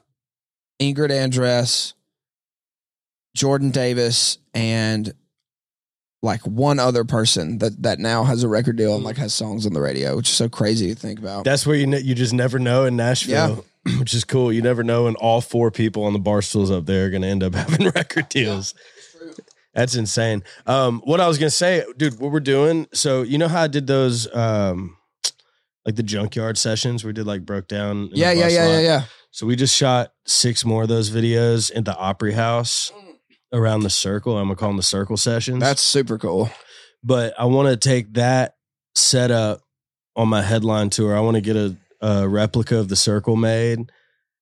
Ingrid 0.81 1.11
Andress, 1.11 1.95
Jordan 3.37 3.71
Davis, 3.71 4.39
and 4.55 5.13
like 6.23 6.41
one 6.43 6.79
other 6.79 7.05
person 7.05 7.59
that 7.59 7.83
that 7.83 7.99
now 7.99 8.23
has 8.25 8.45
a 8.45 8.49
record 8.49 8.77
deal 8.77 8.95
and 8.95 9.05
like 9.05 9.17
has 9.17 9.35
songs 9.35 9.67
on 9.67 9.73
the 9.73 9.81
radio, 9.81 10.17
which 10.17 10.29
is 10.29 10.37
so 10.37 10.49
crazy 10.49 10.89
to 10.89 10.95
think 10.95 11.19
about. 11.19 11.45
That's 11.45 11.67
where 11.67 11.77
you 11.77 11.87
ne- 11.87 12.01
you 12.01 12.15
just 12.15 12.33
never 12.33 12.59
know 12.59 12.85
in 12.85 12.97
Nashville, 12.97 13.67
yeah. 13.85 13.99
which 13.99 14.15
is 14.15 14.25
cool. 14.25 14.53
You 14.53 14.63
never 14.63 14.85
know, 14.85 15.09
and 15.09 15.17
all 15.17 15.41
four 15.41 15.71
people 15.71 16.05
on 16.05 16.13
the 16.13 16.21
bar 16.21 16.41
stools 16.41 16.71
up 16.71 16.87
there 16.87 17.07
are 17.07 17.11
gonna 17.11 17.27
end 17.27 17.43
up 17.43 17.55
having 17.57 17.89
record 17.89 18.29
deals. 18.29 18.75
That's 19.75 19.97
insane. 19.97 20.45
Um, 20.67 21.01
what 21.05 21.21
I 21.21 21.27
was 21.27 21.39
gonna 21.39 21.51
say, 21.51 21.85
dude, 21.97 22.21
what 22.21 22.31
we're 22.31 22.41
doing. 22.41 22.87
So 22.93 23.23
you 23.23 23.37
know 23.37 23.49
how 23.49 23.63
I 23.63 23.67
did 23.67 23.89
those, 23.89 24.33
um, 24.35 24.97
like 25.85 25.97
the 25.97 26.03
junkyard 26.05 26.57
sessions. 26.57 27.05
We 27.05 27.13
did 27.13 27.27
like 27.27 27.45
broke 27.45 27.67
down. 27.67 28.11
Yeah, 28.13 28.31
yeah, 28.31 28.49
yeah, 28.49 28.65
lot. 28.65 28.71
yeah, 28.71 28.81
yeah. 28.81 29.05
So 29.33 29.47
we 29.47 29.57
just 29.57 29.75
shot 29.75 30.13
six 30.25 30.65
more 30.65 30.83
of 30.83 30.89
those 30.89 31.11
videos 31.11 31.71
in 31.71 31.85
the 31.85 31.97
Opry 31.97 32.33
House 32.33 32.93
around 33.53 33.81
the 33.81 33.91
circle. 33.91 34.37
I'm 34.39 34.45
gonna 34.47 34.57
call 34.57 34.69
them 34.71 34.77
the 34.77 34.83
circle 34.83 35.17
sessions. 35.17 35.61
That's 35.61 35.83
super 35.83 36.19
cool. 36.19 36.51
but 37.05 37.35
I 37.39 37.45
want 37.47 37.69
to 37.69 37.77
take 37.77 38.15
that 38.15 38.55
setup 38.95 39.61
on 40.17 40.29
my 40.29 40.43
headline 40.43 40.91
tour. 40.91 41.17
I 41.17 41.21
want 41.21 41.37
to 41.37 41.41
get 41.41 41.57
a, 41.57 41.77
a 42.01 42.29
replica 42.29 42.77
of 42.79 42.89
the 42.89 42.97
circle 42.97 43.37
made, 43.37 43.79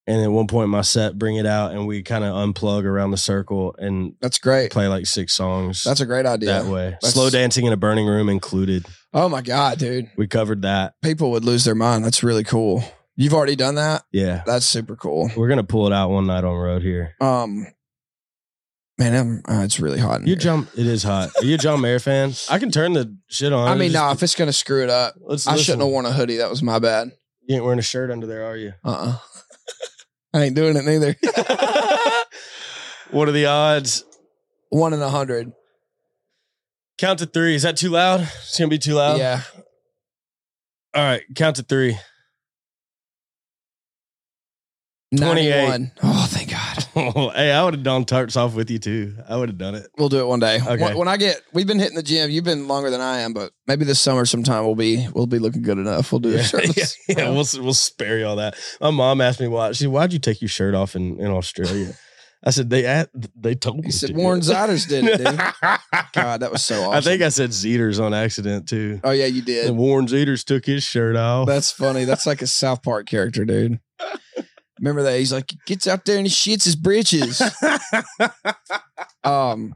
and 0.07 0.23
at 0.23 0.31
one 0.33 0.46
point 0.46 0.68
my 0.70 0.81
set 0.83 1.18
bring 1.18 1.37
it 1.37 1.46
out, 1.46 1.73
and 1.73 1.87
we 1.87 2.03
kind 2.03 2.25
of 2.25 2.35
unplug 2.35 2.85
around 2.85 3.11
the 3.12 3.16
circle 3.16 3.75
and 3.79 4.14
That's 4.20 4.38
great. 4.38 4.70
play 4.73 4.88
like 4.88 5.07
six 5.07 5.35
songs. 5.35 5.83
That's 5.85 6.01
a 6.01 6.07
great 6.07 6.27
idea. 6.27 6.49
that 6.49 6.66
way. 6.66 6.90
That's- 6.90 7.12
Slow 7.14 7.31
dancing 7.31 7.66
in 7.66 7.73
a 7.73 7.77
burning 7.77 8.07
room 8.07 8.29
included. 8.29 8.87
Oh 9.12 9.29
my 9.29 9.42
god, 9.42 9.79
dude. 9.79 10.11
We 10.16 10.27
covered 10.29 10.62
that. 10.62 10.94
People 11.03 11.31
would 11.33 11.44
lose 11.44 11.64
their 11.64 11.75
mind. 11.75 12.05
That's 12.05 12.23
really 12.23 12.44
cool. 12.44 12.83
You've 13.16 13.35
already 13.35 13.57
done 13.57 13.75
that? 13.75 14.05
Yeah, 14.12 14.42
That's 14.46 14.64
super 14.64 14.96
cool. 14.96 15.31
we're 15.37 15.49
gonna 15.49 15.64
pull 15.64 15.87
it 15.87 15.92
out 15.92 16.11
one 16.11 16.27
night 16.27 16.44
on 16.44 16.55
road 16.57 16.83
here. 16.83 17.14
Um 17.20 17.66
Man, 19.01 19.15
I'm, 19.15 19.43
uh, 19.49 19.63
it's 19.65 19.81
really 19.81 19.99
hot 19.99 20.21
You 20.21 20.27
here. 20.27 20.37
John? 20.37 20.69
It 20.77 20.87
is 20.87 21.03
hot. 21.03 21.31
Are 21.39 21.45
you 21.45 21.55
a 21.55 21.59
John 21.59 21.81
Mayer 21.81 21.99
fan? 21.99 22.35
I 22.51 22.59
can 22.59 22.71
turn 22.71 22.93
the 22.93 23.17
shit 23.29 23.51
on. 23.51 23.67
I 23.67 23.75
mean, 23.75 23.93
no, 23.93 24.11
if 24.11 24.23
it's 24.23 24.35
gonna 24.35 24.53
screw 24.53 24.83
it 24.83 24.91
up, 24.91 25.15
Let's 25.23 25.47
I 25.47 25.53
listen. 25.53 25.65
shouldn't 25.65 25.83
have 25.85 25.91
worn 25.91 26.05
a 26.05 26.13
hoodie. 26.13 26.37
That 26.37 26.51
was 26.51 26.63
my 26.63 26.79
bad. 26.79 27.13
You 27.49 27.55
ain't 27.57 27.65
wearing 27.65 27.79
a 27.79 27.83
shirt 27.83 28.11
under 28.11 28.27
there, 28.27 28.45
are 28.45 28.59
you? 28.59 28.75
Uh 28.85 28.91
uh 28.91 29.19
I 30.35 30.45
ain't 30.45 30.55
doing 30.55 30.77
it 30.77 30.85
neither. 30.85 31.17
what 33.11 33.27
are 33.27 33.33
the 33.33 33.47
odds? 33.47 34.05
One 34.69 34.93
in 34.93 35.01
a 35.01 35.09
hundred. 35.09 35.51
Count 36.99 37.21
to 37.21 37.27
three. 37.27 37.55
Is 37.55 37.63
that 37.63 37.79
too 37.79 37.89
loud? 37.89 38.21
It's 38.21 38.59
gonna 38.59 38.69
be 38.69 38.77
too 38.77 38.93
loud. 38.95 39.19
yeah. 39.19 39.41
All 40.95 41.03
right. 41.03 41.23
Count 41.35 41.57
to 41.57 41.63
three. 41.63 41.97
28. 45.17 45.91
Oh, 46.03 46.27
thank 46.31 46.51
God. 46.51 46.60
hey, 47.35 47.53
I 47.53 47.64
would 47.64 47.74
have 47.74 47.83
done 47.83 48.05
tarts 48.05 48.37
off 48.37 48.55
with 48.55 48.70
you 48.70 48.79
too. 48.79 49.16
I 49.29 49.37
would 49.37 49.48
have 49.48 49.59
done 49.59 49.74
it. 49.74 49.87
We'll 49.98 50.09
do 50.09 50.18
it 50.20 50.26
one 50.26 50.40
day. 50.40 50.61
Okay. 50.61 50.83
When, 50.83 50.98
when 50.98 51.09
I 51.09 51.16
get, 51.16 51.40
we've 51.53 51.66
been 51.66 51.79
hitting 51.79 51.96
the 51.96 52.03
gym. 52.03 52.31
You've 52.31 52.44
been 52.44 52.68
longer 52.68 52.90
than 52.90 53.00
I 53.00 53.20
am, 53.20 53.33
but 53.33 53.53
maybe 53.66 53.85
this 53.85 54.00
summer 54.00 54.24
sometime 54.24 54.64
we'll 54.64 54.74
be 54.74 55.07
we'll 55.14 55.26
be 55.26 55.38
looking 55.38 55.62
good 55.62 55.79
enough. 55.79 56.12
We'll 56.12 56.18
do 56.20 56.31
Yeah, 56.31 56.38
a 56.40 56.44
shirtless. 56.44 56.96
yeah, 57.09 57.14
yeah, 57.18 57.31
we'll 57.31 57.46
we'll 57.62 57.74
spare 57.74 58.18
you 58.18 58.26
all 58.26 58.37
that. 58.37 58.57
My 58.81 58.90
mom 58.90 59.20
asked 59.20 59.40
me 59.40 59.48
why. 59.48 59.72
She, 59.72 59.87
why'd 59.87 60.12
you 60.12 60.18
take 60.18 60.40
your 60.40 60.48
shirt 60.48 60.74
off 60.74 60.96
in, 60.96 61.18
in 61.20 61.26
Australia? 61.26 61.94
I 62.42 62.53
said 62.53 62.70
they 62.70 62.87
at, 62.87 63.11
they 63.38 63.55
told 63.55 63.76
me. 63.76 63.83
He 63.85 63.90
said 63.92 64.09
to. 64.11 64.14
Warren 64.14 64.40
Zeiders 64.40 64.88
did 64.88 65.05
it, 65.05 65.18
dude. 65.18 65.38
God, 66.14 66.40
that 66.40 66.50
was 66.50 66.64
so 66.64 66.81
awesome. 66.85 66.94
I 66.94 67.00
think 67.03 67.20
I 67.20 67.29
said 67.29 67.50
Zeters 67.50 68.03
on 68.03 68.14
accident 68.14 68.66
too. 68.66 68.98
Oh 69.05 69.11
yeah, 69.11 69.26
you 69.26 69.38
And 69.40 69.46
did. 69.46 69.70
Warren 69.76 70.07
Zeters 70.07 70.42
took 70.42 70.64
his 70.64 70.83
shirt 70.83 71.16
off. 71.16 71.46
That's 71.46 71.70
funny. 71.70 72.05
That's 72.07 72.24
like 72.24 72.40
a 72.40 72.46
South 72.46 72.83
Park 72.83 73.07
character, 73.07 73.44
dude. 73.44 73.79
Remember 74.81 75.03
that? 75.03 75.19
He's 75.19 75.33
like, 75.33 75.51
he 75.51 75.59
gets 75.66 75.87
out 75.87 76.05
there 76.07 76.16
and 76.16 76.27
he 76.27 76.33
shits 76.33 76.64
his 76.64 76.75
britches. 76.75 77.40
um, 79.25 79.75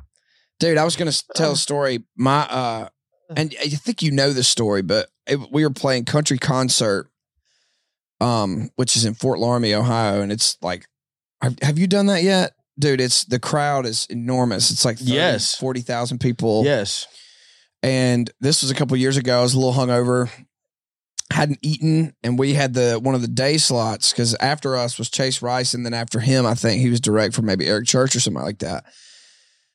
dude, 0.59 0.79
I 0.79 0.85
was 0.85 0.97
gonna 0.97 1.13
tell 1.35 1.53
a 1.53 1.57
story. 1.57 2.05
My 2.17 2.41
uh, 2.49 2.89
and 3.37 3.55
I 3.61 3.69
think 3.69 4.03
you 4.03 4.11
know 4.11 4.33
the 4.33 4.43
story, 4.45 4.83
but 4.83 5.09
it, 5.27 5.39
we 5.51 5.65
were 5.65 5.73
playing 5.73 6.05
country 6.05 6.39
concert, 6.39 7.09
um, 8.21 8.71
which 8.77 8.97
is 8.97 9.05
in 9.05 9.15
Fort 9.15 9.39
Loramie, 9.39 9.75
Ohio, 9.75 10.21
and 10.21 10.33
it's 10.33 10.57
like, 10.63 10.87
have, 11.43 11.57
have 11.63 11.79
you 11.79 11.87
done 11.87 12.07
that 12.07 12.23
yet, 12.23 12.53
dude? 12.79 13.01
It's 13.01 13.25
the 13.25 13.39
crowd 13.41 13.87
is 13.87 14.07
enormous. 14.11 14.71
It's 14.71 14.85
like 14.85 14.99
30, 14.99 15.11
Yes. 15.13 15.55
forty 15.57 15.81
thousand 15.81 16.19
people. 16.21 16.65
yes. 16.65 17.07
and 17.83 18.31
this 18.41 18.63
was 18.63 18.71
a 18.71 18.75
couple 18.75 18.97
years 18.97 19.17
ago. 19.17 19.39
I 19.39 19.43
was 19.43 19.55
a 19.55 19.59
little 19.61 19.75
hungover, 19.75 20.31
hadn't 21.35 21.59
eaten, 21.63 22.15
and 22.23 22.39
we 22.39 22.55
had 22.55 22.75
the 22.75 22.99
one 23.03 23.17
of 23.17 23.21
the 23.21 23.29
day 23.29 23.59
slots 23.59 24.13
because 24.13 24.37
after 24.37 24.77
us 24.77 24.99
was 24.99 25.11
Chase 25.11 25.43
Rice, 25.43 25.75
and 25.75 25.85
then 25.85 25.93
after 25.93 26.21
him, 26.21 26.47
I 26.47 26.55
think 26.55 26.81
he 26.81 26.89
was 26.89 27.01
direct 27.01 27.35
for 27.35 27.43
maybe 27.43 27.67
Eric 27.67 27.87
Church 27.87 28.15
or 28.15 28.21
something 28.21 28.43
like 28.43 28.61
that. 28.61 28.85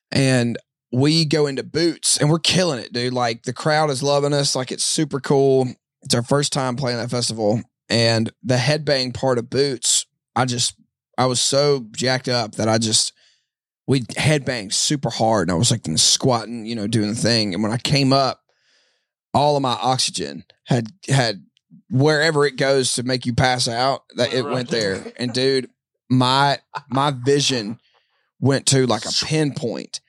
And 0.09 0.57
we 0.93 1.25
go 1.25 1.47
into 1.47 1.63
Boots, 1.63 2.15
and 2.15 2.29
we're 2.29 2.39
killing 2.39 2.79
it, 2.79 2.93
dude. 2.93 3.13
Like 3.13 3.43
the 3.43 3.51
crowd 3.51 3.89
is 3.89 4.01
loving 4.01 4.33
us. 4.33 4.55
Like 4.55 4.71
it's 4.71 4.85
super 4.85 5.19
cool. 5.19 5.67
It's 6.01 6.15
our 6.15 6.23
first 6.23 6.53
time 6.53 6.77
playing 6.77 6.97
that 6.97 7.11
festival, 7.11 7.61
and 7.89 8.31
the 8.41 8.55
headbang 8.55 9.13
part 9.13 9.37
of 9.37 9.49
Boots, 9.49 10.05
I 10.37 10.45
just 10.45 10.75
I 11.17 11.25
was 11.25 11.41
so 11.41 11.87
jacked 11.91 12.29
up 12.29 12.55
that 12.55 12.69
I 12.69 12.77
just 12.77 13.11
we 13.85 14.01
headbanged 14.01 14.71
super 14.71 15.09
hard 15.09 15.49
and 15.49 15.55
I 15.55 15.57
was 15.57 15.71
like 15.71 15.81
squatting, 15.97 16.65
you 16.65 16.75
know, 16.75 16.87
doing 16.87 17.09
the 17.09 17.15
thing. 17.15 17.53
And 17.53 17.61
when 17.61 17.73
I 17.73 17.77
came 17.77 18.13
up, 18.13 18.39
all 19.33 19.57
of 19.57 19.61
my 19.61 19.77
oxygen 19.81 20.45
had 20.65 20.87
had 21.09 21.43
wherever 21.89 22.45
it 22.45 22.57
goes 22.57 22.93
to 22.93 23.03
make 23.03 23.25
you 23.25 23.33
pass 23.33 23.67
out, 23.67 24.03
that 24.15 24.33
it 24.33 24.45
uh-huh. 24.45 24.53
went 24.53 24.69
there. 24.69 25.03
And 25.17 25.33
dude, 25.33 25.69
my 26.09 26.59
my 26.89 27.11
vision 27.11 27.79
went 28.39 28.65
to 28.67 28.85
like 28.87 29.05
a 29.05 29.25
pinpoint 29.25 30.01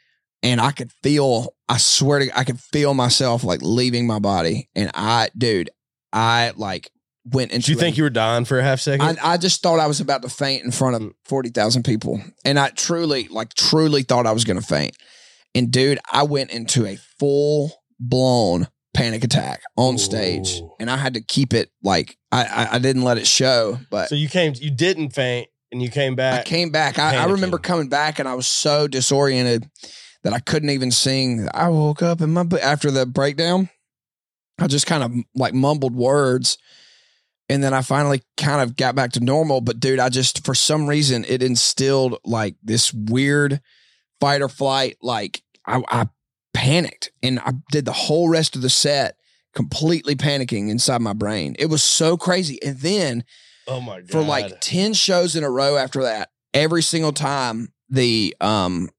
and 0.42 0.60
I 0.60 0.72
could 0.72 0.92
feel, 1.02 1.54
I 1.68 1.76
swear 1.76 2.20
to 2.20 2.38
I 2.38 2.44
could 2.44 2.60
feel 2.60 2.94
myself 2.94 3.44
like 3.44 3.60
leaving 3.62 4.06
my 4.06 4.18
body. 4.18 4.68
And 4.74 4.90
I, 4.94 5.28
dude, 5.36 5.70
I 6.12 6.52
like 6.56 6.90
went 7.24 7.52
into 7.52 7.66
Did 7.66 7.72
you 7.72 7.76
a- 7.76 7.80
think 7.80 7.96
you 7.96 8.04
were 8.04 8.10
dying 8.10 8.44
for 8.44 8.58
a 8.58 8.62
half 8.62 8.80
second? 8.80 9.18
I, 9.22 9.32
I 9.32 9.36
just 9.36 9.62
thought 9.62 9.80
I 9.80 9.86
was 9.86 10.00
about 10.00 10.22
to 10.22 10.28
faint 10.28 10.64
in 10.64 10.70
front 10.70 10.96
of 10.96 11.02
mm. 11.02 11.12
40,000 11.26 11.82
people. 11.82 12.22
And 12.44 12.58
I 12.58 12.70
truly, 12.70 13.28
like, 13.28 13.54
truly 13.54 14.02
thought 14.02 14.26
I 14.26 14.32
was 14.32 14.44
going 14.44 14.58
to 14.58 14.66
faint. 14.66 14.96
And 15.54 15.70
dude, 15.70 15.98
I 16.10 16.22
went 16.22 16.50
into 16.50 16.86
a 16.86 16.96
full 17.18 17.72
blown 17.98 18.68
panic 18.94 19.24
attack 19.24 19.62
on 19.76 19.98
stage. 19.98 20.60
Ooh. 20.60 20.72
And 20.80 20.90
I 20.90 20.96
had 20.96 21.14
to 21.14 21.20
keep 21.20 21.54
it, 21.54 21.70
like, 21.82 22.16
I, 22.32 22.44
I, 22.44 22.74
I 22.74 22.78
didn't 22.78 23.02
let 23.02 23.18
it 23.18 23.26
show. 23.26 23.78
But 23.90 24.08
so 24.08 24.14
you 24.14 24.28
came, 24.28 24.54
you 24.56 24.70
didn't 24.70 25.10
faint, 25.10 25.48
and 25.72 25.80
you 25.80 25.90
came 25.90 26.16
back. 26.16 26.40
I 26.40 26.42
came 26.44 26.70
back. 26.70 26.98
I, 26.98 27.16
I 27.16 27.26
remember 27.26 27.58
coming 27.58 27.88
back 27.88 28.18
and 28.18 28.28
I 28.28 28.34
was 28.34 28.46
so 28.46 28.88
disoriented 28.88 29.68
that 30.22 30.32
I 30.32 30.40
couldn't 30.40 30.70
even 30.70 30.90
sing. 30.90 31.48
I 31.54 31.68
woke 31.68 32.02
up 32.02 32.20
in 32.20 32.32
my 32.32 32.44
after 32.62 32.90
the 32.90 33.06
breakdown, 33.06 33.70
I 34.58 34.66
just 34.66 34.86
kind 34.86 35.02
of 35.02 35.12
like 35.34 35.54
mumbled 35.54 35.94
words. 35.94 36.58
And 37.48 37.64
then 37.64 37.74
I 37.74 37.82
finally 37.82 38.22
kind 38.36 38.62
of 38.62 38.76
got 38.76 38.94
back 38.94 39.12
to 39.12 39.20
normal. 39.20 39.60
But 39.60 39.80
dude, 39.80 39.98
I 39.98 40.08
just 40.08 40.44
for 40.44 40.54
some 40.54 40.88
reason 40.88 41.24
it 41.28 41.42
instilled 41.42 42.18
like 42.24 42.56
this 42.62 42.92
weird 42.92 43.60
fight 44.20 44.42
or 44.42 44.48
flight. 44.48 44.98
Like 45.02 45.42
I, 45.66 45.82
I 45.88 46.08
panicked 46.60 47.10
and 47.22 47.40
I 47.40 47.52
did 47.70 47.86
the 47.86 47.92
whole 47.92 48.28
rest 48.28 48.54
of 48.54 48.60
the 48.60 48.68
set 48.68 49.16
completely 49.54 50.14
panicking 50.14 50.68
inside 50.68 51.00
my 51.00 51.14
brain. 51.14 51.56
It 51.58 51.66
was 51.66 51.82
so 51.82 52.18
crazy. 52.18 52.62
And 52.62 52.78
then 52.78 53.24
oh 53.66 53.80
my 53.80 54.00
god! 54.00 54.10
for 54.10 54.20
like 54.20 54.60
10 54.60 54.92
shows 54.92 55.36
in 55.36 55.42
a 55.42 55.50
row 55.50 55.76
after 55.76 56.02
that 56.02 56.28
every 56.52 56.82
single 56.82 57.12
time 57.12 57.72
the 57.88 58.36
um 58.42 58.90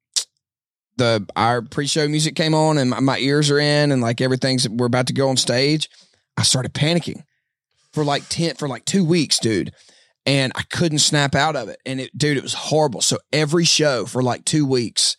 the 0.97 1.23
our 1.35 1.61
pre-show 1.61 2.07
music 2.07 2.35
came 2.35 2.55
on 2.55 2.79
and 2.79 2.89
my, 2.89 2.99
my 2.99 3.17
ears 3.19 3.51
are 3.51 3.59
in 3.59 3.91
and 3.91 4.01
like 4.01 4.21
everything's 4.21 4.67
we're 4.67 4.87
about 4.87 5.07
to 5.07 5.13
go 5.13 5.29
on 5.29 5.37
stage 5.37 5.89
i 6.37 6.43
started 6.43 6.73
panicking 6.73 7.23
for 7.93 8.03
like 8.03 8.23
10 8.29 8.55
for 8.55 8.67
like 8.67 8.85
two 8.85 9.03
weeks 9.05 9.39
dude 9.39 9.71
and 10.25 10.51
I 10.55 10.61
couldn't 10.63 10.99
snap 10.99 11.35
out 11.35 11.55
of 11.55 11.69
it. 11.69 11.79
And 11.85 11.99
it, 11.99 12.15
dude, 12.15 12.37
it 12.37 12.43
was 12.43 12.53
horrible. 12.53 13.01
So 13.01 13.17
every 13.33 13.65
show 13.65 14.05
for 14.05 14.21
like 14.21 14.45
two 14.45 14.65
weeks, 14.65 15.17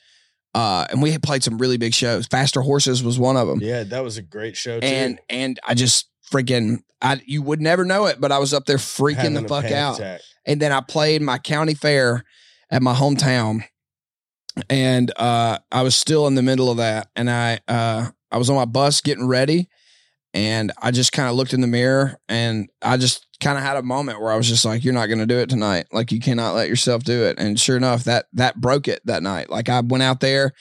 uh, 0.54 0.86
and 0.90 1.00
we 1.02 1.10
had 1.12 1.22
played 1.22 1.42
some 1.42 1.58
really 1.58 1.76
big 1.78 1.94
shows. 1.94 2.26
Faster 2.26 2.60
Horses 2.60 3.02
was 3.02 3.18
one 3.18 3.36
of 3.36 3.48
them, 3.48 3.60
Yeah, 3.62 3.84
that 3.84 4.02
was 4.04 4.16
a 4.18 4.22
great 4.22 4.56
show 4.56 4.80
too. 4.80 4.86
and 4.86 5.18
and 5.28 5.58
I 5.66 5.74
just 5.74 6.08
freaking, 6.32 6.78
I 7.00 7.20
you 7.26 7.42
would 7.42 7.60
never 7.60 7.84
know 7.84 8.06
it, 8.06 8.20
but 8.20 8.32
I 8.32 8.38
was 8.38 8.52
up 8.54 8.64
there 8.66 8.76
freaking 8.78 9.16
Having 9.16 9.42
the 9.42 9.48
fuck 9.48 9.64
out. 9.70 9.98
attack. 9.98 10.20
And 10.46 10.60
then 10.60 10.72
I 10.72 10.80
played 10.80 11.22
my 11.22 11.38
county 11.38 11.74
fair 11.74 12.24
at 12.70 12.82
my 12.82 12.94
hometown, 12.94 13.62
and 14.68 15.12
uh, 15.16 15.58
I 15.70 15.82
was 15.82 15.94
still 15.96 16.26
in 16.26 16.34
the 16.34 16.42
middle 16.42 16.70
of 16.70 16.76
that, 16.78 17.08
and 17.16 17.30
I 17.30 17.60
uh, 17.68 18.08
I 18.30 18.38
was 18.38 18.50
on 18.50 18.56
my 18.56 18.64
bus 18.64 19.00
getting 19.00 19.26
ready, 19.26 19.68
and 20.34 20.72
I 20.80 20.90
just 20.90 21.12
kind 21.12 21.28
of 21.28 21.34
looked 21.34 21.52
in 21.52 21.60
the 21.60 21.66
mirror, 21.66 22.18
and 22.28 22.68
I 22.80 22.96
just 22.96 23.26
kind 23.40 23.58
of 23.58 23.64
had 23.64 23.76
a 23.76 23.82
moment 23.82 24.20
where 24.20 24.32
I 24.32 24.36
was 24.36 24.48
just 24.48 24.64
like, 24.64 24.84
"You're 24.84 24.94
not 24.94 25.06
going 25.06 25.18
to 25.18 25.26
do 25.26 25.38
it 25.38 25.48
tonight. 25.50 25.86
Like 25.92 26.12
you 26.12 26.20
cannot 26.20 26.54
let 26.54 26.68
yourself 26.68 27.02
do 27.02 27.24
it." 27.24 27.38
And 27.38 27.58
sure 27.60 27.76
enough, 27.76 28.04
that 28.04 28.26
that 28.34 28.60
broke 28.60 28.88
it 28.88 29.00
that 29.06 29.22
night. 29.22 29.50
Like 29.50 29.68
I 29.68 29.80
went 29.80 30.02
out 30.02 30.20
there, 30.20 30.52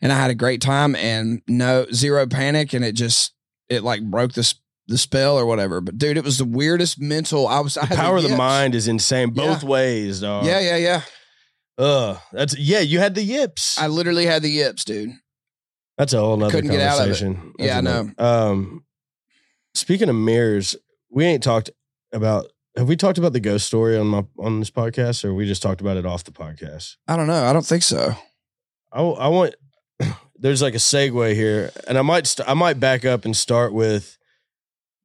and 0.00 0.12
I 0.12 0.16
had 0.16 0.30
a 0.30 0.34
great 0.34 0.60
time, 0.60 0.96
and 0.96 1.42
no 1.48 1.86
zero 1.92 2.26
panic, 2.26 2.72
and 2.72 2.84
it 2.84 2.92
just 2.92 3.32
it 3.68 3.82
like 3.84 4.02
broke 4.02 4.32
the 4.32 4.52
the 4.88 4.98
spell 4.98 5.38
or 5.38 5.46
whatever. 5.46 5.80
But 5.80 5.98
dude, 5.98 6.16
it 6.16 6.24
was 6.24 6.38
the 6.38 6.44
weirdest 6.44 7.00
mental. 7.00 7.46
I 7.46 7.60
was 7.60 7.76
I 7.76 7.86
The 7.86 7.94
power 7.94 8.16
of 8.16 8.24
the 8.24 8.36
mind 8.36 8.74
is 8.74 8.88
insane 8.88 9.30
both 9.30 9.62
Yeah. 9.62 9.68
ways, 9.68 10.20
dog. 10.20 10.46
Yeah, 10.46 10.58
yeah, 10.58 10.76
yeah. 10.76 11.02
Ugh. 11.78 12.18
That's 12.32 12.58
yeah, 12.58 12.80
you 12.80 12.98
had 12.98 13.14
the 13.14 13.22
yips. 13.22 13.78
I 13.78 13.86
literally 13.86 14.26
had 14.26 14.42
the 14.42 14.50
yips, 14.50 14.84
dude. 14.84 15.10
That's 15.96 16.12
a 16.12 16.18
whole 16.18 16.36
nother 16.36 16.50
couldn't 16.50 16.70
get 16.70 16.80
out 16.80 16.98
of 16.98 17.04
it. 17.04 17.20
conversation. 17.20 17.52
That's 17.58 17.68
Yeah, 17.68 17.78
I 17.78 17.80
know. 17.82 18.10
Um 18.18 18.84
speaking 19.74 20.08
of 20.08 20.16
mirrors, 20.16 20.76
we 21.10 21.24
ain't 21.24 21.42
talked 21.42 21.70
about 22.12 22.46
have 22.76 22.88
we 22.88 22.96
talked 22.96 23.18
about 23.18 23.32
the 23.32 23.40
ghost 23.40 23.66
story 23.66 23.96
on 23.98 24.06
my 24.06 24.24
on 24.38 24.60
this 24.60 24.70
podcast 24.70 25.24
or 25.24 25.34
we 25.34 25.46
just 25.46 25.62
talked 25.62 25.80
about 25.80 25.96
it 25.96 26.06
off 26.06 26.24
the 26.24 26.30
podcast? 26.30 26.96
I 27.08 27.16
don't 27.16 27.26
know. 27.26 27.44
I 27.44 27.52
don't 27.52 27.66
think 27.66 27.82
so. 27.82 28.14
I, 28.92 29.02
I 29.02 29.28
want 29.28 29.54
there's 30.36 30.62
like 30.62 30.74
a 30.74 30.78
segue 30.78 31.34
here, 31.34 31.70
and 31.88 31.98
I 31.98 32.02
might 32.02 32.26
st- 32.26 32.48
I 32.48 32.54
might 32.54 32.80
back 32.80 33.04
up 33.04 33.24
and 33.24 33.36
start 33.36 33.72
with 33.72 34.16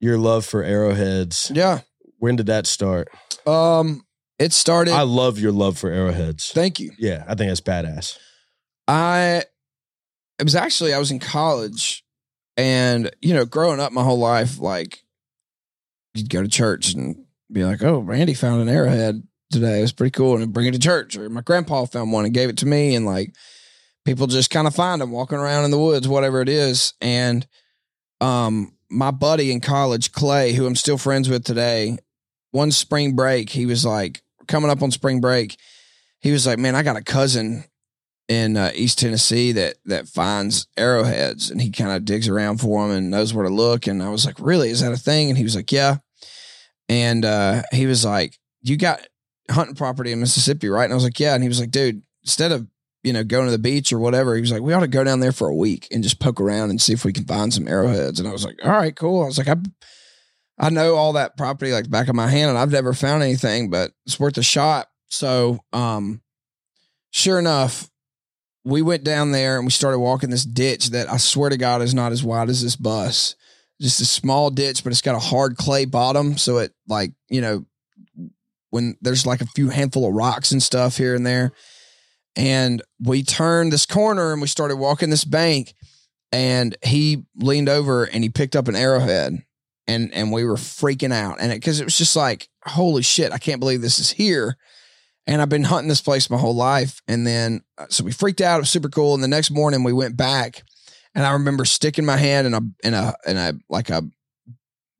your 0.00 0.18
love 0.18 0.44
for 0.44 0.62
arrowheads. 0.62 1.50
Yeah. 1.54 1.80
When 2.18 2.36
did 2.36 2.46
that 2.46 2.66
start? 2.66 3.08
Um, 3.46 4.02
it 4.38 4.52
started. 4.52 4.94
I 4.94 5.02
love 5.02 5.38
your 5.38 5.52
love 5.52 5.78
for 5.78 5.90
arrowheads. 5.90 6.52
thank 6.52 6.80
you. 6.80 6.92
Yeah, 6.98 7.24
I 7.26 7.34
think 7.34 7.50
that's 7.50 7.60
badass. 7.60 8.18
I. 8.88 9.42
It 10.38 10.44
was 10.44 10.54
actually 10.54 10.92
I 10.92 10.98
was 10.98 11.10
in 11.10 11.18
college, 11.18 12.04
and 12.56 13.10
you 13.20 13.34
know, 13.34 13.44
growing 13.44 13.80
up 13.80 13.92
my 13.92 14.02
whole 14.02 14.18
life, 14.18 14.58
like 14.58 15.02
you'd 16.14 16.30
go 16.30 16.42
to 16.42 16.48
church 16.48 16.94
and 16.94 17.24
be 17.52 17.64
like, 17.64 17.82
"Oh, 17.82 17.98
Randy 17.98 18.34
found 18.34 18.62
an 18.62 18.68
arrowhead 18.68 19.22
today. 19.50 19.78
It 19.78 19.82
was 19.82 19.92
pretty 19.92 20.12
cool," 20.12 20.36
and 20.36 20.52
bring 20.52 20.66
it 20.66 20.72
to 20.72 20.78
church. 20.78 21.16
Or 21.16 21.28
my 21.28 21.42
grandpa 21.42 21.84
found 21.84 22.12
one 22.12 22.24
and 22.24 22.34
gave 22.34 22.48
it 22.48 22.58
to 22.58 22.66
me, 22.66 22.94
and 22.94 23.06
like 23.06 23.34
people 24.04 24.26
just 24.26 24.50
kind 24.50 24.66
of 24.66 24.74
find 24.74 25.00
them 25.00 25.10
walking 25.10 25.38
around 25.38 25.64
in 25.64 25.70
the 25.70 25.78
woods, 25.78 26.08
whatever 26.08 26.40
it 26.40 26.48
is. 26.48 26.94
And 27.00 27.46
um, 28.20 28.72
my 28.88 29.10
buddy 29.10 29.52
in 29.52 29.60
college, 29.60 30.12
Clay, 30.12 30.52
who 30.52 30.66
I'm 30.66 30.76
still 30.76 30.98
friends 30.98 31.28
with 31.28 31.44
today, 31.44 31.98
one 32.52 32.70
spring 32.70 33.14
break, 33.14 33.50
he 33.50 33.66
was 33.66 33.84
like 33.84 34.22
coming 34.48 34.70
up 34.70 34.82
on 34.82 34.90
spring 34.90 35.20
break. 35.20 35.58
He 36.20 36.32
was 36.32 36.46
like, 36.46 36.58
"Man, 36.58 36.74
I 36.74 36.82
got 36.82 36.96
a 36.96 37.02
cousin 37.02 37.64
in 38.28 38.56
uh, 38.56 38.72
East 38.74 38.98
Tennessee 38.98 39.52
that 39.52 39.76
that 39.84 40.08
finds 40.08 40.66
arrowheads, 40.76 41.50
and 41.50 41.60
he 41.60 41.70
kind 41.70 41.92
of 41.92 42.04
digs 42.04 42.28
around 42.28 42.58
for 42.58 42.82
them 42.86 42.96
and 42.96 43.10
knows 43.10 43.32
where 43.32 43.46
to 43.46 43.54
look." 43.54 43.86
And 43.86 44.02
I 44.02 44.08
was 44.08 44.26
like, 44.26 44.36
"Really? 44.40 44.70
Is 44.70 44.80
that 44.80 44.92
a 44.92 44.96
thing?" 44.96 45.28
And 45.28 45.38
he 45.38 45.44
was 45.44 45.56
like, 45.56 45.70
"Yeah." 45.70 45.98
And 46.88 47.24
uh, 47.24 47.62
he 47.72 47.86
was 47.86 48.04
like, 48.04 48.38
"You 48.62 48.76
got 48.76 49.06
hunting 49.50 49.76
property 49.76 50.12
in 50.12 50.20
Mississippi, 50.20 50.68
right?" 50.68 50.84
And 50.84 50.92
I 50.92 50.96
was 50.96 51.04
like, 51.04 51.20
"Yeah." 51.20 51.34
And 51.34 51.42
he 51.42 51.48
was 51.48 51.60
like, 51.60 51.70
"Dude, 51.70 52.02
instead 52.24 52.52
of 52.52 52.66
you 53.04 53.12
know 53.12 53.22
going 53.22 53.46
to 53.46 53.52
the 53.52 53.58
beach 53.58 53.92
or 53.92 53.98
whatever, 53.98 54.34
he 54.34 54.40
was 54.40 54.50
like, 54.50 54.62
we 54.62 54.72
ought 54.72 54.80
to 54.80 54.88
go 54.88 55.04
down 55.04 55.20
there 55.20 55.32
for 55.32 55.48
a 55.48 55.54
week 55.54 55.86
and 55.92 56.02
just 56.02 56.18
poke 56.18 56.40
around 56.40 56.70
and 56.70 56.80
see 56.80 56.92
if 56.92 57.04
we 57.04 57.12
can 57.12 57.24
find 57.24 57.52
some 57.52 57.68
arrowheads." 57.68 58.18
And 58.18 58.28
I 58.28 58.32
was 58.32 58.44
like, 58.44 58.58
"All 58.64 58.72
right, 58.72 58.94
cool." 58.96 59.22
I 59.22 59.26
was 59.26 59.38
like, 59.38 59.48
"I." 59.48 59.56
I 60.58 60.70
know 60.70 60.94
all 60.94 61.12
that 61.12 61.36
property 61.36 61.70
like 61.72 61.90
back 61.90 62.08
of 62.08 62.14
my 62.14 62.28
hand, 62.28 62.48
and 62.48 62.58
I've 62.58 62.72
never 62.72 62.94
found 62.94 63.22
anything, 63.22 63.68
but 63.68 63.92
it's 64.06 64.18
worth 64.18 64.38
a 64.38 64.42
shot. 64.42 64.86
So, 65.08 65.58
um, 65.74 66.22
sure 67.10 67.38
enough, 67.38 67.90
we 68.66 68.82
went 68.82 69.04
down 69.04 69.30
there 69.30 69.56
and 69.56 69.64
we 69.64 69.70
started 69.70 70.00
walking 70.00 70.30
this 70.30 70.44
ditch 70.44 70.90
that 70.90 71.08
I 71.08 71.18
swear 71.18 71.50
to 71.50 71.56
God 71.56 71.82
is 71.82 71.94
not 71.94 72.10
as 72.10 72.24
wide 72.24 72.48
as 72.48 72.64
this 72.64 72.74
bus. 72.74 73.36
Just 73.80 74.00
a 74.00 74.04
small 74.04 74.50
ditch, 74.50 74.82
but 74.82 74.90
it's 74.90 75.02
got 75.02 75.14
a 75.14 75.20
hard 75.20 75.56
clay 75.56 75.84
bottom. 75.84 76.36
So 76.36 76.58
it 76.58 76.72
like, 76.88 77.12
you 77.28 77.40
know, 77.40 77.64
when 78.70 78.96
there's 79.00 79.24
like 79.24 79.40
a 79.40 79.46
few 79.46 79.68
handful 79.68 80.08
of 80.08 80.14
rocks 80.14 80.50
and 80.50 80.60
stuff 80.60 80.96
here 80.96 81.14
and 81.14 81.24
there. 81.24 81.52
And 82.34 82.82
we 83.00 83.22
turned 83.22 83.72
this 83.72 83.86
corner 83.86 84.32
and 84.32 84.42
we 84.42 84.48
started 84.48 84.76
walking 84.76 85.10
this 85.10 85.24
bank 85.24 85.72
and 86.32 86.76
he 86.82 87.24
leaned 87.36 87.68
over 87.68 88.02
and 88.02 88.24
he 88.24 88.30
picked 88.30 88.56
up 88.56 88.66
an 88.66 88.74
arrowhead 88.74 89.44
and 89.86 90.12
and 90.12 90.32
we 90.32 90.44
were 90.44 90.56
freaking 90.56 91.12
out 91.12 91.38
and 91.40 91.52
it 91.52 91.60
because 91.60 91.80
it, 91.80 91.84
was 91.84 91.96
just 91.96 92.16
like 92.16 92.48
holy 92.64 93.02
shit 93.02 93.30
i 93.30 93.38
can't 93.38 93.60
believe 93.60 93.80
this 93.80 94.00
is 94.00 94.10
here 94.10 94.56
and 95.26 95.42
i've 95.42 95.48
been 95.48 95.64
hunting 95.64 95.88
this 95.88 96.00
place 96.00 96.30
my 96.30 96.38
whole 96.38 96.54
life. 96.54 97.00
And 97.08 97.26
then 97.26 97.62
uh, 97.78 97.86
so 97.88 98.04
we 98.04 98.12
freaked 98.12 98.40
out. 98.40 98.58
It 98.58 98.62
was 98.62 98.70
super 98.70 98.88
cool. 98.88 99.14
And 99.14 99.22
the 99.22 99.28
next 99.28 99.50
morning 99.50 99.84
we 99.84 99.92
went 99.92 100.16
back. 100.16 100.62
And 101.14 101.24
i 101.24 101.32
remember 101.32 101.64
sticking 101.64 102.04
my 102.04 102.16
hand 102.16 102.46
in 102.46 102.54
a 102.54 102.60
in 102.84 102.94
a 102.94 103.14
in 103.26 103.36
a 103.36 103.54
like 103.68 103.90
a 103.90 104.02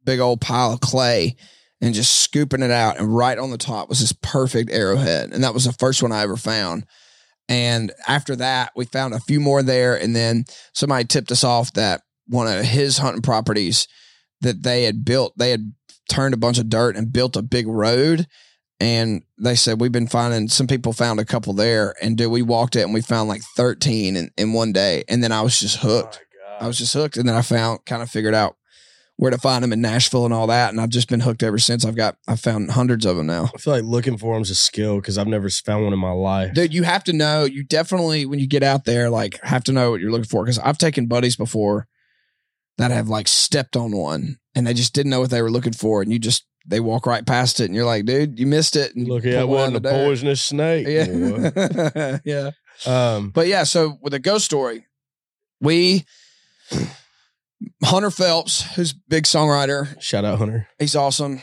big 0.05 0.20
old 0.20 0.41
pile 0.41 0.72
of 0.72 0.81
clay 0.81 1.37
and 1.81 1.95
just 1.95 2.20
scooping 2.20 2.62
it 2.62 2.70
out. 2.70 2.99
And 2.99 3.14
right 3.14 3.39
on 3.39 3.51
the 3.51 3.59
top 3.59 3.89
was 3.89 4.01
this 4.01 4.12
perfect 4.12 4.70
arrowhead. 4.70 5.33
And 5.33 5.45
that 5.45 5.53
was 5.53 5.64
the 5.64 5.72
first 5.72 6.03
one 6.03 6.12
i 6.12 6.22
ever 6.22 6.37
found. 6.37 6.87
And 7.49 7.93
after 8.09 8.37
that 8.37 8.72
we 8.77 8.87
found 8.87 9.14
a 9.14 9.20
few 9.20 9.41
more 9.41 9.62
there. 9.62 9.95
And 9.95 10.16
then 10.16 10.45
somebody 10.72 11.05
tipped 11.05 11.31
us 11.31 11.45
off 11.45 11.72
that 11.74 12.03
one 12.27 12.47
of 12.47 12.64
his 12.64 12.99
hunting 12.99 13.22
properties 13.22 13.87
that 14.41 14.62
they 14.62 14.85
had 14.85 15.05
built 15.05 15.33
they 15.37 15.51
had 15.51 15.72
turned 16.09 16.35
a 16.35 16.39
bunch 16.39 16.59
of 16.59 16.68
dirt 16.68 16.97
and 16.97 17.12
built 17.12 17.37
a 17.37 17.43
big 17.43 17.66
road 17.66 18.27
and 18.81 19.22
they 19.39 19.55
said 19.55 19.81
we've 19.81 19.93
been 19.93 20.07
finding 20.07 20.49
some 20.49 20.66
people 20.66 20.93
found 20.93 21.18
a 21.18 21.24
couple 21.24 21.53
there 21.53 21.95
and 22.03 22.16
dude 22.16 22.31
we 22.31 22.43
walked 22.43 22.77
it 22.77 22.83
and 22.83 22.95
we 22.95 23.01
found 23.01 23.29
like 23.29 23.43
13 23.57 24.16
in, 24.16 24.31
in 24.37 24.53
one 24.53 24.72
day 24.72 25.05
and 25.09 25.22
then 25.22 25.33
i 25.33 25.41
was 25.41 25.59
just 25.59 25.85
oh 25.85 25.89
hooked. 25.89 26.20
i 26.61 26.66
was 26.66 26.79
just 26.79 26.93
hooked 26.93 27.16
and 27.16 27.29
then 27.29 27.35
i 27.35 27.43
found 27.43 27.85
kind 27.87 28.03
of 28.03 28.11
figured 28.11 28.35
out 28.35 28.57
where 29.18 29.31
to 29.31 29.39
find 29.39 29.64
them 29.64 29.72
in 29.72 29.81
nashville 29.81 30.27
and 30.27 30.35
all 30.35 30.47
that 30.47 30.70
and 30.70 30.81
i've 30.81 30.91
just 30.91 31.09
been 31.09 31.20
hooked 31.20 31.43
ever 31.43 31.59
since. 31.59 31.85
I've 31.87 31.97
got 31.97 32.16
i've 32.29 32.41
found 32.41 32.72
hundreds 32.72 33.07
of 33.07 33.16
them 33.16 33.27
now. 33.27 33.51
I 33.55 33.59
feel 33.59 33.72
like 33.72 33.85
looking 33.85 34.18
for 34.18 34.35
them 34.35 34.43
is 34.43 34.51
a 34.51 34.55
skill 34.55 34.97
because 34.97 35.16
I've 35.16 35.27
never 35.27 35.49
found 35.49 35.85
one 35.85 35.95
in 35.95 35.99
my 35.99 36.11
life. 36.11 36.53
dude 36.53 36.74
you 36.74 36.83
have 36.83 37.05
to 37.05 37.14
know 37.14 37.45
you 37.45 37.64
definitely 37.64 38.27
when 38.27 38.39
you 38.39 38.47
get 38.47 38.62
out 38.62 38.85
there 38.85 39.09
like 39.09 39.41
have 39.43 39.64
to 39.64 39.72
know 39.72 39.91
what 39.91 40.01
you're 40.01 40.11
looking 40.11 40.27
for 40.27 40.45
because 40.45 40.59
i've 40.59 40.77
taken 40.77 41.07
buddies 41.07 41.37
before 41.37 41.89
that 42.77 42.91
have 42.91 43.09
like 43.09 43.27
stepped 43.27 43.74
on 43.74 43.97
one 43.97 44.37
and 44.55 44.66
they 44.66 44.74
just 44.74 44.93
didn't 44.93 45.09
know 45.11 45.20
what 45.20 45.31
they 45.31 45.41
were 45.41 45.51
looking 45.51 45.72
for 45.72 46.03
and 46.03 46.12
you 46.12 46.18
just 46.18 46.45
they 46.67 46.81
walk 46.81 47.07
right 47.07 47.27
past 47.27 47.61
it 47.61 47.67
and 47.67 47.75
you're 47.75 47.85
like 47.85 48.05
dude 48.05 48.39
you 48.39 48.47
missed 48.47 48.77
it 48.77 48.95
and 48.97 49.07
Look 49.09 49.25
one 49.25 49.47
one 49.49 49.77
a 49.77 49.81
poisonous 49.81 50.43
snake. 50.43 50.87
yeah 50.89 52.19
yeah 52.25 52.51
Um, 52.87 53.31
but 53.31 53.47
yeah 53.47 53.64
so 53.64 53.99
with 54.03 54.12
the 54.12 54.19
ghost 54.19 54.45
story 54.45 54.87
we 55.61 56.05
hunter 57.85 58.11
phelps 58.11 58.62
who's 58.75 58.93
a 58.93 58.97
big 59.09 59.25
songwriter 59.25 60.01
shout 60.03 60.25
out 60.25 60.39
Hunter. 60.39 60.69
He's 60.79 60.97
awesome. 60.97 61.43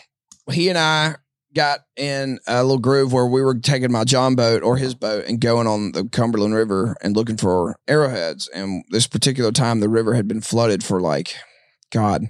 He 0.52 0.70
and 0.70 0.78
I 0.78 1.16
got 1.56 1.80
in 1.96 2.40
a 2.48 2.64
little 2.64 2.80
groove 2.80 3.14
where 3.14 3.26
we 3.28 3.42
were 3.42 3.54
taking 3.56 3.92
my 3.92 4.04
John 4.04 4.36
boat 4.36 4.64
or 4.64 4.78
his 4.78 4.96
boat 4.96 5.26
and 5.28 5.40
going 5.40 5.68
on 5.68 5.92
the 5.92 6.06
Cumberland 6.10 6.56
River 6.56 6.98
and 7.02 7.16
looking 7.16 7.38
for 7.38 7.78
arrowheads. 7.88 8.48
And 8.50 8.84
this 8.90 9.06
particular 9.08 9.52
time, 9.52 9.80
the 9.80 9.88
river 9.88 10.16
had 10.16 10.28
been 10.28 10.42
flooded 10.42 10.84
for 10.84 11.00
like, 11.00 11.36
God, 11.92 12.24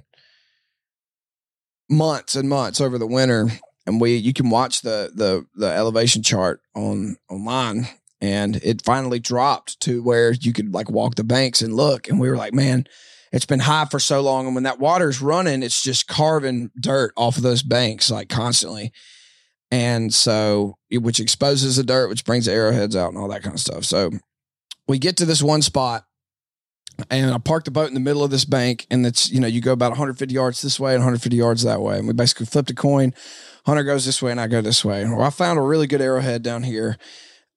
months 1.90 2.36
and 2.36 2.50
months 2.50 2.82
over 2.82 2.98
the 2.98 3.08
winter. 3.08 3.48
And 3.86 4.00
we, 4.00 4.16
you 4.16 4.34
can 4.34 4.50
watch 4.50 4.82
the 4.82 5.12
the 5.14 5.46
the 5.56 5.70
elevation 5.70 6.24
chart 6.24 6.62
on 6.74 7.18
online, 7.30 7.88
and 8.22 8.56
it 8.58 8.82
finally 8.86 9.20
dropped 9.20 9.80
to 9.82 10.02
where 10.02 10.32
you 10.32 10.54
could 10.54 10.74
like 10.74 10.90
walk 10.90 11.16
the 11.16 11.24
banks 11.24 11.62
and 11.62 11.76
look. 11.76 12.08
And 12.08 12.20
we 12.20 12.30
were 12.30 12.38
like, 12.38 12.54
man, 12.54 12.86
it's 13.34 13.46
been 13.46 13.60
high 13.60 13.86
for 13.86 14.00
so 14.00 14.22
long. 14.22 14.46
And 14.46 14.56
when 14.56 14.64
that 14.64 14.80
water's 14.80 15.22
running, 15.22 15.64
it's 15.64 15.84
just 15.84 16.08
carving 16.08 16.72
dirt 16.80 17.14
off 17.18 17.36
of 17.36 17.44
those 17.44 17.64
banks 17.64 18.10
like 18.10 18.30
constantly. 18.30 18.94
And 19.70 20.14
so, 20.14 20.78
which 20.92 21.20
exposes 21.20 21.78
the 21.78 21.84
dirt, 21.84 22.08
which 22.08 22.26
brings 22.26 22.46
the 22.46 22.54
arrowheads 22.54 22.96
out 22.96 23.10
and 23.10 23.18
all 23.18 23.28
that 23.30 23.42
kind 23.42 23.56
of 23.56 23.60
stuff. 23.60 23.86
So 23.86 24.12
we 24.88 25.00
get 25.00 25.18
to 25.18 25.26
this 25.26 25.42
one 25.42 25.64
spot 25.64 26.06
and 27.10 27.32
I 27.32 27.38
parked 27.38 27.66
the 27.66 27.72
boat 27.72 27.88
in 27.88 27.94
the 27.94 28.00
middle 28.00 28.24
of 28.24 28.32
this 28.32 28.46
bank. 28.46 28.86
And 28.90 29.06
it's, 29.06 29.32
you 29.32 29.40
know, 29.40 29.48
you 29.48 29.62
go 29.62 29.72
about 29.72 29.92
150 29.92 30.34
yards 30.34 30.62
this 30.62 30.80
way 30.80 30.94
and 30.94 31.02
150 31.02 31.36
yards 31.36 31.64
that 31.64 31.82
way. 31.82 31.98
And 31.98 32.08
we 32.08 32.14
basically 32.14 32.46
flipped 32.46 32.70
a 32.70 32.76
coin. 32.76 33.14
Hunter 33.66 33.84
goes 33.84 34.06
this 34.06 34.22
way 34.22 34.32
and 34.32 34.42
I 34.42 34.48
go 34.48 34.62
this 34.62 34.84
way. 34.84 35.04
Well, 35.06 35.22
I 35.22 35.30
found 35.30 35.58
a 35.58 35.64
really 35.64 35.88
good 35.88 36.02
arrowhead 36.02 36.44
down 36.44 36.64
here 36.64 36.98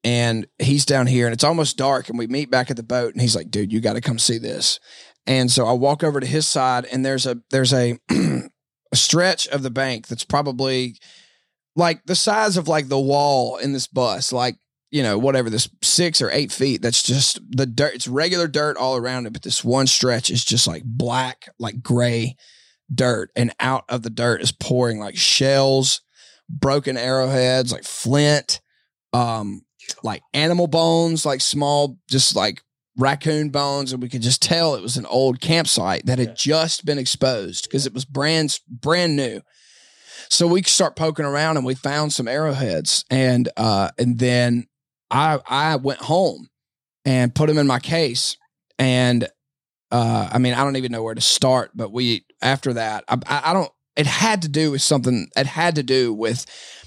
and 0.05 0.47
he's 0.59 0.85
down 0.85 1.07
here 1.07 1.27
and 1.27 1.35
it's 1.35 1.45
almost 1.45 1.77
dark. 1.77 2.09
And 2.09 2.19
we 2.19 2.27
meet 2.27 2.51
back 2.51 2.71
at 2.71 2.77
the 2.77 2.83
boat 2.83 3.13
and 3.13 3.21
he's 3.21 3.37
like, 3.37 3.51
dude, 3.51 3.73
you 3.73 3.81
got 3.81 3.95
to 3.95 4.01
come 4.01 4.19
see 4.19 4.39
this. 4.39 4.79
And 5.27 5.51
so 5.51 5.67
I 5.67 5.73
walk 5.73 6.05
over 6.05 6.21
to 6.21 6.27
his 6.27 6.47
side, 6.47 6.85
and 6.85 7.05
there's 7.05 7.27
a 7.27 7.39
there's 7.51 7.73
a, 7.73 7.99
a 8.11 8.97
stretch 8.97 9.49
of 9.49 9.63
the 9.63 9.71
bank 9.71 10.07
that's 10.07 10.25
probably 10.25 10.99
like 11.75 12.05
the 12.05 12.15
size 12.15 12.57
of 12.57 12.69
like 12.69 12.89
the 12.89 13.01
wall 13.01 13.57
in 13.57 13.73
this 13.73 13.89
bus, 13.89 14.33
like 14.33 14.57
you 14.91 15.03
know 15.03 15.19
whatever 15.19 15.51
this 15.51 15.69
six 15.83 16.23
or 16.23 16.31
eight 16.31 16.53
feet. 16.53 16.83
That's 16.83 17.03
just 17.03 17.41
the 17.49 17.67
dirt. 17.67 17.95
It's 17.95 18.09
regular 18.09 18.49
dirt 18.49 18.77
all 18.77 18.97
around 18.97 19.27
it, 19.27 19.33
but 19.33 19.43
this 19.43 19.65
one 19.65 19.87
stretch 19.87 20.31
is 20.31 20.45
just 20.45 20.67
like 20.67 20.83
black, 20.85 21.49
like 21.59 21.83
gray 21.83 22.37
dirt, 22.93 23.31
and 23.37 23.53
out 23.61 23.85
of 23.89 24.03
the 24.03 24.11
dirt 24.11 24.43
is 24.43 24.53
pouring 24.53 24.99
like 24.99 25.17
shells, 25.17 26.01
broken 26.49 26.97
arrowheads, 26.97 27.73
like 27.73 27.85
flint, 27.85 28.61
um, 29.13 29.63
like 30.03 30.23
animal 30.33 30.67
bones, 30.67 31.27
like 31.27 31.41
small, 31.41 31.99
just 32.09 32.37
like 32.37 32.63
raccoon 32.97 33.51
bones, 33.51 33.93
and 33.93 34.03
we 34.03 34.09
could 34.09 34.23
just 34.23 34.43
tell 34.43 34.75
it 34.75 34.83
was 34.83 34.97
an 34.97 35.07
old 35.07 35.41
campsite 35.41 36.07
that 36.07 36.19
had 36.19 36.37
just 36.37 36.85
been 36.85 36.99
exposed 36.99 37.65
because 37.65 37.87
it 37.87 37.95
was 37.95 38.05
brand 38.05 38.59
brand 38.71 39.17
new. 39.17 39.41
So 40.29 40.47
we 40.47 40.63
start 40.63 40.97
poking 40.97 41.25
around 41.25 41.57
and 41.57 41.67
we 41.67 41.75
found 41.75 42.13
some 42.13 42.29
arrowheads, 42.29 43.05
and 43.11 43.49
uh, 43.57 43.91
and 43.99 44.19
then 44.19 44.67
I 45.11 45.39
I 45.47 45.77
went 45.77 46.01
home 46.01 46.49
and 47.05 47.35
put 47.35 47.49
them 47.49 47.59
in 47.59 47.67
my 47.67 47.79
case, 47.79 48.37
and 48.79 49.29
uh, 49.91 50.31
I 50.33 50.39
mean 50.39 50.55
I 50.55 50.65
don't 50.65 50.77
even 50.77 50.93
know 50.93 51.03
where 51.03 51.15
to 51.15 51.21
start, 51.21 51.71
but 51.75 51.93
we 51.93 52.25
after 52.43 52.73
that 52.75 53.05
I, 53.09 53.19
I 53.29 53.53
don't. 53.53 53.71
It 53.97 54.07
had 54.07 54.43
to 54.43 54.49
do 54.49 54.73
with 54.73 54.83
something. 54.83 55.29
It 55.37 55.47
had 55.47 55.77
to 55.77 55.83
do 55.83 56.13
with 56.13 56.45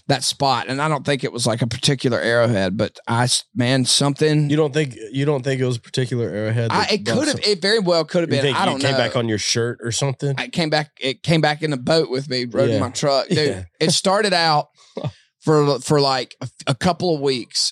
that 0.09 0.23
spot, 0.23 0.65
and 0.67 0.81
I 0.81 0.87
don't 0.87 1.05
think 1.05 1.23
it 1.23 1.31
was 1.31 1.47
like 1.47 1.61
a 1.61 1.67
particular 1.67 2.19
arrowhead, 2.19 2.77
but 2.77 2.99
I 3.07 3.27
man 3.55 3.85
something. 3.85 4.49
You 4.49 4.57
don't 4.57 4.73
think 4.73 4.95
you 5.11 5.25
don't 5.25 5.43
think 5.43 5.61
it 5.61 5.65
was 5.65 5.77
a 5.77 5.81
particular 5.81 6.29
arrowhead? 6.29 6.71
I, 6.71 6.87
it 6.91 7.05
could 7.05 7.27
have. 7.27 7.39
It 7.39 7.61
very 7.61 7.79
well 7.79 8.03
could 8.05 8.21
have 8.21 8.29
been. 8.29 8.41
think 8.41 8.59
I 8.59 8.65
don't 8.65 8.79
came 8.79 8.91
know. 8.91 8.97
back 8.97 9.15
on 9.15 9.29
your 9.29 9.37
shirt 9.37 9.79
or 9.81 9.91
something? 9.91 10.35
I 10.37 10.49
came 10.49 10.69
back. 10.69 10.91
It 10.99 11.23
came 11.23 11.41
back 11.41 11.63
in 11.63 11.71
the 11.71 11.77
boat 11.77 12.11
with 12.11 12.29
me, 12.29 12.45
rode 12.45 12.69
in 12.69 12.79
my 12.79 12.89
truck, 12.89 13.27
dude. 13.29 13.37
Yeah. 13.37 13.63
It 13.79 13.91
started 13.91 14.33
out 14.33 14.67
for 15.39 15.79
for 15.79 16.01
like 16.01 16.35
a, 16.41 16.49
a 16.67 16.75
couple 16.75 17.15
of 17.15 17.21
weeks, 17.21 17.71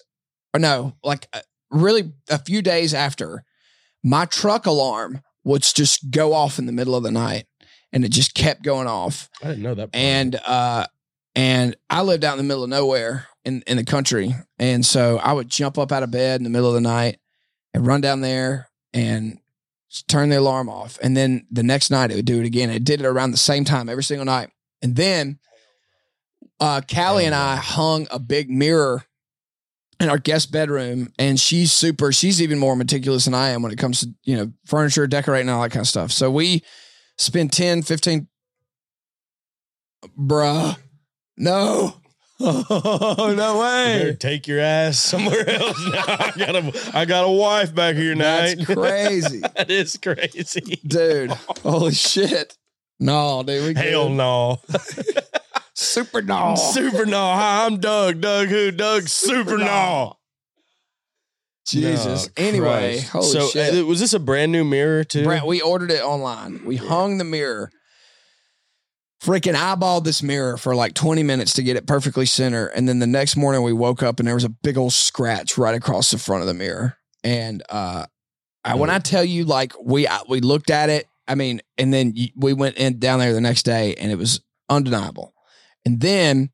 or 0.57 0.59
no, 0.59 0.95
like 1.03 1.27
uh, 1.33 1.41
really 1.69 2.11
a 2.29 2.39
few 2.39 2.61
days 2.61 2.93
after. 2.93 3.43
My 4.03 4.25
truck 4.25 4.65
alarm 4.65 5.21
would 5.43 5.61
just 5.61 6.11
go 6.11 6.33
off 6.33 6.59
in 6.59 6.65
the 6.65 6.71
middle 6.71 6.95
of 6.95 7.03
the 7.03 7.11
night, 7.11 7.45
and 7.93 8.03
it 8.03 8.09
just 8.09 8.33
kept 8.33 8.63
going 8.63 8.87
off. 8.87 9.29
I 9.43 9.49
didn't 9.49 9.63
know 9.63 9.75
that. 9.75 9.91
part. 9.91 9.95
And 9.95 10.35
uh, 10.45 10.87
and 11.35 11.75
I 11.89 12.01
lived 12.01 12.23
out 12.23 12.33
in 12.33 12.37
the 12.37 12.43
middle 12.43 12.63
of 12.63 12.69
nowhere 12.69 13.27
in 13.45 13.63
in 13.67 13.77
the 13.77 13.85
country, 13.85 14.33
and 14.59 14.85
so 14.85 15.17
I 15.17 15.33
would 15.33 15.49
jump 15.49 15.77
up 15.77 15.91
out 15.91 16.03
of 16.03 16.11
bed 16.11 16.39
in 16.39 16.43
the 16.43 16.49
middle 16.49 16.69
of 16.69 16.75
the 16.75 16.81
night 16.81 17.19
and 17.73 17.85
run 17.85 18.01
down 18.01 18.21
there 18.21 18.69
and 18.93 19.39
turn 20.07 20.29
the 20.29 20.39
alarm 20.39 20.69
off. 20.69 20.97
And 21.01 21.15
then 21.15 21.47
the 21.51 21.63
next 21.63 21.89
night 21.91 22.11
it 22.11 22.15
would 22.15 22.25
do 22.25 22.39
it 22.39 22.45
again. 22.45 22.69
It 22.69 22.83
did 22.83 23.01
it 23.01 23.05
around 23.05 23.31
the 23.31 23.37
same 23.37 23.63
time 23.63 23.87
every 23.89 24.03
single 24.03 24.25
night. 24.25 24.49
And 24.81 24.95
then 24.95 25.39
uh 26.59 26.81
Callie 26.93 27.25
and 27.25 27.35
I 27.35 27.55
hung 27.55 28.07
a 28.11 28.19
big 28.19 28.49
mirror 28.49 29.03
in 29.99 30.09
our 30.09 30.17
guest 30.19 30.51
bedroom 30.51 31.11
and 31.17 31.39
she's 31.39 31.71
super 31.71 32.11
she's 32.11 32.41
even 32.41 32.59
more 32.59 32.75
meticulous 32.75 33.25
than 33.25 33.33
I 33.33 33.49
am 33.49 33.61
when 33.63 33.71
it 33.71 33.77
comes 33.79 34.01
to, 34.01 34.13
you 34.23 34.35
know, 34.37 34.51
furniture, 34.65 35.07
decorating, 35.07 35.49
all 35.49 35.61
that 35.63 35.71
kind 35.71 35.81
of 35.83 35.87
stuff. 35.87 36.11
So 36.11 36.29
we 36.29 36.63
spend 37.17 37.51
10, 37.51 37.81
15 37.83 38.27
bruh. 40.19 40.77
No. 41.37 41.95
Oh, 42.39 43.33
no 43.35 43.59
way! 43.59 44.05
You 44.05 44.13
take 44.13 44.47
your 44.47 44.59
ass 44.59 44.99
somewhere 44.99 45.49
else 45.49 45.79
now. 45.91 46.03
I 46.07 46.31
got 46.37 46.55
a 46.55 46.91
I 46.93 47.05
got 47.05 47.23
a 47.23 47.31
wife 47.31 47.73
back 47.73 47.95
here 47.95 48.13
That's 48.15 48.53
tonight. 48.53 48.75
crazy. 48.77 49.39
that 49.39 49.71
is 49.71 49.97
crazy. 49.97 50.79
Dude. 50.85 51.31
Holy 51.31 51.93
shit. 51.95 52.55
No, 52.99 53.41
dude. 53.41 53.75
We 53.75 53.81
Hell 53.81 54.09
good. 54.09 54.17
no. 54.17 54.59
Super 55.77 56.23
no. 56.23 56.55
Super 56.73 57.05
no. 57.05 57.21
Hi, 57.21 57.65
I'm 57.65 57.79
Doug. 57.79 58.19
Doug 58.19 58.47
who? 58.47 58.71
Doug 58.71 59.07
Super 59.07 59.59
no. 59.59 60.15
Jesus. 61.67 62.29
No, 62.37 62.43
anyway, 62.43 62.95
Christ. 62.99 63.09
holy 63.09 63.25
so 63.27 63.47
shit. 63.47 63.79
uh, 63.79 63.85
was 63.85 63.99
this 63.99 64.13
a 64.13 64.19
brand 64.19 64.51
new 64.51 64.63
mirror 64.63 65.03
too? 65.03 65.23
Brent, 65.23 65.45
we 65.45 65.61
ordered 65.61 65.91
it 65.91 66.01
online. 66.01 66.65
We 66.65 66.77
hung 66.77 67.19
the 67.19 67.23
mirror. 67.23 67.69
Freaking 69.21 69.53
eyeballed 69.53 70.03
this 70.03 70.23
mirror 70.23 70.57
for 70.57 70.75
like 70.75 70.93
20 70.93 71.23
minutes 71.23 71.53
to 71.53 71.63
get 71.63 71.75
it 71.75 71.85
perfectly 71.85 72.25
center. 72.25 72.67
And 72.67 72.87
then 72.87 72.99
the 72.99 73.07
next 73.07 73.35
morning 73.35 73.63
we 73.63 73.73
woke 73.73 74.01
up 74.01 74.19
and 74.19 74.27
there 74.27 74.35
was 74.35 74.43
a 74.43 74.49
big 74.49 74.77
old 74.77 74.93
scratch 74.93 75.57
right 75.57 75.75
across 75.75 76.09
the 76.11 76.17
front 76.17 76.41
of 76.41 76.47
the 76.47 76.53
mirror. 76.53 76.97
And 77.23 77.61
uh 77.69 78.05
I, 78.63 78.75
when 78.75 78.89
I 78.89 78.99
tell 78.99 79.23
you 79.23 79.45
like 79.45 79.73
we 79.81 80.07
I, 80.07 80.21
we 80.27 80.41
looked 80.41 80.69
at 80.69 80.89
it, 80.89 81.07
I 81.27 81.35
mean, 81.35 81.61
and 81.77 81.93
then 81.93 82.15
we 82.35 82.53
went 82.53 82.77
in 82.77 82.99
down 82.99 83.19
there 83.19 83.33
the 83.33 83.41
next 83.41 83.63
day 83.63 83.93
and 83.95 84.11
it 84.11 84.17
was 84.17 84.41
undeniable. 84.69 85.33
And 85.87 86.01
then 86.01 86.49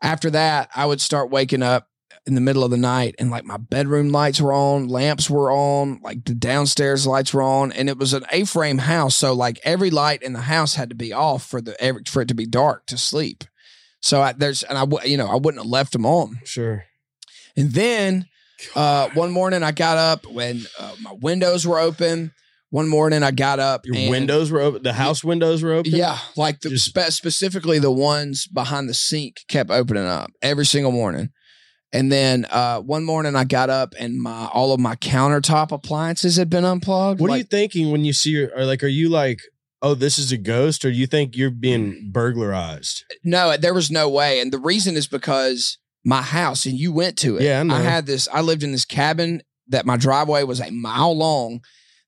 after 0.00 0.30
that, 0.30 0.70
I 0.76 0.86
would 0.86 1.00
start 1.00 1.28
waking 1.28 1.60
up 1.60 1.88
in 2.24 2.36
the 2.36 2.40
middle 2.40 2.62
of 2.62 2.70
the 2.70 2.76
night 2.76 3.16
and 3.18 3.28
like 3.28 3.44
my 3.44 3.56
bedroom 3.56 4.10
lights 4.10 4.40
were 4.40 4.52
on, 4.52 4.86
lamps 4.86 5.28
were 5.28 5.50
on, 5.50 5.98
like 6.04 6.24
the 6.24 6.36
downstairs 6.36 7.04
lights 7.04 7.34
were 7.34 7.42
on, 7.42 7.72
and 7.72 7.88
it 7.88 7.98
was 7.98 8.12
an 8.12 8.24
A-frame 8.30 8.78
house, 8.78 9.16
so 9.16 9.32
like 9.32 9.58
every 9.64 9.90
light 9.90 10.22
in 10.22 10.34
the 10.34 10.42
house 10.42 10.76
had 10.76 10.88
to 10.90 10.94
be 10.94 11.12
off 11.12 11.44
for 11.44 11.60
the 11.60 11.78
every, 11.82 12.02
for 12.06 12.22
it 12.22 12.28
to 12.28 12.34
be 12.34 12.46
dark 12.46 12.86
to 12.86 12.96
sleep. 12.96 13.42
So 14.00 14.20
I, 14.20 14.34
there's 14.34 14.62
and 14.62 14.78
I 14.78 14.86
you 15.04 15.16
know 15.16 15.26
I 15.26 15.34
wouldn't 15.34 15.64
have 15.64 15.70
left 15.70 15.92
them 15.92 16.06
on. 16.06 16.38
Sure. 16.44 16.84
And 17.56 17.72
then 17.72 18.28
uh, 18.76 19.08
one 19.14 19.32
morning 19.32 19.64
I 19.64 19.72
got 19.72 19.98
up 19.98 20.26
when 20.26 20.62
uh, 20.78 20.94
my 21.02 21.14
windows 21.20 21.66
were 21.66 21.80
open. 21.80 22.32
One 22.70 22.88
morning 22.88 23.22
I 23.24 23.32
got 23.32 23.58
up. 23.58 23.84
Your 23.84 23.96
and- 23.96 24.10
windows 24.10 24.50
were 24.50 24.60
open. 24.60 24.82
The 24.82 24.92
house 24.92 25.24
windows 25.24 25.62
were 25.62 25.72
open. 25.72 25.92
yeah, 25.92 26.18
like 26.36 26.60
the 26.60 26.70
Just- 26.70 26.86
spe- 26.86 27.10
specifically 27.12 27.78
the 27.78 27.90
ones 27.90 28.46
behind 28.46 28.88
the 28.88 28.94
sink 28.94 29.38
kept 29.48 29.70
opening 29.70 30.04
up 30.06 30.30
every 30.40 30.64
single 30.66 30.92
morning. 30.92 31.30
And 31.92 32.12
then 32.12 32.46
uh, 32.50 32.78
one 32.80 33.02
morning 33.02 33.34
I 33.34 33.42
got 33.42 33.68
up 33.68 33.94
and 33.98 34.22
my 34.22 34.46
all 34.52 34.72
of 34.72 34.78
my 34.78 34.94
countertop 34.94 35.72
appliances 35.72 36.36
had 36.36 36.48
been 36.48 36.64
unplugged. 36.64 37.20
What 37.20 37.30
are 37.32 37.38
you 37.38 37.42
thinking 37.42 37.90
when 37.90 38.04
you 38.04 38.12
see 38.12 38.30
your? 38.30 38.50
Or 38.56 38.64
like, 38.64 38.84
are 38.84 38.86
you 38.88 39.08
like, 39.08 39.40
oh, 39.82 39.94
this 39.94 40.16
is 40.16 40.30
a 40.30 40.36
ghost, 40.36 40.84
or 40.84 40.90
you 40.90 41.08
think 41.08 41.36
you're 41.36 41.50
being 41.50 42.10
burglarized? 42.12 43.04
no, 43.24 43.56
there 43.56 43.74
was 43.74 43.90
no 43.90 44.08
way. 44.08 44.38
And 44.38 44.52
the 44.52 44.58
reason 44.58 44.96
is 44.96 45.08
because 45.08 45.78
my 46.04 46.22
house 46.22 46.64
and 46.64 46.78
you 46.78 46.92
went 46.92 47.16
to 47.18 47.38
it. 47.38 47.42
Yeah, 47.42 47.58
I 47.58 47.62
know. 47.64 47.74
had 47.74 48.06
this. 48.06 48.28
I 48.32 48.40
lived 48.40 48.62
in 48.62 48.70
this 48.70 48.84
cabin 48.84 49.42
that 49.66 49.84
my 49.84 49.96
driveway 49.96 50.44
was 50.44 50.60
a 50.60 50.70
mile 50.70 51.16
long. 51.18 51.60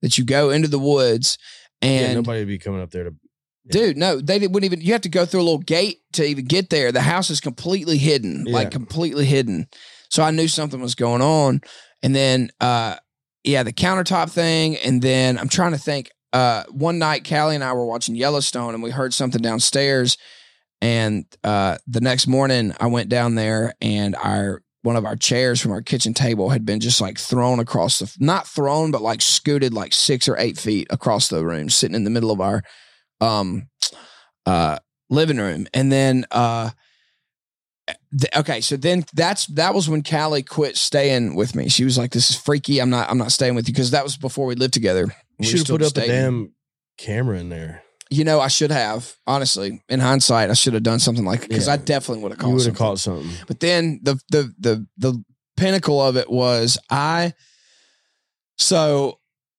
That 0.03 0.19
you 0.19 0.25
go 0.25 0.51
into 0.51 0.69
the 0.69 0.79
woods 0.79 1.39
and 1.81 2.09
yeah, 2.09 2.15
nobody 2.15 2.41
would 2.41 2.49
be 2.49 2.59
coming 2.59 2.83
up 2.83 2.91
there 2.91 3.05
to. 3.05 3.15
Dude, 3.71 3.97
no, 3.97 4.21
they 4.21 4.39
wouldn't 4.41 4.65
even. 4.65 4.81
You 4.81 4.93
have 4.93 5.03
to 5.03 5.09
go 5.09 5.25
through 5.25 5.41
a 5.41 5.45
little 5.45 5.59
gate 5.61 6.01
to 6.15 6.25
even 6.25 6.45
get 6.47 6.71
there. 6.71 6.91
The 6.91 7.01
house 7.01 7.31
is 7.31 7.41
completely 7.41 7.97
hidden, 7.97 8.45
Yeah. 8.47 8.55
like 8.55 8.71
completely 8.73 9.25
hidden. 9.25 9.69
So 10.11 10.23
I 10.25 10.33
knew 10.33 10.49
something 10.49 10.81
was 10.81 10.97
going 10.97 11.23
on. 11.23 11.61
And 12.03 12.15
then, 12.15 12.51
uh, 12.61 12.97
yeah, 13.45 13.63
the 13.63 13.73
countertop 13.73 14.31
thing. 14.33 14.77
And 14.79 15.01
then 15.01 15.39
I'm 15.39 15.49
trying 15.49 15.73
to 15.73 15.79
think. 15.79 16.11
Uh, 16.33 16.65
one 16.71 16.99
night, 16.99 17.29
Callie 17.29 17.55
and 17.55 17.63
I 17.63 17.75
were 17.75 17.85
watching 17.85 18.15
Yellowstone, 18.17 18.73
and 18.75 18.83
we 18.83 18.91
heard 18.91 19.13
something 19.15 19.43
downstairs. 19.43 20.17
And 20.81 21.27
uh, 21.45 21.77
the 21.87 22.01
next 22.01 22.27
morning, 22.27 22.73
I 22.81 22.87
went 22.87 23.09
down 23.11 23.35
there, 23.35 23.75
and 23.81 24.17
our 24.17 24.63
one 24.83 24.97
of 24.97 25.05
our 25.05 25.17
chairs 25.17 25.61
from 25.61 25.73
our 25.73 25.83
kitchen 25.83 26.13
table 26.13 26.51
had 26.51 26.67
been 26.67 26.81
just 26.81 27.01
like 27.01 27.19
thrown 27.19 27.61
across 27.61 28.01
the 28.01 28.15
not 28.19 28.47
thrown, 28.47 28.91
but 28.91 29.03
like 29.03 29.23
scooted 29.23 29.73
like 29.73 29.93
six 29.93 30.29
or 30.29 30.37
eight 30.39 30.59
feet 30.59 30.89
across 30.91 31.29
the 31.29 31.45
room, 31.45 31.71
sitting 31.71 31.95
in 31.95 32.05
the 32.05 32.11
middle 32.11 32.31
of 32.31 32.41
our 32.41 32.63
um 33.21 33.69
uh 34.45 34.79
living 35.09 35.39
room. 35.39 35.67
And 35.73 35.91
then 35.91 36.27
uh 36.33 36.71
th- 37.89 38.37
okay 38.37 38.61
so 38.61 38.77
then 38.77 39.05
that's 39.15 39.47
that 39.47 39.75
was 39.75 39.89
when 39.89 40.03
Callie 40.03 40.43
quit 40.43 40.77
staying 40.77 41.37
with 41.37 41.55
me. 41.55 41.69
She 41.69 41.85
was 41.85 41.97
like 41.97 42.11
this 42.11 42.31
is 42.31 42.37
freaky. 42.37 42.81
I'm 42.81 42.91
not 42.91 43.09
i'm 43.09 43.19
not 43.19 43.33
staying 43.33 43.55
with 43.55 43.69
you. 43.69 43.75
Because 43.75 43.93
that 43.93 44.05
was 44.05 44.17
before 44.17 44.47
we 44.47 44.57
lived 44.57 44.75
together. 44.75 45.15
We 45.39 45.47
should 45.47 45.59
have 45.61 45.69
put 45.69 45.83
up 45.83 45.97
a 45.97 46.07
damn 46.07 46.55
camera 46.99 47.39
in 47.39 47.49
there. 47.49 47.83
You 48.13 48.25
know 48.25 48.39
i 48.41 48.49
should 48.49 48.71
have 48.71 49.15
honestly 49.27 49.83
in 49.89 49.99
hindsight 50.01 50.51
i 50.51 50.55
should 50.55 50.75
have 50.75 50.83
done 50.83 50.99
something 50.99 51.25
like 51.25 51.41
because 51.49 51.67
Yeah. 51.67 51.73
i 51.75 51.77
definitely 51.79 52.23
would 52.23 52.33
have 52.33 52.39
You 52.39 52.43
called 52.43 52.55
would 52.55 52.67
have 52.67 53.01
something. 53.01 53.23
something. 53.31 53.47
But 53.49 53.61
then 53.61 54.01
the 54.03 54.21
the 54.31 54.53
the 54.59 54.87
the 54.99 55.25
pinnacle 55.57 56.01
of 56.01 56.17
it 56.17 56.31
was 56.31 56.79
I 56.91 57.33
so 58.59 59.19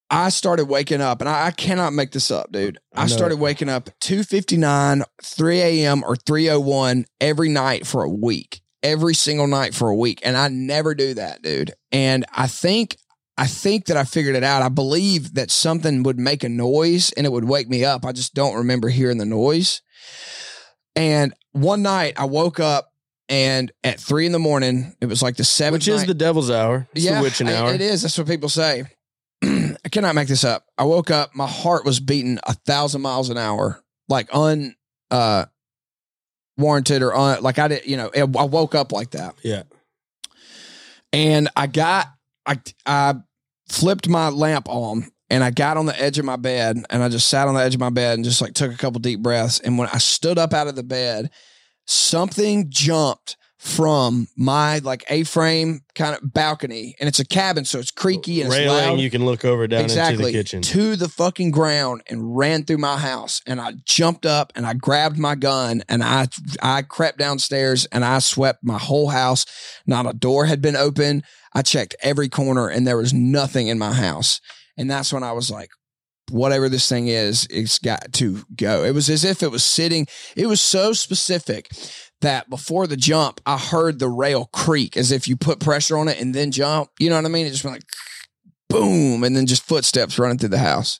I 0.10 0.30
started 0.30 0.66
waking 0.66 1.01
up 1.01 1.22
and 1.22 1.30
I, 1.30 1.47
I 1.47 1.51
cannot 1.51 1.93
make 1.93 2.12
this 2.12 2.30
up, 2.30 2.51
dude. 2.51 2.78
I 2.93 3.04
I, 3.04 3.08
started 3.08 3.38
waking 3.39 3.70
up 3.70 3.89
259, 4.01 5.04
3 5.24 5.60
a.m. 5.62 6.04
or 6.04 6.16
301 6.16 7.06
every 7.20 7.49
night 7.49 7.88
for 7.88 8.04
a 8.04 8.10
week. 8.10 8.62
Every 8.84 9.16
single 9.16 9.47
night 9.47 9.74
for 9.74 9.88
a 9.89 9.95
week. 9.95 10.20
And 10.24 10.38
I 10.38 10.49
never 10.49 10.93
do 10.93 11.14
that, 11.16 11.41
dude. 11.41 11.72
And 11.91 12.26
I 12.34 12.47
think 12.47 12.97
I 13.38 13.48
think 13.48 13.86
that 13.88 13.98
I 13.98 14.04
figured 14.04 14.36
it 14.36 14.44
out. 14.44 14.62
I 14.62 14.70
believe 14.70 15.34
that 15.34 15.50
something 15.50 16.04
would 16.04 16.20
make 16.20 16.44
a 16.44 16.50
noise 16.50 17.12
and 17.14 17.26
it 17.26 17.32
would 17.32 17.46
wake 17.46 17.68
me 17.68 17.84
up. 17.84 18.06
I 18.06 18.12
just 18.12 18.34
don't 18.36 18.56
remember 18.56 18.90
hearing 18.90 19.18
the 19.18 19.26
noise. 19.26 19.82
And 20.96 21.34
one 21.52 21.82
night 21.82 22.14
I 22.18 22.26
woke 22.26 22.60
up 22.60 22.92
and 23.30 23.72
at 23.84 24.00
three 24.00 24.28
in 24.28 24.32
the 24.34 24.40
morning, 24.40 24.96
it 25.02 25.08
was 25.08 25.24
like 25.24 25.38
the 25.38 25.44
seventh 25.44 25.82
Which 25.82 25.88
is 25.88 26.02
night- 26.02 26.08
the 26.08 26.14
devil's 26.14 26.52
hour. 26.52 26.88
It's 26.94 27.06
the 27.08 27.22
witching 27.22 27.50
hour. 27.50 27.74
It 27.74 27.82
is. 27.82 28.04
That's 28.04 28.18
what 28.18 28.28
people 28.28 28.50
say. 28.50 28.84
I 29.44 29.90
cannot 29.92 30.14
make 30.14 30.28
this 30.28 30.44
up. 30.44 30.66
I 30.78 30.84
woke 30.84 31.10
up, 31.10 31.34
my 31.36 31.48
heart 31.48 31.86
was 31.86 32.00
beating 32.00 32.38
a 32.46 32.54
thousand 32.54 33.02
miles 33.02 33.30
an 33.32 33.38
hour, 33.38 33.84
like 34.08 34.30
un 34.34 34.76
uh 35.10 35.46
warranted 36.58 37.02
or 37.02 37.16
un, 37.16 37.42
like 37.42 37.58
I 37.58 37.68
did, 37.68 37.86
you 37.88 37.98
know, 37.98 38.12
I 38.16 38.44
woke 38.44 38.76
up 38.76 38.92
like 38.92 39.12
that. 39.12 39.34
Yeah. 39.42 39.64
and 41.12 41.50
I 41.56 41.66
got 41.68 42.12
I 42.46 42.60
I 42.86 43.16
flipped 43.70 44.08
my 44.08 44.30
lamp 44.30 44.68
on 44.70 45.10
and 45.30 45.44
I 45.44 45.52
got 45.52 45.78
on 45.78 45.86
the 45.86 46.00
edge 46.00 46.20
of 46.20 46.26
my 46.26 46.36
bed 46.36 46.78
and 46.89 47.04
I 47.04 47.10
just 47.10 47.30
sat 47.30 47.48
on 47.48 47.56
the 47.56 47.62
edge 47.62 47.74
of 47.74 47.80
my 47.80 47.89
bed 47.89 48.16
and 48.16 48.24
just 48.24 48.41
like 48.41 48.54
took 48.54 48.74
a 48.74 48.78
couple 48.78 49.00
deep 49.00 49.22
breaths. 49.22 49.60
And 49.60 49.78
when 49.78 49.89
I 49.89 49.98
stood 49.98 50.38
up 50.38 50.54
out 50.54 50.68
of 50.68 50.76
the 50.76 50.84
bed 50.84 51.32
something 51.86 52.68
jumped 52.70 53.38
from 53.64 54.28
my 54.36 54.80
like 54.80 55.05
A-frame 55.07 55.80
kind 55.95 56.18
of 56.18 56.34
balcony 56.34 56.97
and 56.99 57.07
it's 57.07 57.20
a 57.20 57.26
cabin 57.26 57.64
so 57.64 57.80
it's 57.80 57.91
creaky 57.91 58.41
and 58.41 58.47
it's 58.47 58.57
Railing, 58.59 58.89
loud. 58.89 58.99
you 58.99 59.09
can 59.09 59.24
look 59.24 59.45
over 59.45 59.68
down 59.68 59.86
exactly 59.86 60.16
into 60.16 60.26
the 60.26 60.32
kitchen. 60.32 60.61
to 60.61 60.95
the 60.97 61.07
fucking 61.07 61.49
ground 61.49 62.01
and 62.09 62.36
ran 62.36 62.66
through 62.66 62.80
my 62.80 62.97
house 62.97 63.41
and 63.47 63.61
I 63.61 63.76
jumped 63.86 64.26
up 64.26 64.51
and 64.53 64.66
I 64.68 64.74
grabbed 64.74 65.18
my 65.18 65.36
gun 65.36 65.82
and 65.88 66.03
I 66.03 66.28
I 66.61 66.82
crept 66.82 67.20
downstairs 67.20 67.86
and 67.86 68.03
I 68.03 68.20
swept 68.20 68.66
my 68.66 68.78
whole 68.78 69.09
house. 69.09 69.45
Not 69.88 70.09
a 70.09 70.14
door 70.14 70.45
had 70.45 70.61
been 70.61 70.76
open. 70.76 71.24
I 71.53 71.61
checked 71.61 71.95
every 72.01 72.28
corner 72.28 72.68
and 72.68 72.86
there 72.86 72.97
was 72.97 73.14
nothing 73.14 73.70
in 73.70 73.80
my 73.80 73.93
house. 73.93 74.41
And 74.78 74.91
that's 74.91 75.14
when 75.14 75.24
I 75.24 75.32
was 75.32 75.49
like 75.49 75.70
whatever 76.32 76.68
this 76.68 76.88
thing 76.89 77.07
is 77.07 77.47
it's 77.49 77.80
got 77.80 78.11
to 78.14 78.43
go. 78.57 78.84
It 78.84 78.91
was 78.91 79.09
as 79.09 79.24
if 79.24 79.41
it 79.41 79.51
was 79.51 79.64
sitting 79.64 80.05
it 80.36 80.47
was 80.47 80.59
so 80.59 80.91
specific 80.91 81.70
that 82.24 82.49
before 82.49 82.88
the 82.88 82.97
jump 82.97 83.39
I 83.45 83.57
heard 83.57 83.99
the 83.99 84.09
rail 84.09 84.49
creak 84.51 84.97
as 84.97 85.11
if 85.11 85.28
you 85.28 85.38
put 85.38 85.59
pressure 85.61 85.97
on 85.97 86.07
it 86.09 86.19
and 86.19 86.34
then 86.36 86.51
jump 86.51 86.89
you 86.99 87.09
know 87.09 87.15
what 87.15 87.26
I 87.26 87.30
mean 87.30 87.45
it 87.45 87.51
just 87.51 87.63
went 87.63 87.78
like 87.78 87.84
boom, 88.69 89.24
and 89.24 89.36
then 89.36 89.45
just 89.45 89.67
footsteps 89.67 90.17
running 90.17 90.39
through 90.39 90.49
the 90.49 90.57
house. 90.57 90.99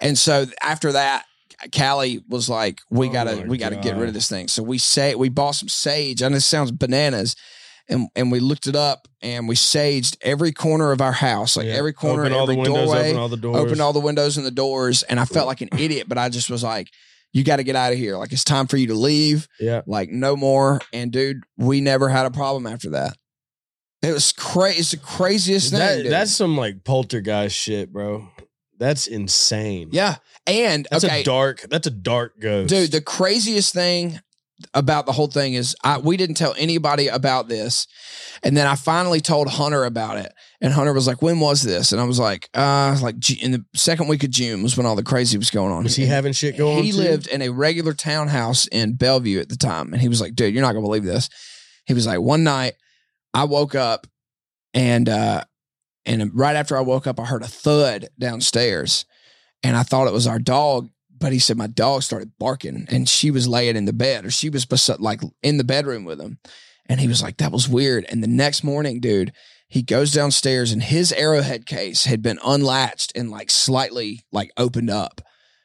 And 0.00 0.18
so 0.18 0.46
after 0.60 0.90
that, 0.92 1.24
Callie 1.72 2.20
was 2.28 2.48
like, 2.48 2.80
"We 2.90 3.08
Oh 3.08 3.12
gotta, 3.12 3.36
my 3.36 3.44
we 3.44 3.56
gotta 3.56 3.76
get 3.76 3.96
rid 3.96 4.08
of 4.08 4.14
this 4.14 4.28
thing." 4.28 4.48
So 4.48 4.64
we 4.64 4.78
say 4.78 5.14
we 5.14 5.28
bought 5.28 5.52
some 5.54 5.68
sage. 5.68 6.22
I 6.24 6.28
know 6.28 6.34
this 6.34 6.44
sounds 6.46 6.72
bananas, 6.72 7.36
and 7.88 8.08
and 8.16 8.32
we 8.32 8.40
looked 8.40 8.66
it 8.66 8.74
up 8.74 9.06
and 9.22 9.46
we 9.46 9.54
saged 9.54 10.16
every 10.22 10.50
corner 10.50 10.90
of 10.90 11.00
our 11.00 11.12
house, 11.12 11.56
like 11.56 11.66
Yeah. 11.66 11.74
every 11.74 11.92
corner, 11.92 12.24
open 12.24 12.32
every 12.32 12.56
windows, 12.56 12.86
doorway, 12.88 13.10
open 13.10 13.20
all 13.20 13.28
the 13.28 13.36
doors. 13.36 13.56
opened 13.58 13.80
all 13.80 13.92
the 13.92 14.00
windows 14.00 14.36
and 14.36 14.44
the 14.44 14.50
doors. 14.50 15.04
And 15.04 15.20
I 15.20 15.24
felt 15.24 15.46
like 15.46 15.60
an 15.60 15.68
idiot, 15.78 16.08
but 16.08 16.18
I 16.18 16.28
just 16.28 16.50
was 16.50 16.64
like, 16.64 16.88
"You 17.34 17.44
got 17.44 17.56
to 17.56 17.64
get 17.64 17.76
out 17.76 17.92
of 17.92 17.98
here! 17.98 18.16
Like 18.16 18.32
it's 18.32 18.44
time 18.44 18.66
for 18.66 18.78
you 18.78 18.86
to 18.86 18.94
leave." 18.94 19.46
yeah. 19.60 19.82
like 19.86 20.08
no 20.08 20.36
more. 20.36 20.80
And 20.94 21.12
dude, 21.12 21.42
we 21.58 21.82
never 21.82 22.08
had 22.08 22.24
a 22.24 22.30
problem 22.30 22.66
after 22.66 22.90
that. 22.90 23.18
It 24.02 24.12
was 24.12 24.32
crazy. 24.32 24.80
It's 24.80 24.90
the 24.92 24.96
craziest 24.96 25.70
thing. 25.70 26.04
That, 26.04 26.10
that's 26.10 26.32
some 26.32 26.56
like 26.56 26.84
poltergeist 26.84 27.56
shit, 27.56 27.92
bro. 27.92 28.28
That's 28.78 29.06
insane. 29.06 29.90
yeah. 29.92 30.16
And 30.46 30.86
That's 30.90 31.04
okay, 31.04 31.22
a 31.22 31.24
dark. 31.24 31.62
That's 31.70 31.86
a 31.86 31.90
dark 31.90 32.38
ghost, 32.38 32.68
dude, 32.68 32.92
the 32.92 33.00
craziest 33.00 33.72
thing 33.72 34.20
about 34.72 35.06
the 35.06 35.12
whole 35.12 35.26
thing 35.26 35.54
is 35.54 35.74
I 35.82 35.98
we 35.98 36.16
didn't 36.16 36.36
tell 36.36 36.54
anybody 36.58 37.08
about 37.08 37.48
this. 37.48 37.86
And 38.42 38.56
then 38.56 38.66
I 38.66 38.74
finally 38.74 39.20
told 39.20 39.48
Hunter 39.48 39.84
about 39.84 40.18
it. 40.18 40.32
And 40.64 40.72
Hunter 40.72 40.94
was 40.94 41.06
like, 41.06 41.20
When 41.20 41.40
was 41.40 41.62
this? 41.62 41.92
And 41.92 42.00
I 42.00 42.04
was 42.04 42.18
like, 42.18 42.48
uh 42.54 42.96
like 43.02 43.16
in 43.42 43.52
the 43.52 43.64
second 43.74 44.08
week 44.08 44.24
of 44.24 44.30
June 44.30 44.62
was 44.62 44.76
when 44.78 44.86
all 44.86 44.96
the 44.96 45.02
crazy 45.02 45.36
was 45.36 45.50
going 45.50 45.70
on. 45.70 45.84
was 45.84 45.94
he 45.96 46.04
And 46.04 46.12
having 46.12 46.32
shit 46.32 46.56
going? 46.56 46.78
On? 46.78 46.82
He 46.82 46.90
too? 46.90 46.96
lived 46.96 47.26
in 47.26 47.42
a 47.42 47.50
regular 47.50 47.92
townhouse 47.92 48.66
in 48.68 48.94
Bellevue 48.96 49.40
at 49.40 49.50
the 49.50 49.56
time. 49.58 49.92
And 49.92 50.00
he 50.00 50.08
was 50.08 50.22
like, 50.22 50.34
dude, 50.34 50.54
you're 50.54 50.62
not 50.62 50.72
gonna 50.72 50.86
believe 50.86 51.04
this. 51.04 51.28
He 51.84 51.92
was 51.92 52.06
like, 52.06 52.20
one 52.20 52.44
night 52.44 52.72
I 53.34 53.44
woke 53.44 53.74
up 53.74 54.06
and 54.72 55.06
uh 55.08 55.44
and 56.06 56.30
right 56.34 56.56
after 56.56 56.76
I 56.78 56.80
woke 56.80 57.06
up, 57.06 57.20
I 57.20 57.26
heard 57.26 57.42
a 57.42 57.46
thud 57.46 58.08
downstairs. 58.18 59.04
And 59.62 59.76
I 59.76 59.82
thought 59.82 60.06
it 60.06 60.12
was 60.14 60.26
our 60.26 60.38
dog, 60.38 60.88
but 61.18 61.32
he 61.32 61.38
said 61.38 61.56
my 61.58 61.66
dog 61.66 62.02
started 62.02 62.32
barking 62.38 62.86
and 62.90 63.06
she 63.08 63.30
was 63.30 63.46
laying 63.48 63.76
in 63.76 63.84
the 63.84 63.92
bed 63.92 64.24
or 64.24 64.30
she 64.30 64.48
was 64.50 64.64
beside, 64.66 65.00
like 65.00 65.20
in 65.42 65.56
the 65.58 65.64
bedroom 65.64 66.04
with 66.04 66.20
him. 66.20 66.38
And 66.86 67.00
he 67.00 67.08
was 67.08 67.22
like, 67.22 67.38
that 67.38 67.52
was 67.52 67.68
weird. 67.68 68.04
And 68.10 68.22
the 68.22 68.26
next 68.28 68.62
morning, 68.64 69.00
dude, 69.00 69.32
he 69.68 69.82
goes 69.82 70.12
downstairs 70.12 70.72
and 70.72 70.82
his 70.82 71.12
arrowhead 71.12 71.66
case 71.66 72.04
had 72.04 72.22
been 72.22 72.38
unlatched 72.44 73.12
and 73.16 73.30
like 73.30 73.50
slightly 73.50 74.24
like 74.32 74.50
opened 74.56 74.90
up. 74.90 75.20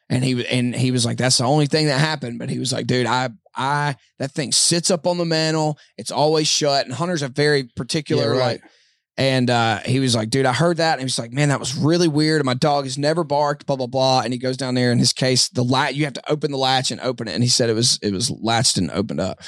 And 0.08 0.24
he 0.24 0.34
was 0.34 0.44
and 0.46 0.74
he 0.74 0.90
was 0.90 1.04
like, 1.06 1.18
that's 1.18 1.38
the 1.38 1.44
only 1.44 1.66
thing 1.66 1.86
that 1.86 2.00
happened. 2.00 2.38
But 2.38 2.50
he 2.50 2.58
was 2.58 2.72
like, 2.72 2.86
dude, 2.86 3.06
I 3.06 3.30
I 3.54 3.94
that 4.18 4.32
thing 4.32 4.50
sits 4.50 4.90
up 4.90 5.06
on 5.06 5.18
the 5.18 5.24
mantle. 5.24 5.78
It's 5.96 6.10
always 6.10 6.48
shut. 6.48 6.86
And 6.86 6.94
Hunter's 6.94 7.22
a 7.22 7.28
very 7.28 7.64
particular 7.76 8.34
Yeah, 8.34 8.40
right. 8.40 8.60
like 8.60 8.62
and 9.20 9.50
uh, 9.50 9.80
he 9.80 10.00
was 10.00 10.14
like, 10.14 10.30
dude, 10.30 10.46
I 10.46 10.54
heard 10.54 10.78
that. 10.78 10.92
And 10.92 11.00
he 11.00 11.04
was 11.04 11.18
like, 11.18 11.30
man, 11.30 11.50
that 11.50 11.60
was 11.60 11.76
really 11.76 12.08
weird. 12.08 12.40
And 12.40 12.46
my 12.46 12.54
dog 12.54 12.84
has 12.84 12.96
never 12.96 13.22
barked, 13.22 13.66
blah, 13.66 13.76
blah, 13.76 13.86
blah. 13.86 14.22
And 14.22 14.32
he 14.32 14.38
goes 14.38 14.56
down 14.56 14.74
there 14.74 14.92
in 14.92 14.98
his 14.98 15.12
case, 15.12 15.50
the 15.50 15.62
latch, 15.62 15.92
you 15.92 16.04
have 16.04 16.14
to 16.14 16.32
open 16.32 16.50
the 16.52 16.56
latch 16.56 16.90
and 16.90 16.98
open 17.02 17.28
it. 17.28 17.34
And 17.34 17.42
he 17.42 17.50
said 17.50 17.68
it 17.68 17.74
was, 17.74 17.98
it 18.02 18.14
was 18.14 18.30
latched 18.30 18.78
and 18.78 18.90
opened 18.90 19.20
up. 19.20 19.40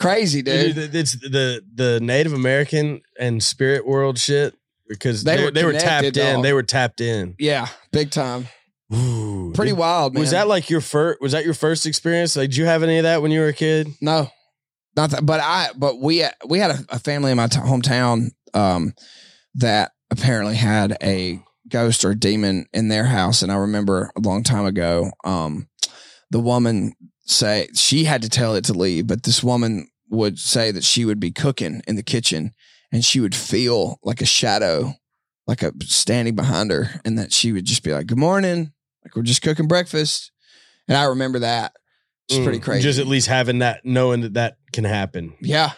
Crazy, 0.00 0.42
dude. 0.42 0.74
Dude, 0.74 0.94
it's 0.94 1.12
the 1.12 1.62
the 1.74 2.00
Native 2.00 2.32
American 2.32 3.00
and 3.18 3.42
spirit 3.42 3.86
world 3.86 4.18
shit 4.18 4.54
because 4.88 5.24
They 5.24 5.36
they, 5.36 5.44
were 5.44 5.50
they 5.50 5.64
were 5.64 5.72
tapped 5.72 6.16
in. 6.16 6.42
They 6.42 6.52
were 6.52 6.62
tapped 6.62 7.00
in. 7.00 7.34
Yeah, 7.38 7.68
big 7.92 8.10
time. 8.10 8.48
Ooh, 8.92 9.52
Pretty 9.54 9.70
Did- 9.72 9.78
wild, 9.78 10.14
man. 10.14 10.20
Was 10.20 10.32
that 10.32 10.46
like 10.48 10.68
your 10.68 10.80
first? 10.80 11.20
Was 11.20 11.32
that 11.32 11.44
your 11.44 11.54
first 11.54 11.86
experience? 11.86 12.36
Like, 12.36 12.50
did 12.50 12.56
you 12.56 12.66
have 12.66 12.82
any 12.82 12.98
of 12.98 13.04
that 13.04 13.22
when 13.22 13.30
you 13.30 13.40
were 13.40 13.48
a 13.48 13.52
kid? 13.54 13.88
No, 14.00 14.28
not 14.96 15.10
that. 15.10 15.24
But 15.24 15.40
I, 15.40 15.68
but 15.76 16.00
we, 16.00 16.24
we 16.46 16.58
had 16.58 16.70
a, 16.72 16.78
a 16.90 16.98
family 16.98 17.30
in 17.30 17.36
my 17.36 17.46
t- 17.46 17.58
hometown 17.60 18.30
um, 18.52 18.94
that 19.54 19.92
apparently 20.10 20.54
had 20.56 20.96
a 21.02 21.40
ghost 21.68 22.04
or 22.04 22.14
demon 22.14 22.66
in 22.74 22.88
their 22.88 23.06
house, 23.06 23.42
and 23.42 23.50
I 23.50 23.56
remember 23.56 24.10
a 24.16 24.20
long 24.20 24.42
time 24.42 24.66
ago, 24.66 25.10
um, 25.24 25.68
the 26.30 26.40
woman 26.40 26.94
say 27.26 27.68
she 27.74 28.04
had 28.04 28.22
to 28.22 28.28
tell 28.28 28.54
it 28.54 28.64
to 28.66 28.72
leave, 28.72 29.06
but 29.06 29.22
this 29.22 29.42
woman 29.42 29.88
would 30.10 30.38
say 30.38 30.70
that 30.70 30.84
she 30.84 31.04
would 31.04 31.18
be 31.20 31.30
cooking 31.32 31.82
in 31.86 31.96
the 31.96 32.02
kitchen, 32.02 32.52
and 32.92 33.04
she 33.04 33.20
would 33.20 33.34
feel 33.34 33.98
like 34.02 34.20
a 34.20 34.26
shadow, 34.26 34.94
like 35.46 35.62
a 35.62 35.72
standing 35.82 36.34
behind 36.36 36.70
her, 36.70 37.00
and 37.04 37.18
that 37.18 37.32
she 37.32 37.52
would 37.52 37.64
just 37.64 37.82
be 37.82 37.92
like, 37.92 38.06
"Good 38.06 38.18
morning," 38.18 38.72
like 39.04 39.16
we're 39.16 39.22
just 39.22 39.42
cooking 39.42 39.66
breakfast, 39.68 40.30
and 40.88 40.96
I 40.96 41.04
remember 41.04 41.38
that. 41.40 41.72
It's 42.28 42.38
pretty 42.38 42.58
Mm, 42.58 42.62
crazy. 42.62 42.82
Just 42.82 42.98
at 42.98 43.06
least 43.06 43.26
having 43.28 43.58
that, 43.58 43.84
knowing 43.84 44.22
that 44.22 44.34
that 44.34 44.56
can 44.72 44.84
happen. 44.84 45.34
yeah. 45.40 45.72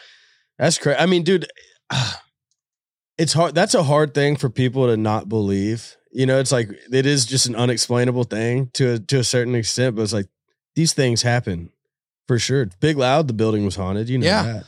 That's 0.58 0.78
crazy. 0.78 0.98
I 0.98 1.06
mean, 1.06 1.22
dude, 1.24 1.46
it's 3.18 3.32
hard. 3.32 3.54
That's 3.54 3.74
a 3.74 3.82
hard 3.82 4.14
thing 4.14 4.36
for 4.36 4.48
people 4.50 4.86
to 4.86 4.96
not 4.96 5.28
believe. 5.28 5.96
You 6.12 6.24
know, 6.26 6.38
it's 6.38 6.52
like 6.52 6.70
it 6.92 7.04
is 7.06 7.26
just 7.26 7.46
an 7.46 7.54
unexplainable 7.56 8.24
thing 8.24 8.70
to 8.74 8.92
a, 8.94 8.98
to 8.98 9.18
a 9.18 9.24
certain 9.24 9.54
extent, 9.54 9.96
but 9.96 10.02
it's 10.02 10.12
like 10.12 10.28
these 10.76 10.92
things 10.92 11.22
happen 11.22 11.70
for 12.28 12.38
sure. 12.38 12.68
Big 12.80 12.96
Loud, 12.96 13.26
the 13.26 13.34
building 13.34 13.64
was 13.64 13.74
haunted. 13.76 14.08
You 14.08 14.18
know 14.18 14.26
Yeah. 14.26 14.42
that. 14.44 14.64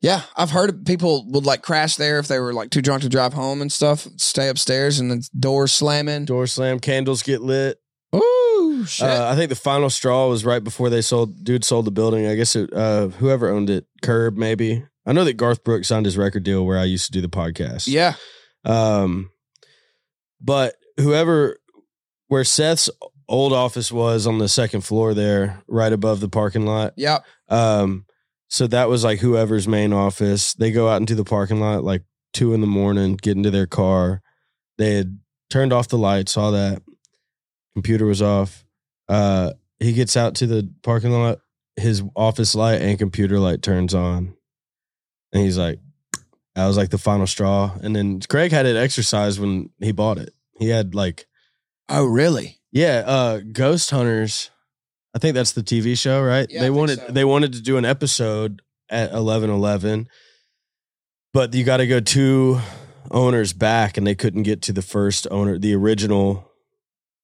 Yeah, 0.00 0.22
I've 0.36 0.50
heard 0.52 0.86
people 0.86 1.26
would 1.30 1.44
like 1.44 1.62
crash 1.62 1.96
there 1.96 2.20
if 2.20 2.28
they 2.28 2.38
were 2.38 2.52
like 2.54 2.70
too 2.70 2.80
drunk 2.80 3.02
to 3.02 3.08
drive 3.08 3.32
home 3.34 3.60
and 3.60 3.70
stuff. 3.72 4.06
Stay 4.16 4.48
upstairs 4.48 5.00
and 5.00 5.10
the 5.10 5.28
doors 5.38 5.72
slamming. 5.72 6.24
Door 6.24 6.46
slam, 6.46 6.78
candles 6.78 7.24
get 7.24 7.42
lit. 7.42 7.78
Ooh, 8.14 8.84
shit. 8.86 9.08
Uh, 9.08 9.28
I 9.28 9.34
think 9.34 9.48
the 9.48 9.56
final 9.56 9.90
straw 9.90 10.28
was 10.28 10.44
right 10.44 10.62
before 10.62 10.88
they 10.88 11.00
sold. 11.02 11.42
Dude 11.42 11.64
sold 11.64 11.84
the 11.84 11.90
building. 11.90 12.26
I 12.28 12.36
guess 12.36 12.54
it, 12.54 12.72
uh, 12.72 13.08
whoever 13.08 13.48
owned 13.48 13.70
it, 13.70 13.86
Curb 14.00 14.36
maybe. 14.36 14.84
I 15.04 15.12
know 15.12 15.24
that 15.24 15.32
Garth 15.36 15.64
Brooks 15.64 15.88
signed 15.88 16.06
his 16.06 16.16
record 16.16 16.44
deal 16.44 16.64
where 16.64 16.78
I 16.78 16.84
used 16.84 17.06
to 17.06 17.12
do 17.12 17.20
the 17.20 17.28
podcast. 17.28 17.88
yeah, 17.88 18.14
Um, 18.64 19.30
but 20.40 20.74
whoever 20.98 21.56
where 22.28 22.44
Seth's 22.44 22.88
old 23.28 23.52
office 23.52 23.92
was 23.92 24.26
on 24.26 24.38
the 24.38 24.48
second 24.48 24.82
floor 24.82 25.14
there, 25.14 25.62
right 25.68 25.92
above 25.92 26.20
the 26.20 26.28
parking 26.28 26.66
lot. 26.66 26.94
yep. 26.96 27.24
Um, 27.48 28.06
so 28.48 28.66
that 28.66 28.88
was 28.88 29.04
like 29.04 29.18
whoever's 29.18 29.68
main 29.68 29.92
office. 29.92 30.54
They 30.54 30.70
go 30.70 30.88
out 30.88 31.00
into 31.00 31.14
the 31.14 31.24
parking 31.24 31.60
lot 31.60 31.84
like 31.84 32.02
two 32.32 32.54
in 32.54 32.60
the 32.60 32.66
morning, 32.66 33.16
get 33.20 33.36
into 33.36 33.50
their 33.50 33.66
car. 33.66 34.22
They 34.78 34.94
had 34.94 35.18
turned 35.50 35.72
off 35.72 35.88
the 35.88 35.98
lights, 35.98 36.32
saw 36.32 36.50
that 36.52 36.82
computer 37.74 38.06
was 38.06 38.22
off. 38.22 38.64
Uh, 39.08 39.52
he 39.80 39.92
gets 39.92 40.16
out 40.16 40.34
to 40.36 40.46
the 40.46 40.70
parking 40.82 41.10
lot. 41.12 41.40
His 41.76 42.02
office 42.16 42.54
light 42.54 42.80
and 42.80 42.98
computer 42.98 43.38
light 43.38 43.62
turns 43.62 43.94
on, 43.94 44.34
and 45.32 45.42
he's 45.44 45.56
like, 45.58 45.78
"That 46.54 46.66
was 46.66 46.76
like 46.76 46.90
the 46.90 46.98
final 46.98 47.26
straw." 47.26 47.76
And 47.82 47.94
then 47.94 48.20
Craig 48.20 48.50
had 48.50 48.66
it 48.66 48.76
exorcised 48.76 49.38
when 49.38 49.70
he 49.78 49.92
bought 49.92 50.18
it. 50.18 50.34
He 50.58 50.70
had 50.70 50.94
like 50.94 51.26
Oh, 51.88 52.04
really? 52.04 52.57
Yeah, 52.72 53.04
uh 53.06 53.40
Ghost 53.52 53.90
Hunters. 53.90 54.50
I 55.14 55.18
think 55.18 55.34
that's 55.34 55.52
the 55.52 55.62
TV 55.62 55.98
show, 55.98 56.22
right? 56.22 56.46
Yeah, 56.50 56.60
they 56.60 56.70
wanted 56.70 56.98
so. 56.98 57.06
they 57.10 57.24
wanted 57.24 57.52
to 57.54 57.62
do 57.62 57.76
an 57.76 57.84
episode 57.84 58.62
at 58.90 59.12
eleven 59.12 59.50
eleven, 59.50 60.08
but 61.32 61.54
you 61.54 61.64
got 61.64 61.78
to 61.78 61.86
go 61.86 62.00
two 62.00 62.60
owners 63.10 63.52
back, 63.52 63.96
and 63.96 64.06
they 64.06 64.14
couldn't 64.14 64.42
get 64.42 64.62
to 64.62 64.72
the 64.72 64.82
first 64.82 65.26
owner, 65.30 65.58
the 65.58 65.74
original. 65.74 66.50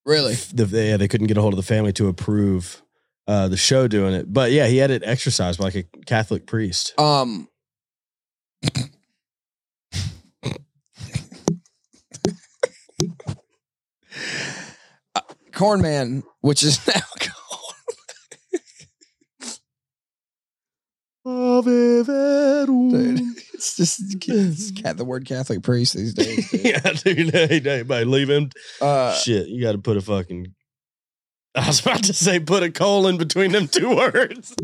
Really? 0.07 0.35
The, 0.35 0.67
they, 0.67 0.91
yeah, 0.91 0.97
they 0.97 1.09
couldn't 1.09 1.29
get 1.29 1.37
a 1.37 1.41
hold 1.41 1.55
of 1.55 1.57
the 1.57 1.63
family 1.63 1.93
to 1.95 2.09
approve 2.09 2.83
uh, 3.27 3.49
the 3.49 3.57
show 3.57 3.89
doing 3.89 4.15
it. 4.15 4.33
But 4.33 4.51
yeah, 4.51 4.67
he 4.67 4.79
had 4.79 4.91
it 4.91 5.03
exorcised 5.05 5.59
by 5.59 5.67
like 5.67 5.75
a 5.75 5.85
Catholic 6.07 6.47
priest. 6.47 6.99
Um. 6.99 7.49
Uh, 15.55 15.59
Cornman, 15.59 16.23
which 16.41 16.63
is 16.63 16.87
now 16.95 17.01
Verum. 21.25 22.91
Dude, 22.91 23.21
it's 23.55 23.77
just 23.77 24.01
it's 24.29 24.71
cat, 24.73 24.97
the 24.97 25.05
word 25.05 25.27
Catholic 25.27 25.63
priest 25.63 25.95
these 25.95 26.15
days. 26.15 26.51
dude. 26.53 26.65
yeah, 26.65 26.93
dude. 26.93 27.31
Hey, 27.31 27.61
hey, 27.61 27.83
buddy, 27.83 28.05
leave 28.05 28.29
him. 28.29 28.51
Uh, 28.81 29.15
Shit, 29.15 29.49
you 29.49 29.63
got 29.63 29.73
to 29.73 29.79
put 29.79 29.97
a 29.97 30.01
fucking. 30.01 30.55
I 31.55 31.69
was 31.69 31.81
about 31.81 32.03
to 32.05 32.13
say 32.13 32.41
put 32.41 32.63
a 32.63 32.71
colon 32.71 33.17
between 33.17 33.53
them 33.53 33.69
two 33.69 33.95
words. 33.95 34.55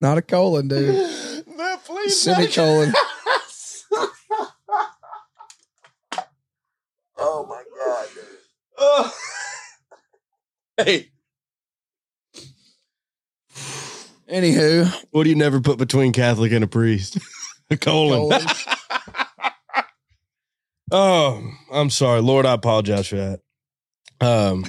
not 0.00 0.18
a 0.18 0.22
colon, 0.22 0.68
dude. 0.68 1.10
No, 1.56 1.76
please. 1.86 2.20
Semicolon. 2.20 2.92
Oh 7.28 7.44
my 7.48 7.62
god, 7.76 8.08
dude. 8.14 8.24
Oh. 8.78 9.12
hey, 10.76 11.08
Anywho, 14.30 14.92
what 15.10 15.24
do 15.24 15.30
you 15.30 15.36
never 15.36 15.60
put 15.60 15.78
between 15.78 16.12
Catholic 16.12 16.52
and 16.52 16.64
a 16.64 16.66
priest? 16.66 17.18
a 17.70 17.76
colon. 17.76 18.30
colon. 18.30 18.46
Oh, 20.92 21.42
I'm 21.72 21.90
sorry, 21.90 22.20
Lord. 22.20 22.46
I 22.46 22.52
apologize 22.52 23.08
for 23.08 23.16
that. 23.16 23.40
Um, 24.20 24.64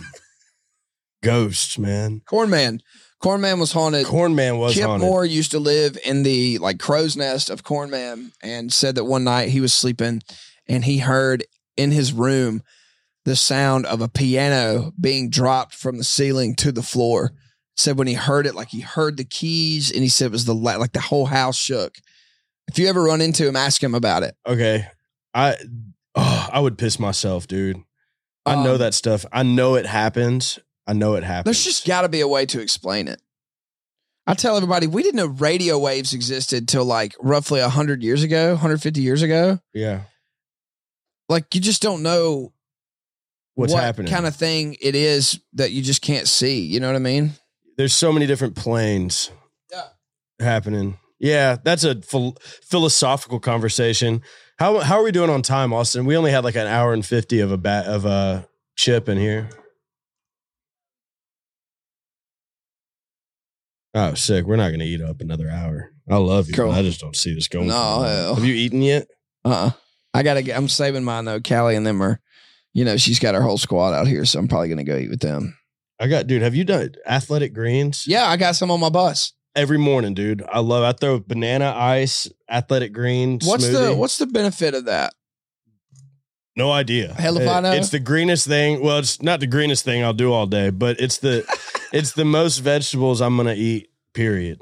ghosts, 1.22 1.78
man. 1.78 2.24
Corn 2.26 2.50
Man. 2.50 2.82
Corn 3.22 3.40
Man 3.40 3.60
was 3.60 3.72
haunted. 3.72 4.08
Corn 4.08 4.34
Man 4.34 4.58
was 4.58 4.74
Kip 4.74 4.86
haunted. 4.86 5.08
Moore 5.08 5.26
used 5.26 5.52
to 5.52 5.60
live 5.60 5.96
in 6.04 6.24
the 6.24 6.58
like 6.58 6.80
crow's 6.80 7.16
nest 7.16 7.52
of 7.52 7.64
Corn 7.64 7.92
Man 7.92 8.32
and 8.42 8.74
said 8.74 8.96
that 8.96 9.04
one 9.04 9.26
night 9.26 9.50
he 9.50 9.62
was 9.62 9.76
sleeping 9.76 10.24
and 10.68 10.86
he 10.86 10.98
heard 10.98 11.44
in 11.78 11.92
his 11.92 12.12
room 12.14 12.62
the 13.26 13.36
sound 13.36 13.86
of 13.86 14.00
a 14.02 14.08
piano 14.08 14.94
being 15.00 15.30
dropped 15.30 15.76
from 15.76 15.98
the 15.98 16.04
ceiling 16.04 16.56
to 16.56 16.72
the 16.72 16.82
floor. 16.82 17.34
Said 17.76 17.98
when 17.98 18.08
he 18.08 18.14
heard 18.14 18.48
it, 18.48 18.56
like 18.56 18.70
he 18.70 18.80
heard 18.80 19.18
the 19.18 19.24
keys 19.26 19.92
and 19.92 20.02
he 20.02 20.08
said 20.10 20.28
it 20.28 20.32
was 20.32 20.46
the 20.46 20.54
like 20.56 20.94
the 20.94 21.02
whole 21.02 21.26
house 21.28 21.58
shook. 21.58 21.96
If 22.70 22.80
you 22.80 22.88
ever 22.88 23.04
run 23.04 23.22
into 23.22 23.48
him, 23.48 23.56
ask 23.56 23.84
him 23.84 23.94
about 23.94 24.24
it. 24.24 24.34
Okay, 24.48 24.88
I 25.34 25.56
oh, 26.16 26.50
I 26.52 26.60
would 26.60 26.78
piss 26.78 27.00
myself, 27.00 27.48
dude. 27.48 27.78
I 28.46 28.64
know 28.64 28.74
Um, 28.74 28.80
that 28.80 28.94
stuff. 28.94 29.26
I 29.32 29.44
know 29.44 29.76
it 29.76 29.86
happens. 29.86 30.58
I 30.88 30.94
know 30.94 31.16
it 31.16 31.24
happens. 31.26 31.46
There's 31.58 31.66
just 31.66 31.86
got 31.86 32.02
to 32.04 32.10
be 32.10 32.22
a 32.22 32.28
way 32.28 32.46
to 32.48 32.62
explain 32.62 33.10
it. 33.10 33.22
I 34.26 34.34
tell 34.34 34.56
everybody 34.58 34.88
we 34.88 35.04
didn't 35.04 35.18
know 35.18 35.26
radio 35.28 35.78
waves 35.78 36.14
existed 36.14 36.68
till 36.68 36.86
like 36.86 37.14
roughly 37.20 37.60
100 37.62 38.02
years 38.04 38.24
ago, 38.24 38.52
150 38.52 39.02
years 39.02 39.22
ago. 39.22 39.60
yeah. 39.74 40.02
Like 41.30 41.54
you 41.56 41.62
just 41.62 41.82
don't 41.82 42.04
know 42.04 42.54
What's 43.56 43.74
what 43.74 43.84
happening? 43.84 44.12
kind 44.12 44.26
of 44.28 44.36
thing 44.36 44.76
it 44.82 44.96
is 44.96 45.40
that 45.54 45.72
you 45.72 45.82
just 45.82 46.02
can't 46.02 46.28
see. 46.28 46.62
You 46.62 46.80
know 46.80 46.88
what 46.88 46.96
I 46.96 47.00
mean? 47.00 47.32
There's 47.78 47.94
so 47.94 48.12
many 48.14 48.26
different 48.28 48.56
planes. 48.56 49.32
Yeah. 49.72 49.84
Happening. 50.40 50.98
Yeah, 51.20 51.58
that's 51.64 51.84
a 51.84 52.00
phil- 52.02 52.38
philosophical 52.64 53.40
conversation. 53.40 54.22
How 54.60 54.80
how 54.80 55.00
are 55.00 55.04
we 55.04 55.12
doing 55.12 55.30
on 55.32 55.42
time, 55.42 55.74
Austin? 55.74 56.06
We 56.06 56.16
only 56.16 56.32
had 56.32 56.44
like 56.44 56.56
an 56.56 56.68
hour 56.68 56.94
and 56.94 57.06
fifty 57.06 57.40
of 57.40 57.52
a 57.52 57.58
bat 57.58 57.88
of 57.88 58.06
a 58.06 58.48
chip 58.76 59.10
in 59.10 59.18
here. 59.18 59.50
Oh, 63.94 64.14
sick. 64.14 64.46
We're 64.46 64.58
not 64.58 64.68
going 64.70 64.80
to 64.80 64.86
eat 64.86 65.02
up 65.02 65.22
another 65.22 65.50
hour. 65.50 65.92
I 66.10 66.18
love 66.18 66.48
you. 66.48 66.54
Cool. 66.54 66.72
I 66.72 66.84
just 66.84 67.00
don't 67.00 67.16
see 67.16 67.34
this 67.34 67.48
going. 67.48 67.68
No, 67.68 68.02
hell. 68.02 68.36
Have 68.36 68.46
you 68.46 68.54
eaten 68.54 68.82
yet? 68.82 69.08
Uh 69.44 69.50
uh 69.50 69.72
I 70.18 70.24
gotta 70.24 70.42
get. 70.42 70.58
I'm 70.58 70.68
saving 70.68 71.04
mine 71.04 71.26
though. 71.26 71.40
Callie 71.40 71.76
and 71.76 71.86
them 71.86 72.02
are, 72.02 72.20
you 72.74 72.86
know, 72.86 72.98
she's 72.98 73.20
got 73.20 73.36
her 73.36 73.42
whole 73.42 73.58
squad 73.58 73.94
out 73.94 74.08
here, 74.08 74.26
so 74.26 74.40
I'm 74.40 74.48
probably 74.48 74.70
gonna 74.70 74.84
go 74.84 74.98
eat 74.98 75.10
with 75.10 75.22
them. 75.22 75.58
I 76.00 76.08
got, 76.08 76.28
dude. 76.28 76.42
Have 76.42 76.56
you 76.56 76.64
done 76.64 76.92
athletic 77.06 77.54
greens? 77.54 78.06
Yeah, 78.08 78.26
I 78.28 78.38
got 78.38 78.56
some 78.56 78.72
on 78.72 78.80
my 78.80 78.90
bus. 78.90 79.34
Every 79.56 79.78
morning, 79.80 80.14
dude. 80.14 80.44
I 80.48 80.60
love. 80.60 80.84
I 80.84 80.92
throw 80.92 81.20
banana 81.20 81.74
ice, 81.76 82.30
athletic 82.50 82.94
green. 82.94 83.40
What's 83.44 83.68
the. 83.68 83.96
What's 83.96 84.18
the 84.18 84.28
benefit 84.28 84.74
of 84.74 84.86
that? 84.86 85.14
No 86.56 86.72
idea. 86.72 87.14
Hell 87.14 87.38
if 87.38 87.48
I 87.48 87.60
know. 87.60 87.72
It's 87.72 87.90
the 87.90 88.00
greenest 88.00 88.48
thing. 88.48 88.82
Well, 88.82 88.98
it's 88.98 89.22
not 89.22 89.40
the 89.40 89.48
greenest 89.48 89.86
thing 89.86 90.04
I'll 90.04 90.12
do 90.14 90.34
all 90.34 90.48
day, 90.48 90.72
but 90.72 91.00
it's 91.00 91.20
the 91.20 91.46
it's 91.94 92.14
the 92.14 92.26
most 92.26 92.58
vegetables 92.58 93.22
I'm 93.22 93.38
gonna 93.38 93.54
eat. 93.54 93.90
Period. 94.14 94.60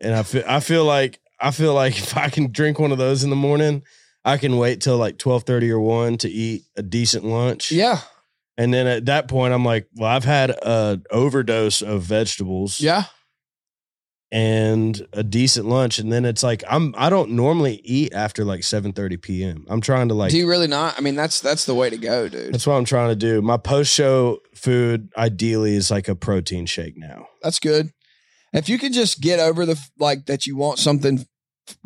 And 0.00 0.14
I 0.14 0.24
feel 0.24 0.42
I 0.46 0.58
feel 0.58 0.84
like 0.84 1.20
I 1.40 1.52
feel 1.52 1.72
like 1.72 1.96
if 1.98 2.16
I 2.16 2.28
can 2.30 2.50
drink 2.50 2.80
one 2.80 2.90
of 2.90 2.98
those 2.98 3.22
in 3.22 3.30
the 3.30 3.36
morning, 3.36 3.84
I 4.26 4.36
can 4.38 4.56
wait 4.58 4.80
till 4.82 4.98
like 4.98 5.16
twelve 5.18 5.44
thirty 5.44 5.70
or 5.70 5.80
one 5.80 6.18
to 6.18 6.28
eat 6.28 6.64
a 6.76 6.82
decent 6.82 7.24
lunch. 7.24 7.70
Yeah, 7.70 8.00
And 8.58 8.74
then 8.74 8.86
at 8.88 9.06
that 9.06 9.28
point, 9.28 9.54
I'm 9.54 9.64
like, 9.64 9.86
well, 9.94 10.10
I've 10.10 10.24
had 10.24 10.50
a 10.50 11.00
overdose 11.10 11.80
of 11.80 12.02
vegetables. 12.02 12.80
yeah. 12.80 13.04
And 14.32 15.06
a 15.12 15.22
decent 15.22 15.66
lunch, 15.66 16.00
and 16.00 16.12
then 16.12 16.24
it's 16.24 16.42
like 16.42 16.64
I'm. 16.68 16.92
I 16.98 17.10
don't 17.10 17.30
normally 17.30 17.76
eat 17.84 18.12
after 18.12 18.44
like 18.44 18.64
seven 18.64 18.92
thirty 18.92 19.16
p.m. 19.16 19.64
I'm 19.68 19.80
trying 19.80 20.08
to 20.08 20.14
like 20.14 20.32
Do 20.32 20.36
you 20.38 20.48
really 20.48 20.66
not? 20.66 20.98
I 20.98 21.00
mean, 21.00 21.14
that's 21.14 21.40
that's 21.40 21.64
the 21.64 21.76
way 21.76 21.90
to 21.90 21.96
go, 21.96 22.28
dude. 22.28 22.52
That's 22.52 22.66
what 22.66 22.74
I'm 22.74 22.84
trying 22.84 23.10
to 23.10 23.14
do. 23.16 23.40
My 23.40 23.56
post 23.56 23.92
show 23.94 24.40
food 24.52 25.10
ideally 25.16 25.76
is 25.76 25.92
like 25.92 26.08
a 26.08 26.16
protein 26.16 26.66
shake 26.66 26.98
now. 26.98 27.28
That's 27.40 27.60
good. 27.60 27.92
If 28.52 28.68
you 28.68 28.78
could 28.80 28.92
just 28.92 29.20
get 29.20 29.38
over 29.38 29.64
the 29.64 29.78
like 29.96 30.26
that 30.26 30.44
you 30.44 30.56
want 30.56 30.80
something 30.80 31.24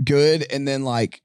good 0.02 0.46
and 0.50 0.66
then 0.66 0.82
like 0.82 1.20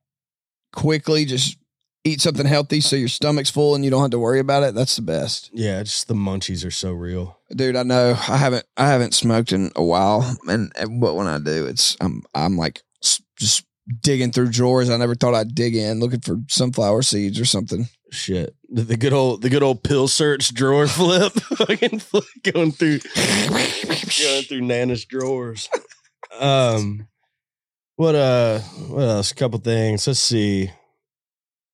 quickly 0.76 1.26
just 1.26 1.57
eat 2.03 2.21
something 2.21 2.45
healthy 2.45 2.80
so 2.80 2.95
your 2.95 3.07
stomach's 3.07 3.49
full 3.49 3.73
and 3.73 3.84
you 3.84 3.89
don't 3.89 4.01
have 4.01 4.11
to 4.11 4.19
worry 4.19 4.39
about 4.39 4.63
it, 4.63 4.76
that's 4.76 4.95
the 4.95 5.01
best. 5.01 5.49
Yeah, 5.51 5.82
just 5.82 6.07
the 6.07 6.13
munchies 6.13 6.65
are 6.65 6.71
so 6.71 6.91
real. 6.91 7.39
Dude, 7.53 7.76
I 7.76 7.84
know 7.84 8.11
I 8.11 8.38
haven't 8.38 8.65
I 8.78 8.88
haven't 8.88 9.15
smoked 9.15 9.51
in 9.51 9.71
a 9.76 9.84
while 9.84 10.38
and, 10.47 10.71
and 10.78 11.01
but 11.01 11.15
when 11.15 11.28
I 11.28 11.39
do, 11.39 11.65
it's 11.65 11.97
I'm 11.99 12.21
I'm 12.36 12.57
like 12.57 12.84
just 13.38 13.65
digging 14.01 14.32
through 14.32 14.49
drawers 14.49 14.89
I 14.89 14.97
never 14.97 15.15
thought 15.15 15.36
I'd 15.36 15.53
dig 15.53 15.76
in 15.76 15.99
looking 15.99 16.21
for 16.21 16.38
sunflower 16.47 17.01
seeds 17.01 17.39
or 17.39 17.45
something. 17.45 17.88
Shit, 18.11 18.55
the, 18.69 18.84
the 18.84 18.97
good 18.97 19.13
old 19.13 19.41
the 19.41 19.49
good 19.49 19.63
old 19.63 19.84
pill 19.84 20.07
search 20.07 20.53
drawer 20.53 20.88
flip, 20.88 21.34
fucking 21.34 21.99
flip, 21.99 22.23
going 22.43 22.71
through 22.71 22.99
going 24.23 24.43
through 24.43 24.61
Nana's 24.61 25.05
drawers. 25.05 25.69
Um, 26.39 27.07
what 27.96 28.16
uh, 28.16 28.60
what 28.60 29.04
else? 29.04 29.32
A 29.32 29.36
couple 29.36 29.60
things. 29.60 30.08
Let's 30.08 30.20
see. 30.20 30.72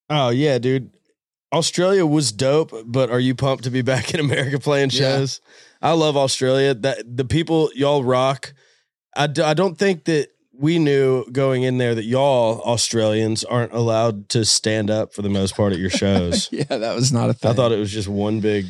Oh 0.10 0.30
yeah, 0.30 0.58
dude. 0.60 0.92
Australia 1.54 2.06
was 2.06 2.32
dope, 2.32 2.72
but 2.86 3.10
are 3.10 3.20
you 3.20 3.36
pumped 3.36 3.66
to 3.66 3.70
be 3.72 3.82
back 3.94 4.14
in 4.14 4.20
America 4.20 4.60
playing 4.60 4.90
Yeah. 4.92 5.18
shows? 5.18 5.42
I 5.82 5.92
love 5.94 6.16
Australia. 6.16 6.74
That 6.74 7.18
the 7.18 7.26
people 7.26 7.70
y'all 7.76 8.04
rock. 8.04 8.54
I, 9.16 9.28
d- 9.28 9.42
I 9.42 9.54
don't 9.54 9.78
think 9.78 10.06
that 10.06 10.30
we 10.58 10.80
knew 10.80 11.26
going 11.34 11.64
in 11.64 11.78
there 11.80 11.94
that 11.96 12.06
y'all 12.06 12.62
Australians 12.62 13.44
aren't 13.44 13.74
allowed 13.74 14.30
to 14.30 14.46
stand 14.46 14.90
up 14.90 15.14
for 15.14 15.22
the 15.22 15.30
most 15.30 15.58
part 15.58 15.74
at 15.74 15.80
your 15.80 15.90
shows. 15.90 16.48
yeah, 16.52 16.64
that 16.64 16.96
was 16.96 17.12
not 17.12 17.30
a 17.30 17.34
thing. 17.34 17.52
I 17.52 17.54
thought 17.54 17.74
it 17.74 17.80
was 17.80 17.92
just 17.92 18.08
one 18.08 18.40
big, 18.40 18.68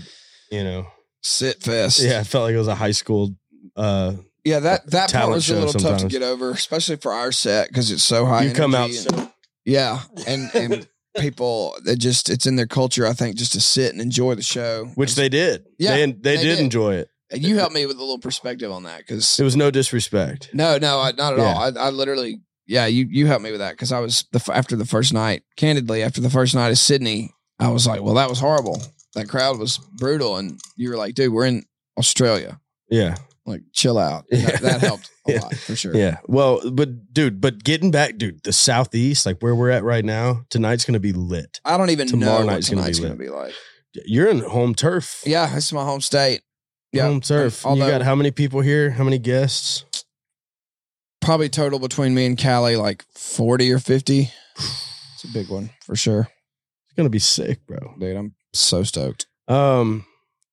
you 0.51 0.63
know. 0.63 0.87
sit 1.21 1.61
fest. 1.61 1.99
Yeah, 2.01 2.19
I 2.19 2.23
felt 2.23 2.45
like 2.45 2.55
it 2.55 2.57
was 2.57 2.67
a 2.69 2.73
high 2.75 2.91
school. 2.91 3.35
Uh, 3.75 4.13
Yeah, 4.43 4.59
that 4.59 4.89
that 4.91 5.11
part 5.11 5.29
was 5.29 5.49
a 5.49 5.55
little 5.55 5.67
tough 5.73 5.81
to 5.81 5.87
sometimes. 5.89 6.11
get 6.11 6.23
over, 6.23 6.51
especially 6.51 6.95
for 6.95 7.13
our 7.13 7.31
set 7.31 7.67
because 7.67 7.91
it's 7.91 8.03
so 8.03 8.25
high. 8.25 8.43
you 8.43 8.53
come 8.53 8.73
out. 8.73 8.89
energy 8.89 8.97
So, 8.97 9.31
yeah, 9.65 9.99
and 10.27 10.49
and 10.55 10.87
people 11.19 11.75
that 11.85 11.97
just 11.97 12.29
it's 12.29 12.45
in 12.47 12.55
their 12.55 12.65
culture, 12.67 13.05
I 13.05 13.13
think, 13.13 13.35
just 13.35 13.53
to 13.53 13.61
sit 13.61 13.91
and 13.91 14.01
enjoy 14.01 14.35
the 14.35 14.41
show. 14.41 14.85
which 14.95 15.15
they 15.15 15.29
did. 15.29 15.65
Yeah, 15.77 15.95
they, 15.95 16.05
they, 16.05 16.11
they 16.13 16.37
did, 16.37 16.43
did. 16.55 16.59
enjoy 16.59 16.95
it. 16.95 17.09
And 17.31 17.41
you 17.43 17.57
helped 17.57 17.73
me 17.73 17.85
with 17.85 17.95
a 17.97 17.99
little 17.99 18.19
perspective 18.19 18.71
on 18.71 18.83
that 18.83 18.99
because 18.99 19.39
It 19.39 19.43
was 19.43 19.55
no 19.55 19.71
disrespect. 19.71 20.49
no, 20.53 20.77
no, 20.77 20.99
I, 20.99 21.11
not 21.13 21.33
at 21.33 21.39
Yeah. 21.39 21.45
all. 21.53 21.77
I, 21.77 21.87
I 21.87 21.89
literally, 21.89 22.41
yeah, 22.67 22.87
you 22.87 23.07
you 23.09 23.27
helped 23.27 23.43
me 23.43 23.51
with 23.51 23.59
that 23.61 23.71
because 23.71 23.91
I 23.91 23.99
was 23.99 24.25
the 24.31 24.39
f- 24.39 24.49
after 24.49 24.75
the 24.75 24.85
first 24.85 25.13
night. 25.13 25.43
Candidly, 25.55 26.01
after 26.03 26.19
the 26.19 26.29
first 26.29 26.55
night 26.55 26.69
of 26.71 26.77
Sydney, 26.77 27.31
I 27.59 27.69
was 27.69 27.85
like, 27.87 28.01
well, 28.01 28.15
that 28.15 28.27
was 28.29 28.39
horrible. 28.39 28.81
That 29.13 29.29
crowd 29.29 29.59
was 29.59 29.77
brutal, 29.77 30.37
and 30.37 30.59
you 30.77 30.89
were 30.89 30.97
like, 30.97 31.13
dude, 31.15 31.31
we're 31.31 31.45
in 31.45 31.63
Australia. 31.97 32.59
Yeah, 32.89 33.15
Like, 33.45 33.61
chill 33.73 33.97
out. 33.97 34.25
Yeah. 34.31 34.39
That, 34.51 34.61
that 34.61 34.81
helped 34.81 35.09
a 35.27 35.31
Yeah. 35.33 35.39
lot 35.41 35.55
for 35.55 35.75
sure. 35.75 35.95
yeah. 35.95 36.17
Well, 36.27 36.61
but 36.71 37.11
dude, 37.13 37.41
but 37.41 37.63
getting 37.63 37.89
back, 37.91 38.17
dude, 38.17 38.43
the 38.43 38.53
southeast, 38.53 39.25
like 39.25 39.41
where 39.41 39.55
we're 39.55 39.69
at 39.71 39.83
right 39.83 40.05
now, 40.05 40.45
tonight's 40.49 40.85
gonna 40.85 40.99
be 40.99 41.11
lit. 41.13 41.59
I 41.65 41.77
don't 41.77 41.89
even 41.89 42.07
Tomorrow 42.07 42.39
know 42.41 42.45
what 42.45 42.53
night's 42.53 42.69
gonna 42.69 42.85
be 42.85 42.97
going 42.99 43.11
to 43.13 43.17
be 43.17 43.29
like. 43.29 43.53
You're 44.05 44.29
in 44.29 44.39
home 44.39 44.73
turf. 44.75 45.21
Yeah, 45.25 45.53
this 45.53 45.65
is 45.65 45.73
my 45.73 45.83
home 45.83 46.01
state. 46.01 46.41
Yeah, 46.93 47.03
home 47.07 47.19
turf. 47.21 47.65
although- 47.65 47.85
you 47.85 47.91
got 47.91 48.01
how 48.03 48.15
many 48.15 48.31
people 48.31 48.61
here? 48.61 48.91
How 48.91 49.03
many 49.03 49.17
guests? 49.17 49.85
probably 51.21 51.49
total 51.49 51.77
between 51.79 52.15
me 52.15 52.25
and 52.25 52.41
Callie 52.41 52.75
like 52.75 53.03
forty 53.15 53.71
or 53.71 53.79
fifty. 53.79 54.31
It's 54.57 55.23
a 55.23 55.27
big 55.33 55.49
one 55.49 55.69
for 55.85 55.95
sure, 55.95 56.21
It's 56.85 56.93
gonna 56.97 57.09
be 57.09 57.19
sick, 57.19 57.65
bro. 57.67 57.93
dude. 57.99 58.15
I'm 58.17 58.33
so 58.53 58.81
stoked. 58.83 59.27
Um, 59.47 60.05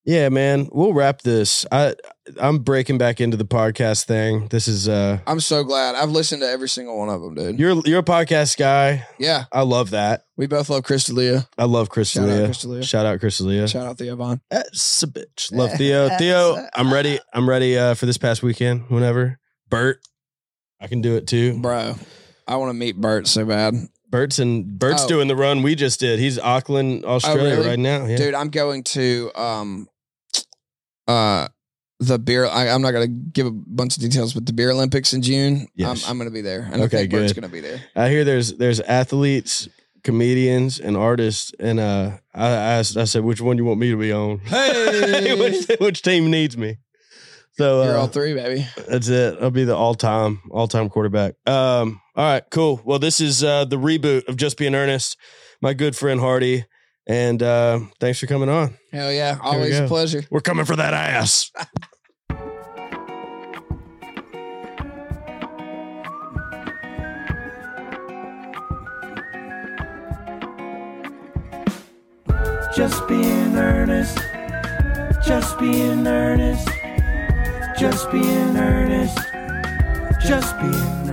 yeah, 0.08 0.30
man, 0.30 0.70
we'll 0.72 0.94
wrap 0.94 1.20
this. 1.20 1.66
I 1.70 1.94
I'm 2.40 2.60
breaking 2.60 2.96
back 2.96 3.20
into 3.20 3.36
the 3.36 3.44
podcast 3.44 4.06
thing. 4.06 4.48
This 4.48 4.66
is 4.66 4.88
uh, 4.88 5.18
I'm 5.26 5.38
so 5.40 5.64
glad. 5.64 5.96
I've 5.96 6.08
listened 6.08 6.40
to 6.40 6.48
every 6.48 6.70
single 6.70 6.98
one 6.98 7.10
of 7.10 7.20
them, 7.20 7.34
dude. 7.34 7.58
you're 7.60 7.82
you're 7.84 7.98
a 7.98 8.02
podcast 8.02 8.56
guy. 8.56 9.06
yeah, 9.18 9.44
I 9.52 9.62
love 9.62 9.90
that. 9.90 10.22
we 10.38 10.46
both 10.46 10.70
love 10.70 10.82
Chris 10.84 11.04
D'Elia. 11.04 11.46
I 11.58 11.64
love 11.64 11.90
Chris 11.90 12.08
Shout 12.08 12.26
out. 12.26 12.58
D'Elia. 12.58 12.82
Shout 12.82 13.04
out 13.04 13.20
Chris 13.20 13.36
D'Elia. 13.36 13.68
Shout 13.68 13.86
out 13.86 13.98
Theo 13.98 14.16
Von. 14.16 14.40
That's 14.50 15.02
a 15.02 15.08
bitch. 15.08 15.52
Love 15.52 15.72
Theo. 15.74 16.08
Theo, 16.18 16.66
I'm 16.74 16.90
ready. 16.90 17.18
I'm 17.34 17.46
ready 17.46 17.76
uh, 17.76 17.92
for 17.92 18.06
this 18.06 18.16
past 18.16 18.42
weekend. 18.42 18.88
Whenever 18.88 19.38
Bert, 19.68 20.00
I 20.80 20.86
can 20.86 21.02
do 21.02 21.16
it 21.16 21.26
too. 21.26 21.60
Bro, 21.60 21.96
I 22.46 22.56
want 22.56 22.70
to 22.70 22.74
meet 22.74 22.98
Bert 22.98 23.26
so 23.26 23.44
bad. 23.44 23.74
Bert's 24.10 24.38
and 24.38 24.78
Bert's 24.78 25.04
Oh. 25.04 25.08
doing 25.08 25.28
the 25.28 25.36
run 25.36 25.62
we 25.62 25.74
just 25.74 26.00
did. 26.00 26.18
He's 26.18 26.38
Auckland, 26.38 27.04
Australia 27.04 27.56
really? 27.56 27.68
right 27.68 27.78
now. 27.78 28.06
Yeah. 28.06 28.16
Dude, 28.16 28.34
I'm 28.34 28.48
going 28.48 28.84
to 28.84 29.30
um 29.34 29.86
uh 31.08 31.48
the 32.00 32.16
beer 32.18 32.46
I, 32.46 32.68
I'm 32.68 32.80
not 32.82 32.92
gonna 32.92 33.08
give 33.08 33.46
a 33.46 33.50
bunch 33.50 33.96
of 33.96 34.02
details, 34.02 34.32
but 34.32 34.46
the 34.46 34.52
beer 34.52 34.70
Olympics 34.70 35.12
in 35.12 35.20
June. 35.22 35.66
Yes. 35.74 36.04
I'm, 36.04 36.12
I'm 36.12 36.18
gonna 36.18 36.30
be 36.30 36.42
there. 36.42 36.68
And 36.72 36.80
I 36.82 36.84
Okay, 36.84 36.98
think 36.98 37.10
Bert's 37.10 37.32
good. 37.32 37.40
gonna 37.42 37.52
be 37.52 37.60
there. 37.60 37.80
I 37.96 38.08
hear 38.08 38.22
there's 38.24 38.54
there's 38.54 38.78
athletes, 38.80 39.68
comedians, 40.04 40.78
and 40.78 40.96
artists, 40.96 41.52
and 41.58 41.80
uh, 41.80 42.18
I 42.32 42.50
asked, 42.50 42.96
I 42.96 43.02
said, 43.04 43.24
which 43.24 43.40
one 43.40 43.58
you 43.58 43.64
want 43.64 43.80
me 43.80 43.90
to 43.90 43.96
be 43.96 44.12
on? 44.12 44.38
Hey! 44.46 45.34
which, 45.40 45.66
which 45.80 46.02
team 46.02 46.30
needs 46.30 46.56
me? 46.56 46.76
So 47.52 47.82
You're 47.82 47.96
uh, 47.96 48.00
all 48.02 48.06
three, 48.06 48.34
baby. 48.34 48.64
That's 48.86 49.08
it. 49.08 49.36
I'll 49.42 49.50
be 49.50 49.64
the 49.64 49.74
all 49.74 49.96
time, 49.96 50.40
all 50.52 50.68
time 50.68 50.88
quarterback. 50.88 51.34
Um, 51.48 52.00
all 52.14 52.24
right, 52.24 52.44
cool. 52.52 52.80
Well, 52.84 53.00
this 53.00 53.20
is 53.20 53.42
uh 53.42 53.64
the 53.64 53.76
reboot 53.76 54.28
of 54.28 54.36
Just 54.36 54.56
Being 54.56 54.76
Earnest. 54.76 55.16
My 55.60 55.74
good 55.74 55.96
friend 55.96 56.20
Hardy. 56.20 56.66
And 57.08 57.42
uh 57.42 57.80
thanks 58.00 58.20
for 58.20 58.26
coming 58.26 58.50
on. 58.50 58.76
Hell 58.92 59.10
yeah. 59.10 59.36
we 59.36 59.40
Always 59.40 59.78
a 59.78 59.86
pleasure. 59.88 60.22
We're 60.30 60.40
coming 60.40 60.66
for 60.66 60.76
that 60.76 60.92
ass. 60.92 61.50
Just 72.76 73.08
being 73.08 73.56
earnest. 73.56 74.18
Just 75.26 75.58
being 75.58 76.06
earnest. 76.06 76.68
Just 77.78 78.10
being 78.12 78.56
earnest. 78.56 79.18
Just 80.24 80.56
being 80.60 81.07